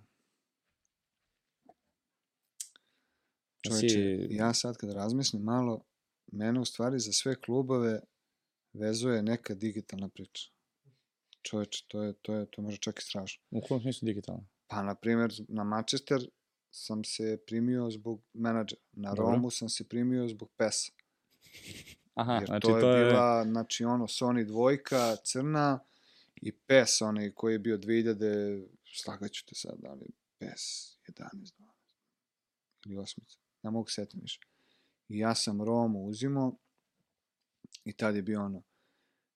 [3.60, 5.84] Čoveče, si- ja sad kad razmislim malo,
[6.32, 8.00] mene u stvari za sve klubove
[8.72, 10.50] vezuje neka digitalna priča.
[11.42, 13.42] Čoveče, to je, to je, to može čak i strašno.
[13.50, 14.46] u kojem smislu digitalno?
[14.66, 16.20] Pa, na primjer, na Manchester
[16.78, 18.82] sam se primio zbog menadžera.
[18.92, 19.32] Na Dobro.
[19.32, 20.90] Romu sam se primio zbog PES.
[22.14, 23.04] Aha, Jer znači to je to je...
[23.04, 25.80] bila, znači ono, Sony dvojka, crna
[26.36, 30.06] i PES, onaj koji je bio 2000, slagaću te sad, da li
[30.38, 31.52] PES 11, 12
[32.86, 33.18] ili 8,
[33.62, 34.40] ne mogu setim više.
[35.08, 36.56] I ja sam Romu uzimo
[37.84, 38.62] i tad je bio ono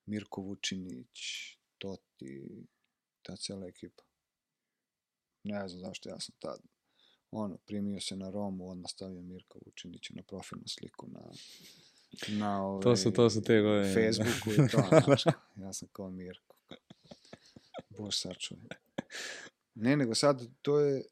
[0.06, 1.18] Mirko Vučinić,
[1.78, 2.66] Toti,
[3.22, 4.02] ta cela ekipa.
[5.44, 6.60] Ne znam zašto ja sam tad
[7.32, 11.20] ono, primio se na Romu, odmah stavio Mirka Vučinića na profilnu sliku na
[12.28, 13.94] na ovaj, To su- to su te godine.
[13.94, 15.24] Facebooku i to, znaš,
[15.56, 16.54] ja sam kao Mirko.
[17.88, 18.66] Bož sačuvaj.
[19.74, 21.02] Ne, nego sad, to je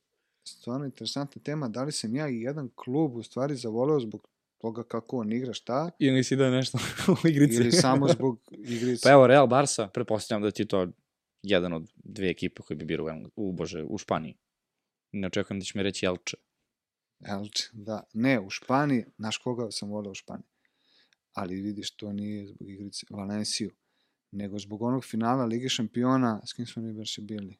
[0.44, 4.28] stvarno interesantna tema, da li sam ja i jedan klub u stvari zavoleo zbog
[4.58, 6.78] toga kako on igra šta, Ili si da nešto
[7.24, 7.54] u igrici?
[7.56, 9.02] ili samo zbog igrice.
[9.02, 10.88] Pa evo, Real Barca, pretpostavljam da ti to
[11.42, 14.34] jedan od dve ekipe koji bi bili u, u, bože, u Španiji.
[15.12, 16.36] Ne očekujem da će mi reći Elče.
[17.20, 18.02] Elče, da.
[18.12, 20.46] Ne, u Španiji, znaš koga sam voleo u Španiji?
[21.32, 23.70] Ali vidiš, to nije zbog igrice Valenciju,
[24.30, 27.58] nego zbog onog finala Lige šampiona, s kim smo mi baš bili?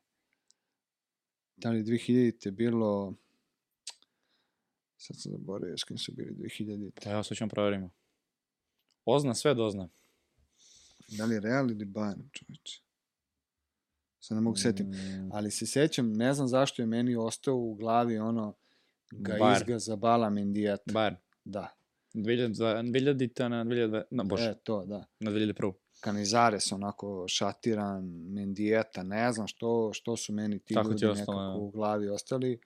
[1.57, 3.15] Da li 2000-te bilo...
[4.97, 7.05] Sad sam zaboravio s kim su bili 2000-te.
[7.05, 7.91] Da, evo, sad ćemo proverimo.
[9.05, 9.89] Ozna sve dozna.
[11.09, 12.81] Da li Real ili Bayern, čoveče?
[14.21, 14.87] Sad ne mogu setim.
[14.87, 18.55] Mm, Ali se sećam, ne znam zašto je meni ostao u glavi ono
[19.11, 19.57] ga Bayern.
[19.57, 20.83] izga za bala Mendijata.
[20.87, 21.17] Bayern.
[21.45, 21.69] Da.
[22.15, 22.75] 2000
[23.49, 25.05] na 2000, na, bože, E, to, da.
[25.21, 25.73] na 2001.
[25.95, 31.41] Canizares onako šatiran, Mendijeta, ne znam što, što su meni ti Tako ljudi ostalo, nekako
[31.41, 31.55] ja.
[31.57, 32.61] u glavi ostali,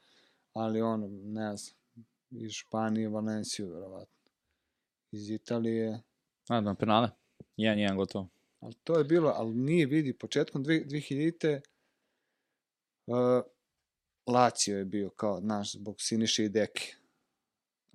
[0.52, 1.76] ali ono, ne znam,
[2.30, 4.30] iz Španije, Valenciju, verovatno.
[5.12, 6.02] Iz Italije,
[6.48, 7.08] A, na penale.
[7.56, 8.28] 1-1 gotovo.
[8.64, 11.60] Ali to je bilo, ali nije vidi, početkom dve- 2000-te
[13.06, 13.16] Uh,
[14.26, 16.94] Lazio je bio kao, naš, zbog Siniše i Deke.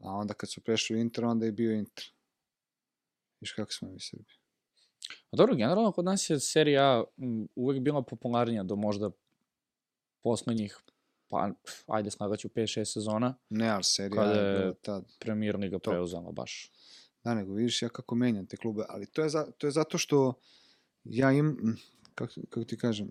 [0.03, 2.05] A onda kad su prešli u Inter, onda je bio Inter.
[3.41, 4.33] Viš kako smo mi Srbi.
[5.31, 7.03] A dobro, generalno kod nas je serija A
[7.55, 9.11] uvek bila popularnija do možda
[10.21, 10.77] poslednjih,
[11.27, 11.51] pa
[11.87, 15.05] ajde slagaću 5-6 sezona, Ne, ali serija Kada je tad.
[15.19, 16.71] Premier Liga preuzela baš.
[17.23, 19.97] Da, nego vidiš ja kako menjam te klube, ali to je, za, to je zato
[19.97, 20.33] što
[21.03, 21.77] ja im,
[22.15, 23.09] kako, kako ti kažem,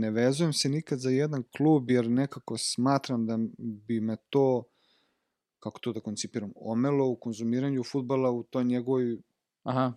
[0.00, 4.64] ne vezujem se nikad za jedan klub jer nekako smatram da bi me to,
[5.60, 9.16] kako to da koncipiram, omelo u konzumiranju futbala u toj njegovoj
[9.62, 9.92] Aha,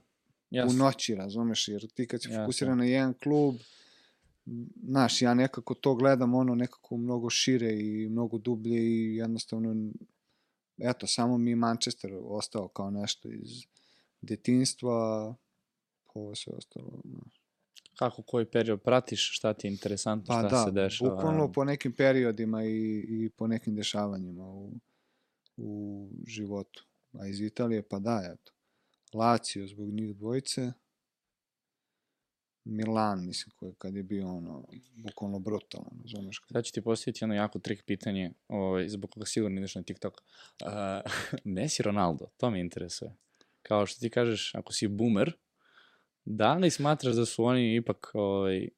[0.52, 0.86] u jasno.
[0.86, 2.44] noći, razumeš, jer ti kad si Jasno.
[2.44, 3.56] fokusiran na jedan klub,
[4.84, 9.92] znaš, ja nekako to gledam ono nekako mnogo šire i mnogo dublje i jednostavno,
[10.78, 13.50] eto, samo mi Manchester ostao kao nešto iz
[14.22, 15.36] detinstva,
[16.16, 17.02] ovo sve ostalo.
[17.96, 21.16] Kako koji period pratiš, šta ti je interesantno, Pa šta da, se dešava.
[21.16, 24.74] bukvalno po nekim periodima i, i po nekim dešavanjima u,
[25.58, 26.86] u životu.
[27.14, 28.54] A iz Italije, pa da, eto.
[29.14, 30.72] Lazio zbog njih dvojice.
[32.66, 34.66] Milan, mislim, koji kad je bio ono,
[34.96, 36.40] bukvalno brutalan, razumeš?
[36.40, 36.50] Kad...
[36.52, 40.14] Sad ću ti postaviti jedno jako trik pitanje, ovaj, zbog koga sigurno ideš na TikTok.
[40.14, 40.70] Uh,
[41.56, 43.16] Messi Ronaldo, to me interesuje.
[43.62, 45.34] Kao što ti kažeš, ako si boomer,
[46.26, 48.70] da li smatraš da su oni ipak, ovaj,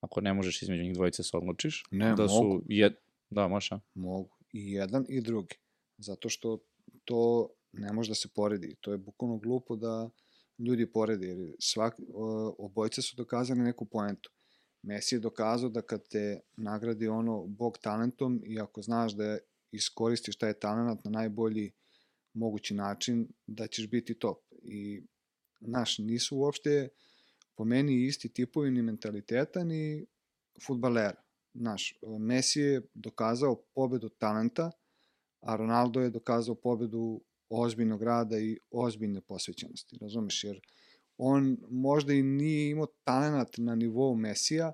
[0.00, 2.28] ako ne možeš između njih dvojice se odlučiš, Ne, da mogu.
[2.28, 2.94] su, jed...
[3.30, 3.80] da, može, a?
[3.94, 4.36] Mogu.
[4.52, 5.54] I jedan i drugi.
[5.98, 6.58] Zato što
[7.04, 8.76] to ne može da se poredi.
[8.80, 10.10] To je bukvalno glupo da
[10.58, 11.26] ljudi poredi.
[11.26, 11.94] Jer svak,
[12.58, 14.30] obojice su dokazali neku poentu.
[14.82, 19.38] Messi je dokazao da kad te nagradi ono bog talentom i ako znaš da
[19.72, 21.72] iskoristiš taj talent na najbolji
[22.32, 24.38] mogući način, da ćeš biti top.
[24.62, 25.02] I,
[25.60, 26.88] znaš, nisu uopšte
[27.54, 30.06] po meni isti tipovi ni mentaliteta ni
[30.66, 31.22] futbalera.
[31.54, 34.70] Znaš, Messi je dokazao pobedu talenta,
[35.40, 40.60] a Ronaldo je dokazao pobedu ozbiljnog rada i ozbiljne posvećenosti, razumeš, jer
[41.18, 44.72] on možda i nije imao talent na nivou Mesija,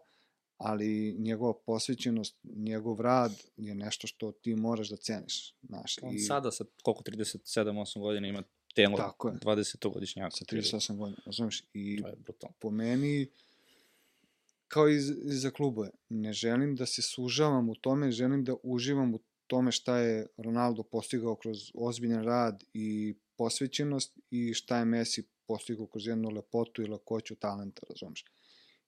[0.56, 5.98] ali njegova posvećenost, njegov rad je nešto što ti moraš da ceniš, znaš.
[6.02, 8.42] On sada sa koliko 37-8 godina ima
[8.74, 9.34] telo Tako je.
[9.34, 10.36] 20-godišnjaka.
[10.36, 12.54] sa 38 godina, razumeš, i To je brutalno.
[12.58, 13.26] po meni,
[14.68, 19.18] kao i za klubove, ne želim da se sužavam u tome, želim da uživam u
[19.46, 25.86] tome šta je Ronaldo postigao kroz ozbiljan rad i posvećenost i šta je Messi postigao
[25.86, 28.24] kroz jednu lepotu i lakoću talenta, razumeš.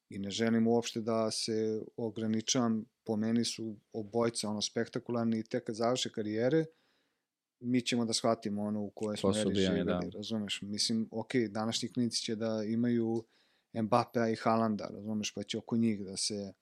[0.08, 5.64] I ne želim uopšte da se ograničavam, po meni su obojca ono spektakularni i tek
[5.64, 6.64] kad završe karijere,
[7.64, 10.00] mi ćemo da shvatimo ono u kojoj smo Ko su eri bili, živeli, da.
[10.14, 10.62] razumeš.
[10.62, 13.24] Mislim, ok, današnji klinici će da imaju
[13.82, 16.52] Mbappea i Haalanda, razumeš, pa će oko njih da se...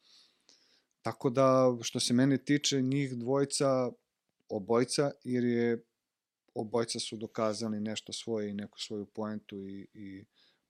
[1.02, 3.90] Tako da, što se mene tiče, njih dvojica,
[4.48, 5.84] obojca, jer je
[6.54, 10.24] obojca su dokazali nešto svoje i neku svoju poentu i, i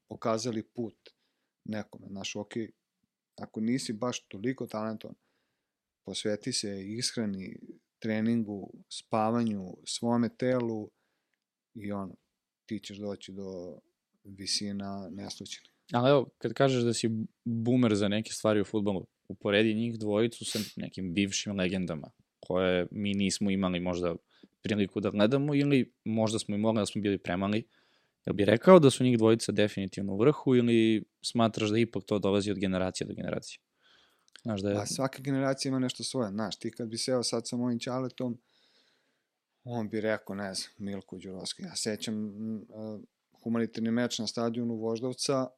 [0.09, 1.11] pokazali put
[1.65, 2.07] nekome.
[2.09, 2.53] Znaš, ok,
[3.37, 5.15] ako nisi baš toliko talentovan,
[6.05, 7.57] posveti se ishrani,
[8.03, 10.91] treningu, spavanju, svome telu
[11.75, 12.15] i ono,
[12.67, 13.79] ti ćeš doći do
[14.25, 15.73] visina neslućenih.
[15.93, 17.11] Ali evo, kad kažeš da si
[17.45, 22.11] boomer za neke stvari u futbolu, uporedi njih dvojicu sa nekim bivšim legendama,
[22.41, 24.17] koje mi nismo imali možda
[24.63, 27.65] priliku da gledamo ili možda smo i mogli da smo bili premali.
[28.27, 32.19] Jel bi rekao da su njih dvojica definitivno u vrhu ili smatraš da ipak to
[32.19, 33.59] dolazi od generacije do generacije?
[34.43, 34.77] Znaš da je...
[34.77, 36.31] A svaka generacija ima nešto svoje.
[36.31, 38.39] Znaš, ti kad bi seo sad sa mojim čaletom,
[39.65, 41.63] on bi rekao, ne znam, Milko Đurovski.
[41.63, 42.17] Ja sećam
[42.57, 43.01] uh,
[43.43, 45.49] humanitarni meč na stadionu Voždovca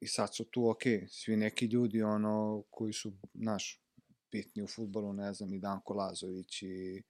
[0.00, 3.82] i sad su tu, ok, svi neki ljudi, ono, koji su, znaš,
[4.32, 7.02] bitni u futbolu, ne znam, i Danko Lazović i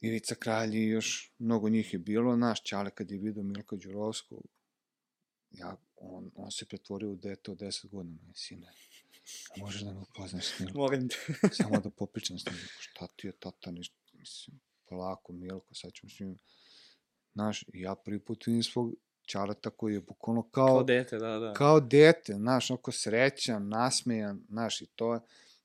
[0.00, 4.46] Ivica Kralj i još mnogo njih je bilo, znaš, Čale kad je vidio Milka Đurovskog,
[5.50, 8.72] ja, on, on se pretvorio u dete od 10 godina, sine.
[9.56, 10.80] Možeš da me upoznaš s Milkom?
[10.80, 11.16] Molim te.
[11.62, 16.10] samo da popričam s njim, šta ti je tata, ništa, mislim, polako, Milko, sad ćemo
[16.10, 16.38] s njim,
[17.32, 18.94] znaš, ja prvi put vidim svog
[19.26, 21.52] čarata koji je bukvalno kao, Kao dete, da, da.
[21.52, 25.20] kao dete, znaš, onako srećan, nasmejan, znaš, i to je,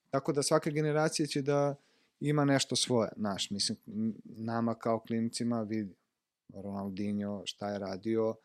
[0.09, 1.75] tako da svaka generacija će da
[2.19, 3.77] ima nešto svoje, znaš, mislim,
[4.23, 5.95] nama kao klinicima vidi
[6.53, 8.35] Ronaldinho šta je radio,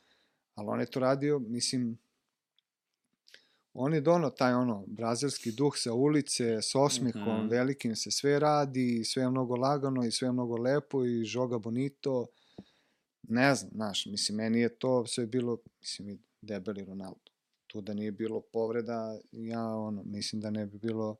[0.54, 1.98] ali on je to radio, mislim,
[3.78, 7.26] on je dono taj ono brazilski duh sa ulice, s osmehom, mm.
[7.26, 7.50] -hmm.
[7.50, 11.58] velikim se sve radi, sve je mnogo lagano i sve je mnogo lepo i žoga
[11.58, 12.26] bonito.
[13.22, 17.20] Ne znam, znaš, mislim, meni je to sve bilo, mislim, i debeli Ronaldo.
[17.66, 21.16] Tu da nije bilo povreda, ja ono, mislim da ne bi bilo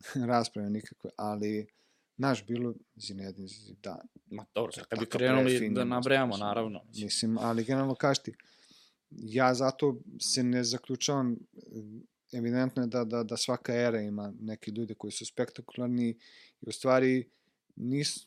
[0.30, 1.66] rasprave nikakve, ali
[2.16, 4.08] naš bilo Zinedin Zidane.
[4.26, 6.82] Ma dobro, sad kad bi krenuli da nabrajamo, mislim, naravno.
[6.94, 7.38] mislim.
[7.38, 8.32] Ali generalno kaži ti,
[9.18, 11.36] ja zato se ne zaključavam,
[12.32, 16.08] evidentno je da, da, da svaka era ima neki ljudi koji su spektakularni
[16.60, 17.30] i u stvari
[17.76, 18.26] nis,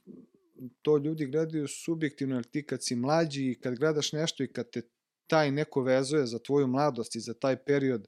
[0.82, 4.70] to ljudi gledaju subjektivno, jer ti kad si mlađi i kad gledaš nešto i kad
[4.70, 4.82] te
[5.28, 8.08] taj neko vezuje za tvoju mladost i za taj period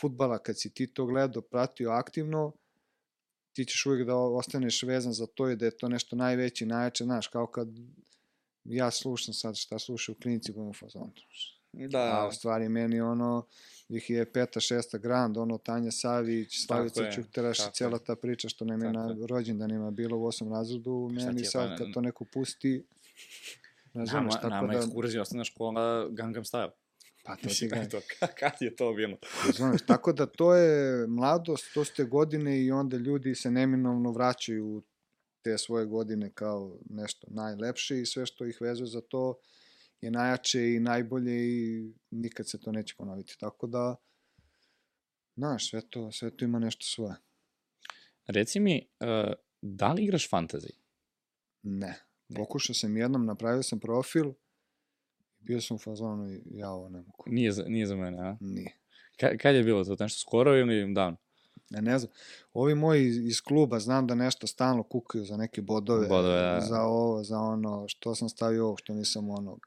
[0.00, 2.52] futbala, kad si ti to gledao, pratio aktivno,
[3.52, 7.04] ti ćeš uvijek da ostaneš vezan za to i da je to nešto najveće, najjače,
[7.04, 7.68] znaš, kao kad
[8.64, 11.12] ja slušam sad šta slušaju klinici u fazonu.
[11.16, 13.46] A Da, u stvari meni ono
[13.88, 14.74] 2005.
[14.74, 14.98] 6.
[14.98, 18.04] Grand, ono Tanja Savić, Slavica je, Ćukteraš i cijela je.
[18.04, 19.26] ta priča što nam je na je.
[19.26, 22.84] rođendanima bilo u osmom razredu, ti meni je, sad pa, kad to neko pusti,
[23.94, 26.70] razumeš, nama, tako nama da, ekskurzija osnovna škola Gangnam Style.
[27.24, 27.88] pa to ti ga, je
[28.40, 29.16] kad je to bilo?
[29.46, 34.66] razumeš, tako da to je mladost, to ste godine i onda ljudi se neminovno vraćaju
[34.66, 34.82] u
[35.42, 39.34] te svoje godine kao nešto najlepše i sve što ih vezuje za to
[40.00, 43.38] je najjače i najbolje i nikad se to neće ponoviti.
[43.38, 43.96] Tako da,
[45.36, 47.14] znaš, sve to, sve to ima nešto svoje.
[48.26, 50.70] Reci mi, uh, da li igraš fantasy?
[51.62, 51.94] Ne.
[52.36, 54.32] Pokušao sam jednom, napravio sam profil,
[55.38, 57.24] bio sam u fazonu i ja ovo ne mogu.
[57.26, 58.36] Nije za, nije za mene, a?
[58.40, 58.76] Nije.
[59.20, 59.96] Ka, kad je bilo to?
[60.00, 61.16] Nešto skoro ili davno?
[61.70, 62.12] Ja ne znam,
[62.52, 66.60] ovi moji iz, iz kluba znam da nešto stalno kukaju za neke bodove, Bodove, da.
[66.60, 69.66] za ovo, za ono, što sam stavio ovo, što nisam onog.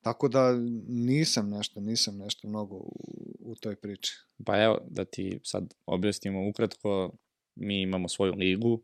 [0.00, 0.52] Tako da
[0.88, 2.92] nisam nešto, nisam nešto mnogo u,
[3.40, 4.12] u toj priči.
[4.44, 7.12] Pa evo, da ti sad objasnimo ukratko,
[7.54, 8.82] mi imamo svoju ligu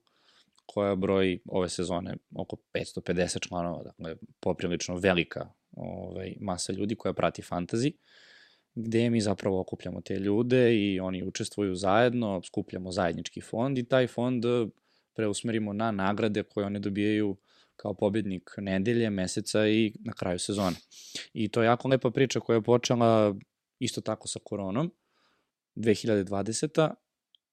[0.66, 7.42] koja broji ove sezone oko 550 članova, dakle poprilično velika ovaj, masa ljudi koja prati
[7.42, 7.92] fantasy,
[8.74, 14.06] gde mi zapravo okupljamo te ljude i oni učestvuju zajedno, skupljamo zajednički fond i taj
[14.06, 14.44] fond
[15.14, 17.36] preusmerimo na nagrade koje one dobijaju
[17.76, 20.76] kao pobednik nedelje, meseca i na kraju sezone.
[21.32, 23.34] I to je jako lepa priča koja je počela
[23.78, 24.90] isto tako sa koronom,
[25.76, 26.94] 2020.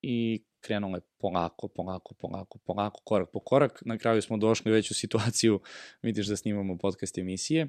[0.01, 3.81] i krenulo je polako, polako, polako, polako, korak po korak.
[3.85, 5.59] Na kraju smo došli već u situaciju,
[6.03, 7.67] vidiš da snimamo podcast emisije,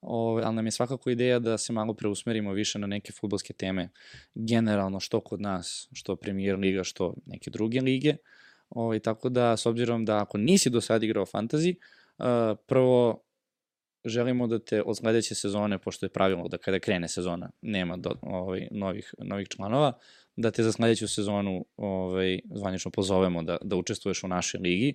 [0.00, 3.88] o, ali nam je svakako ideja da se malo preusmerimo više na neke futbolske teme,
[4.34, 8.16] generalno što kod nas, što Premier Liga, što neke druge lige.
[8.74, 11.74] O, tako da, s obzirom da ako nisi do sad igrao fantasy,
[12.18, 13.22] uh, prvo
[14.04, 18.10] želimo da te od sledeće sezone, pošto je pravilo da kada krene sezona nema do,
[18.22, 19.92] ovaj, novih, novih članova,
[20.36, 24.94] da te za sledeću sezonu ovaj, zvanično pozovemo da, da učestvuješ u našoj ligi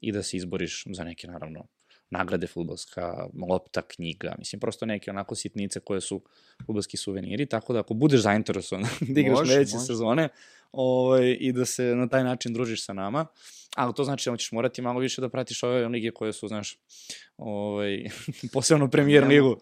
[0.00, 1.66] i da se izboriš za neke, naravno,
[2.10, 6.22] nagrade futbolska, lopta, knjiga, mislim, prosto neke onako sitnice koje su
[6.66, 8.84] futbolski suveniri, tako da ako budeš zainteresovan
[9.14, 10.28] da igraš sledeće sezone
[10.72, 13.26] ovaj, i da se na taj način družiš sa nama,
[13.76, 16.78] ali to znači da ćeš morati malo više da pratiš ove lige koje su, znaš,
[17.36, 18.04] ovaj,
[18.52, 19.60] posebno premier Nemo- ligu.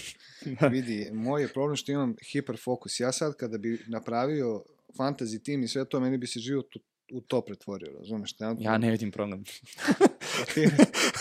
[0.72, 3.00] Vidi, moj je problem što imam hiperfokus.
[3.00, 4.64] Ja sad kada bi napravio
[4.98, 6.80] fantasy tim i sve to, meni bi se život u,
[7.12, 8.34] u to pretvorio, razumeš?
[8.38, 9.44] Ja, Ja ne vidim problem.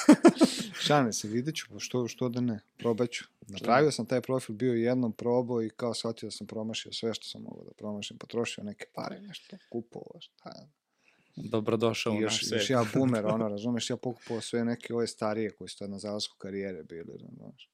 [0.81, 3.25] Šane se, vidjet ću, pa što, što da ne, probaću.
[3.47, 7.27] Napravio sam taj profil, bio jednom probao i kao shvatio da sam promašio sve što
[7.27, 10.67] sam mogao da promašim, potrošio neke pare, nešto, kupovao, šta.
[11.35, 12.61] Dobrodošao u naš svet.
[12.61, 15.99] još ja boomer, ono, razumeš, ja pokupovao sve neke ove starije koji su tad na
[15.99, 17.69] zalasku karijere bili, znaš.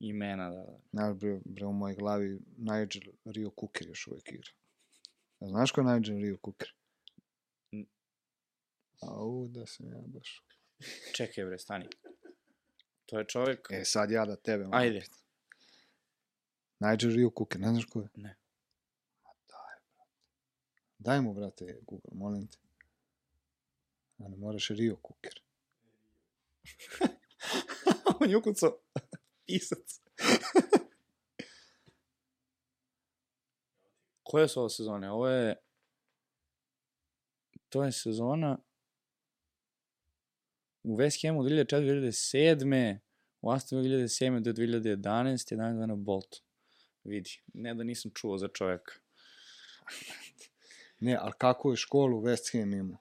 [0.00, 0.78] Imena, da, da.
[0.90, 4.50] Znaš, bre, bre, u mojoj glavi Nigel Rio Cooker još uvek igra.
[5.40, 6.68] A znaš ko je Nigel Rio Cooker?
[9.00, 10.42] Au, da sam ja baš...
[11.16, 11.86] Čekaj bre, stani.
[13.06, 13.68] To je čovjek...
[13.70, 15.00] E, sad ja da tebe moram Ajde.
[15.00, 15.18] pitam.
[16.80, 18.08] Nigel Rio Cooker, ne znaš ko je?
[18.14, 18.36] Ne.
[19.24, 20.10] Ma daj, brate.
[20.98, 22.58] Daj mu, brate, Google, molim te.
[24.18, 25.40] A ne moraš Rio Cooker.
[28.20, 28.78] On je ukucao
[29.46, 30.00] pisac.
[34.22, 35.10] Koje su ovo sezone?
[35.10, 35.56] Ovo je...
[37.68, 38.58] To je sezona
[40.84, 42.98] u West Hamu 2004-2007,
[43.40, 46.36] u Aston Villa 2007 do 2011, 11 dana Bolt.
[47.04, 48.94] Vidi, ne da nisam čuo za čovjeka.
[51.00, 52.98] Ne, ali kako je školu West Ham imao?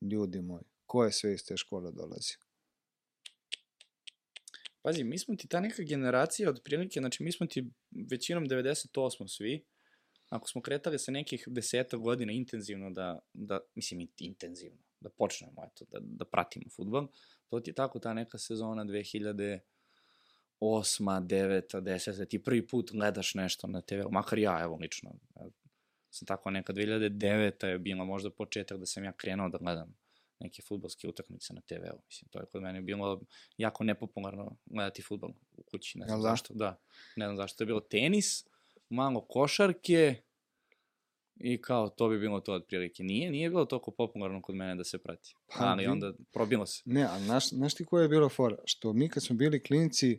[0.00, 2.36] Ljudi moji, ko je sve iz te škole dolazi?
[4.82, 7.70] Pazi, mi smo ti ta neka generacija od prilike, znači mi smo ti
[8.10, 9.64] većinom 98 svi,
[10.28, 15.84] ako smo kretali sa nekih deseta godina intenzivno da, da mislim intenzivno, da počnemo eto,
[15.90, 17.08] da, da pratimo futbol,
[17.48, 19.60] to ti je tako ta neka sezona 2008,
[20.60, 25.10] 9, 10, ti prvi put gledaš nešto na TV, makar ja, evo, lično.
[26.10, 27.66] sam tako neka 2009.
[27.66, 29.94] je bila možda početak da sam ja krenuo da gledam
[30.40, 32.00] neke futbolske utakmice na TV-u.
[32.06, 33.20] Mislim, to je kod mene bilo
[33.56, 35.98] jako nepopularno gledati futbol u kući.
[35.98, 36.28] Ne znam Jel da?
[36.28, 36.80] zašto, da.
[37.16, 37.56] Ne znam zašto.
[37.56, 38.44] To je bilo tenis,
[38.88, 40.22] malo košarke
[41.40, 43.02] i kao to bi bilo to otprilike.
[43.02, 45.34] Nije, nije bilo toliko popularno kod mene da se prati.
[45.46, 46.82] Pa, Ali onda probilo se.
[46.84, 48.56] Ne, ali znaš, znaš ti koja je bila fora?
[48.64, 50.18] Što mi kad smo bili klinici,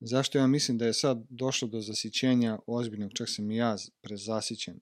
[0.00, 4.80] zašto ja mislim da je sad došlo do zasićenja ozbiljnog, čak sam i ja prezasićen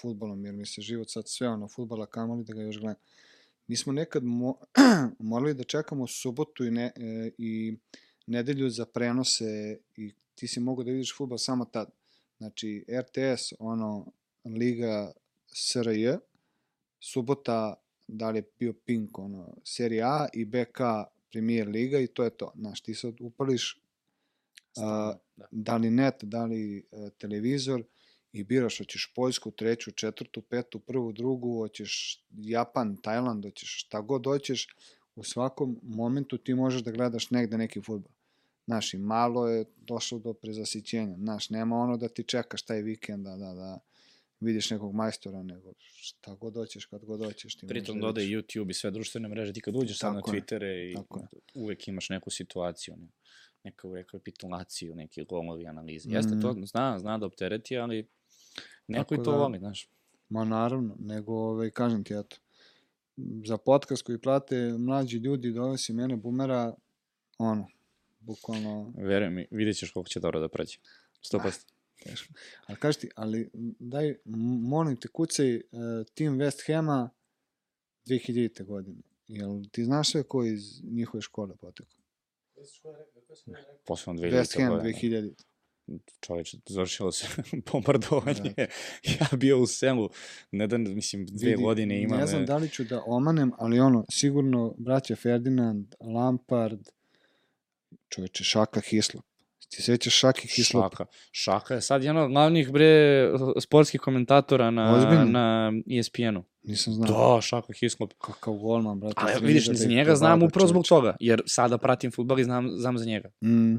[0.00, 3.02] futbolom, jer mi se život sad sve ono futbola kamoli da ga još gledam.
[3.66, 4.54] Mi smo nekad mo
[5.18, 7.76] morali da čekamo subotu i, ne, e, i
[8.26, 11.90] nedelju za prenose i ti si mogao da vidiš futbol samo tad.
[12.38, 14.12] Znači, RTS, ono,
[14.44, 15.12] Liga
[15.46, 16.16] SRJ,
[17.00, 17.74] subota,
[18.08, 20.78] da li je bio Pink, ono, Serija A i BK
[21.30, 22.52] Premier Liga i to je to.
[22.56, 23.80] Znaš, ti sad upališ
[24.76, 25.46] a, da.
[25.50, 27.82] da li net, da li e, televizor
[28.32, 34.24] i biraš, hoćeš Poljsku, treću, četvrtu, petu, prvu, drugu, hoćeš Japan, Tajland, hoćeš šta god
[34.24, 34.68] hoćeš,
[35.16, 38.12] u svakom momentu ti možeš da gledaš negde neki futbol.
[38.66, 41.16] Znaš, i malo je došlo do prezasićenja.
[41.16, 43.78] Znaš, nema ono da ti čekaš taj vikend da, da, da
[44.40, 47.54] vidiš nekog majstora, nego šta god hoćeš, kad god hoćeš.
[47.54, 48.44] Ti Pritom da dodaje vidiš.
[48.44, 49.52] YouTube i sve društvene mreže.
[49.52, 50.96] Ti kad uđeš sad na Twittere i
[51.54, 53.08] uvek imaš neku situaciju, ne,
[53.64, 56.10] neku rekapitulaciju, neke golovi, analize.
[56.10, 56.64] Jeste, to Mhm.
[56.64, 58.06] zna, zna da optereti, ali
[58.88, 59.88] neko Tako i to da- voli, znaš.
[60.28, 62.36] Ma naravno, nego ovaj, kažem ti, eto,
[63.44, 66.74] za podcast koji plate mlađi ljudi, dovesi mene bumera,
[67.38, 67.68] ono,
[68.20, 70.78] bukvalno Verujem mi, vidjet ćeš koliko će dobro da prođe.
[71.22, 71.66] 100%.
[72.02, 72.34] Teško.
[72.66, 74.14] Ali kaži ti, ali daj,
[74.68, 75.62] molim te, kucaj uh,
[76.14, 77.10] tim West Hama
[78.06, 78.64] 2000.
[78.64, 79.02] godine.
[79.26, 82.00] Jel ti znaš sve ko iz njihove škole potekao?
[83.86, 84.82] Posledno West Ham 2000.
[84.82, 85.34] 2000.
[86.20, 87.26] Čoveče, završilo se
[87.72, 88.54] bombardovanje.
[88.56, 88.62] Da.
[89.20, 90.10] ja bio u selu,
[90.50, 92.18] ne da, mislim, dve Vidi, godine imam.
[92.18, 96.80] Ne znam da li ću da omanem, ali ono, sigurno braća Ferdinand, Lampard,
[98.08, 99.24] čoveče, Šaka Hislop.
[99.68, 100.88] Ti sećaš Šake Hislopa?
[100.88, 101.06] Šaka.
[101.32, 103.28] Šaka je sad jedan od glavnih, bre,
[103.60, 105.24] sportskih komentatora na, Ozbiljno?
[105.24, 106.44] na ESPN-u.
[106.62, 107.34] Nisam znao.
[107.34, 108.12] Da, Šaka Hislop.
[108.14, 109.14] Kakav golman, brate.
[109.16, 112.68] Ali vidiš, da za njega znam upravo zbog toga, jer sada pratim futbol i znam,
[112.70, 113.30] znam za njega.
[113.44, 113.74] Mm,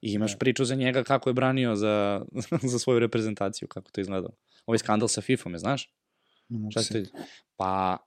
[0.00, 0.38] I imaš Da.
[0.38, 2.24] priču za njega kako je branio za,
[2.62, 4.34] za svoju reprezentaciju, kako to izgledalo.
[4.66, 5.94] Ovaj skandal sa FIFA-om, je, znaš?
[6.48, 6.86] ne mogu Šta se...
[7.04, 7.04] ste...
[7.56, 7.98] Pa,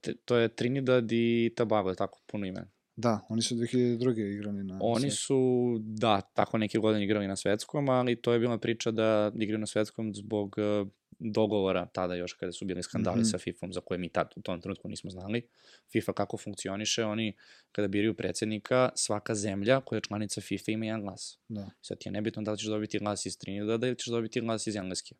[0.00, 2.64] te- to je Trinidad i Tobago, je tako puno ime.
[3.00, 4.32] Da, oni su 2002.
[4.34, 4.78] igrali na...
[4.82, 5.16] Oni svetu.
[5.16, 9.58] su, da, tako neke godine igrali na svetskom, ali to je bila priča da igraju
[9.58, 10.84] na svetskom zbog e,
[11.18, 13.24] dogovora tada još kada su bili skandali Mhm.
[13.24, 15.48] sa FIFA-om za koje mi tad u tom trenutku nismo znali.
[15.92, 17.36] FIFA kako funkcioniše, oni
[17.72, 21.38] kada biraju predsednika, svaka zemlja koja je članica FIFA ima jedan glas.
[21.48, 24.40] Da, Sad ti je nebitno da li ćeš dobiti glas iz Trinidada ili ćeš dobiti
[24.40, 25.14] glas iz Engleske.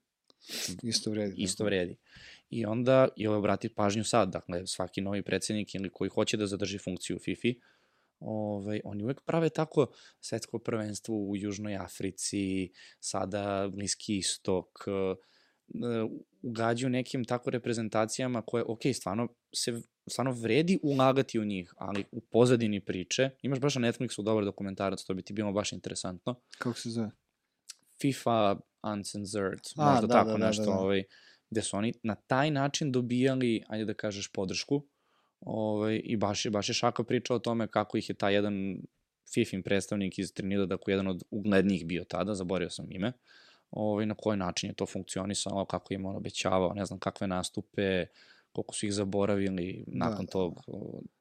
[0.82, 1.34] Isto vredi.
[1.36, 1.96] Isto vredi.
[2.50, 6.46] I onda, i ovo obrati pažnju sad, dakle, svaki novi predsednik ili koji hoće da
[6.46, 7.48] zadrži funkciju u FIFA,
[8.20, 9.86] ovaj, oni uvek prave tako
[10.20, 12.70] svetsko prvenstvo u Južnoj Africi,
[13.00, 14.90] sada Bliski istok, e,
[16.42, 22.20] ugađaju nekim tako reprezentacijama koje, ok, stvarno se stvarno vredi ulagati u njih, ali u
[22.20, 26.78] pozadini priče, imaš baš na Netflixu dobar dokumentarac, to bi ti bilo baš interesantno, Kako
[26.78, 27.10] se zove?
[28.00, 30.78] FIFA Uncensored, A, možda da, tako da, da, nešto, da, da.
[30.78, 31.02] ovaj,
[31.50, 34.82] gde su oni na taj način dobijali, ajde da kažeš, podršku,
[35.40, 38.76] ovaj, i baš je, baš je Šaka pričao o tome kako ih je taj jedan
[39.34, 43.12] FIFIN predstavnik iz Trinidada, koji je jedan od uglednijih bio tada, zaborio sam ime,
[43.70, 48.06] ovaj, na koji način je to funkcionisalo, kako im on obećavao, ne znam kakve nastupe,
[48.58, 50.54] koliko su ih zaboravili nakon da, tog,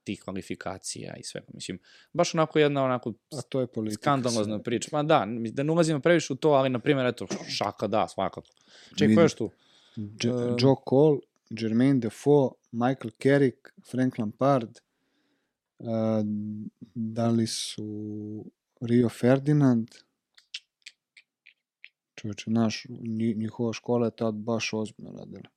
[0.04, 1.48] tih kvalifikacija i svega.
[1.54, 1.80] Mislim,
[2.14, 4.02] baš onako jedna onako A to je politika.
[4.02, 4.64] skandalozna sve.
[4.64, 4.90] priča.
[4.92, 8.48] Ma da, da ne ulazimo previše u to, ali na primjer, eto, šaka da, svakako.
[8.90, 9.50] Čekaj, ko je još tu?
[9.98, 11.20] Dž- Um, Joe Cole,
[11.52, 13.58] Jermaine Defoe, Michael Carrick,
[13.92, 14.70] Frank Lampard,
[15.80, 15.88] uh,
[16.96, 18.46] da li su
[18.82, 19.88] Rio Ferdinand,
[22.16, 25.50] čovječe, naš, nji- njihova škola je tad baš ozbiljno radila.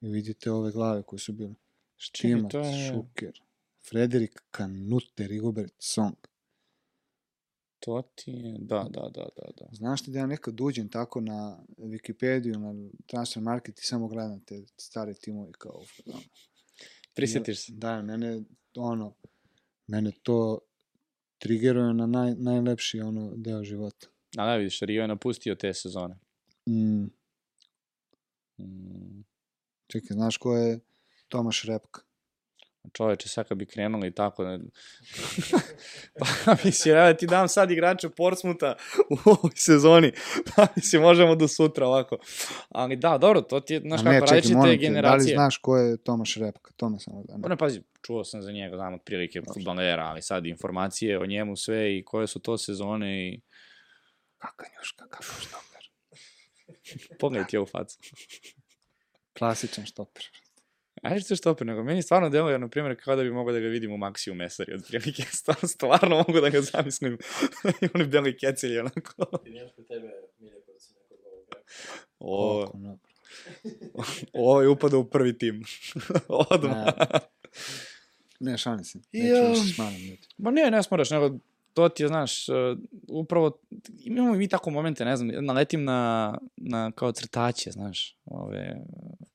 [0.00, 1.54] I vidite ove glave koje su bile.
[1.96, 3.40] Štimac, je- Šuker,
[3.88, 6.14] Frederik Kanute, Rigobert Song.
[7.78, 9.66] To ti je, da, da, da, da, da.
[9.72, 12.74] Znaš ti da ja nekad uđem tako na Wikipediju, na
[13.06, 16.20] Transfer Market i samo gledam te stare timove kao ono,
[17.14, 17.72] Prisjetiš se.
[17.72, 18.42] Da, mene,
[18.76, 19.14] ono,
[19.86, 20.58] mene to
[21.38, 24.06] trigeruje na naj, najlepši ono deo života.
[24.36, 26.18] A da, vidiš, Rio je napustio te sezone.
[26.66, 27.04] Mm,
[28.58, 29.24] Mm,
[29.86, 30.80] čekaj, znaš ko je
[31.28, 32.00] Tomaš Repka?
[32.92, 34.58] čoveče, sad kad bi krenuli tako, ne...
[36.44, 38.76] pa mislim, evo ti dam sad igrače Portsmuta
[39.10, 40.12] u ovoj sezoni,
[40.56, 42.16] pa mislim, možemo do sutra ovako.
[42.68, 45.34] Ali da, dobro, to ti je, znaš kako, ne, različite te, da li generacije.
[45.34, 46.70] znaš ko je Tomaš Repka?
[46.76, 50.22] To me samo da Pa ne, pazi, čuo sam za njega, znam otprilike futbalera, ali
[50.22, 53.40] sad informacije o njemu sve i koje su to sezone i
[54.38, 55.90] Kaka njuška, kakav štoper.
[57.20, 57.98] pogledaj ti ovu facu.
[59.38, 60.24] Klasičan štoper.
[61.02, 63.60] Ajde što što opet, nego meni stvarno deluje, na primjer, kao da bi mogao da
[63.60, 67.18] ga vidim u Maxi u Mesari, otprilike, stvarno, stvarno mogu da ga zamislim.
[67.82, 69.38] I oni beli kecelji, onako.
[69.44, 71.62] Ti nemaš kod tebe Miljakovac nekog ovog beka.
[72.18, 72.72] O,
[74.32, 75.64] ovo je upada u prvi tim.
[76.28, 76.86] Odmah.
[78.40, 78.98] Ne, šalim se.
[79.12, 80.22] Neću više smaram ljudi.
[80.38, 81.38] Ma ne, ne smoraš, nego
[81.74, 82.54] to ti je, znaš, uh,
[83.08, 83.58] upravo,
[84.04, 88.76] imamo i mi tako momente, ne znam, naletim na, na kao crtače, znaš, ove,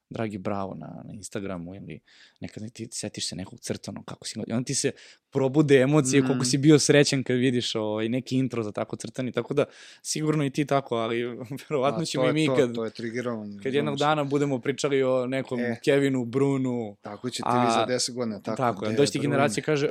[0.10, 2.00] dragi bravo na, na Instagramu ili
[2.40, 4.92] nekad ti setiš se nekog crtanog, kako si, i onda ti se
[5.32, 6.28] probude emocije, mm.
[6.28, 9.66] koliko si bio srećan kad vidiš ovaj, neki intro za tako crtani, tako da
[10.02, 11.24] sigurno i ti tako, ali
[11.70, 12.92] verovatno A, ćemo i mi to, kad, To je
[13.64, 15.80] kad jednog dana budemo pričali o nekom E.
[15.84, 18.42] Kevinu, Brunu, Tako ćete A, vi za 10 godina.
[18.42, 19.90] Tako, tako, doći ti generacija kaže,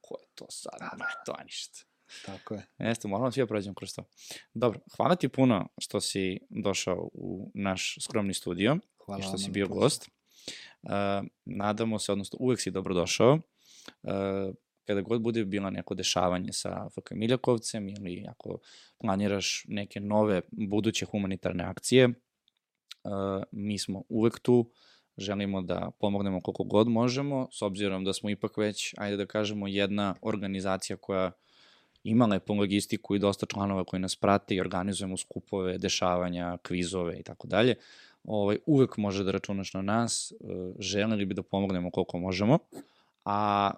[0.00, 1.22] ko je to sad, Da, da.
[1.26, 1.93] to je ništa.
[2.26, 2.66] Tako je.
[2.78, 4.04] Jeste, moramo svi da prođemo kroz to.
[4.54, 9.50] Dobro, hvala ti puno što si došao u naš skromni studio Hvala i što si
[9.50, 10.10] bio gost.
[10.82, 10.90] Uh,
[11.44, 13.32] nadamo se, odnosno uvek si dobro došao.
[14.02, 14.10] Uh,
[14.86, 18.58] kada god bude bilo neko dešavanje sa FK Miljakovcem ili ako
[19.00, 22.12] planiraš neke nove buduće humanitarne akcije, uh,
[23.52, 24.70] mi smo uvek tu,
[25.18, 29.68] želimo da pomognemo koliko god možemo, s obzirom da smo ipak već, ajde da kažemo,
[29.68, 31.32] jedna organizacija koja
[32.04, 37.22] ima lepu logistiku i dosta članova koji nas prate i organizujemo skupove, dešavanja, kvizove i
[37.22, 37.74] tako dalje.
[38.24, 40.34] Ovaj, uvek može da računaš na nas, e,
[40.78, 42.58] želeli bi da pomognemo koliko možemo,
[43.24, 43.70] a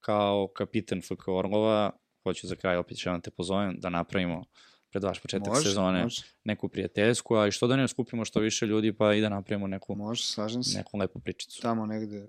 [0.00, 1.90] kao kapitan FK Orlova,
[2.22, 4.44] hoću za kraj opet ću te pozovem da napravimo
[4.90, 8.40] pred vaš početak Može, sezone Može, neku prijateljsku, a i što da ne skupimo što
[8.40, 10.78] više ljudi pa i da napravimo neku, može, slažem se.
[10.78, 11.62] neku lepu pričicu.
[11.62, 12.26] Tamo negde,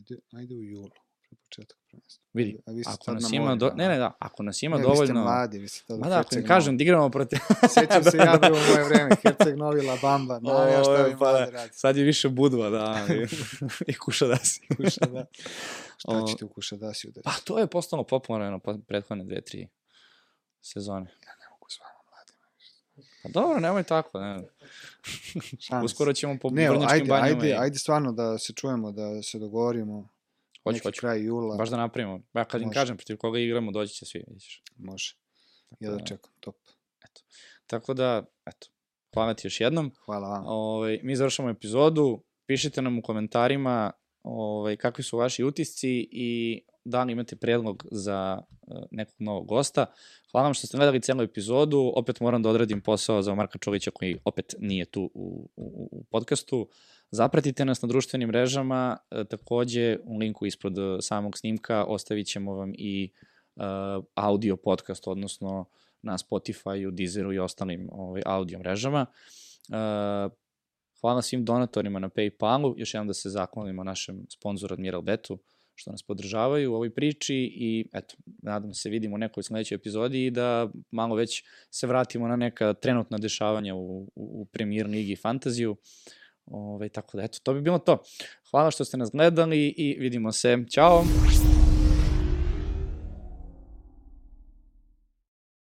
[0.00, 0.90] ajde, ajde u julu,
[1.56, 2.22] pre početka prvenstva.
[2.34, 3.68] Vidi, ako nas na ima, do...
[3.68, 3.74] da.
[3.74, 5.22] ne, ne, da, ako nas ima ne, vi ste dovoljno...
[5.22, 7.38] mladi, vi ste tada Ma da, ako im kažem, da igramo protiv...
[7.74, 8.48] Sjećam se Da, ja da.
[8.48, 11.58] bio u moje vreme, Herceg Novi, La Bamba, znam ja šta vi pa mladi da.
[11.58, 11.78] radite.
[11.78, 13.26] Sad je više budva, da, i,
[13.86, 14.60] i kuša da si.
[14.76, 15.26] Kuša, da.
[15.96, 17.24] Šta O, ćete u Kušadasi udariti?
[17.24, 19.68] Pa to je postalo popularno prethodne dve, tri
[20.62, 21.06] sezone.
[21.40, 22.46] Ne mogu s vama, mladima.
[23.22, 24.42] Pa dobro, nemoj tako, ne.
[25.84, 27.54] Uskoro ćemo po Ne, Brnjačkim ajde, banjama ajde, i...
[27.54, 30.08] ajde stvarno da se čujemo, da se dogovorimo.
[30.64, 31.00] Hoću, neki hoću.
[31.00, 31.56] kraj jula.
[31.56, 32.20] Baš da napravimo.
[32.34, 32.80] Ja kad im Može.
[32.80, 34.62] kažem protiv koga igramo, doći će svi, vidiš.
[34.76, 35.14] Može.
[35.68, 36.56] Tako Ja da da- čekam, top.
[37.66, 38.66] Tako da, eto,
[39.14, 39.90] hvala ti još jednom.
[40.04, 40.48] Hvala vama.
[40.48, 47.04] Ovaj, mi završamo epizodu, pišite nam u komentarima ovaj, kakvi su vaši utisci i da
[47.04, 49.86] li imate predlog za uh, nekog novog gosta.
[50.32, 53.90] Hvala vam što ste gledali celu epizodu, opet moram da odradim posao za Marka Čolića
[53.90, 56.68] koji opet nije tu u, u, u podcastu.
[57.14, 62.54] Zapratite nas na društvenim mrežama, e, takođe u linku ispod e, samog snimka ostavit ćemo
[62.54, 63.10] vam i
[63.56, 63.62] uh,
[64.14, 65.64] audio podcast, odnosno
[66.02, 69.06] na Spotify-u, Deezeru i ostalim ovaj, audio mrežama.
[69.68, 70.32] Uh,
[71.00, 75.38] hvala svim donatorima na Paypalu, još jednom da se zahvalimo našem sponzoru Admiral Betu
[75.74, 80.26] što nas podržavaju u ovoj priči i eto, nadam se vidimo u nekoj sledećoj epizodi
[80.26, 85.12] i da malo već se vratimo na neka trenutna dešavanja u, u, u Premier Ligi
[85.12, 85.76] i Fantaziju.
[86.52, 88.02] Ove, tako da, eto, to bi bilo to.
[88.50, 90.58] Hvala što ste nas gledali i vidimo se.
[90.70, 91.04] Ćao!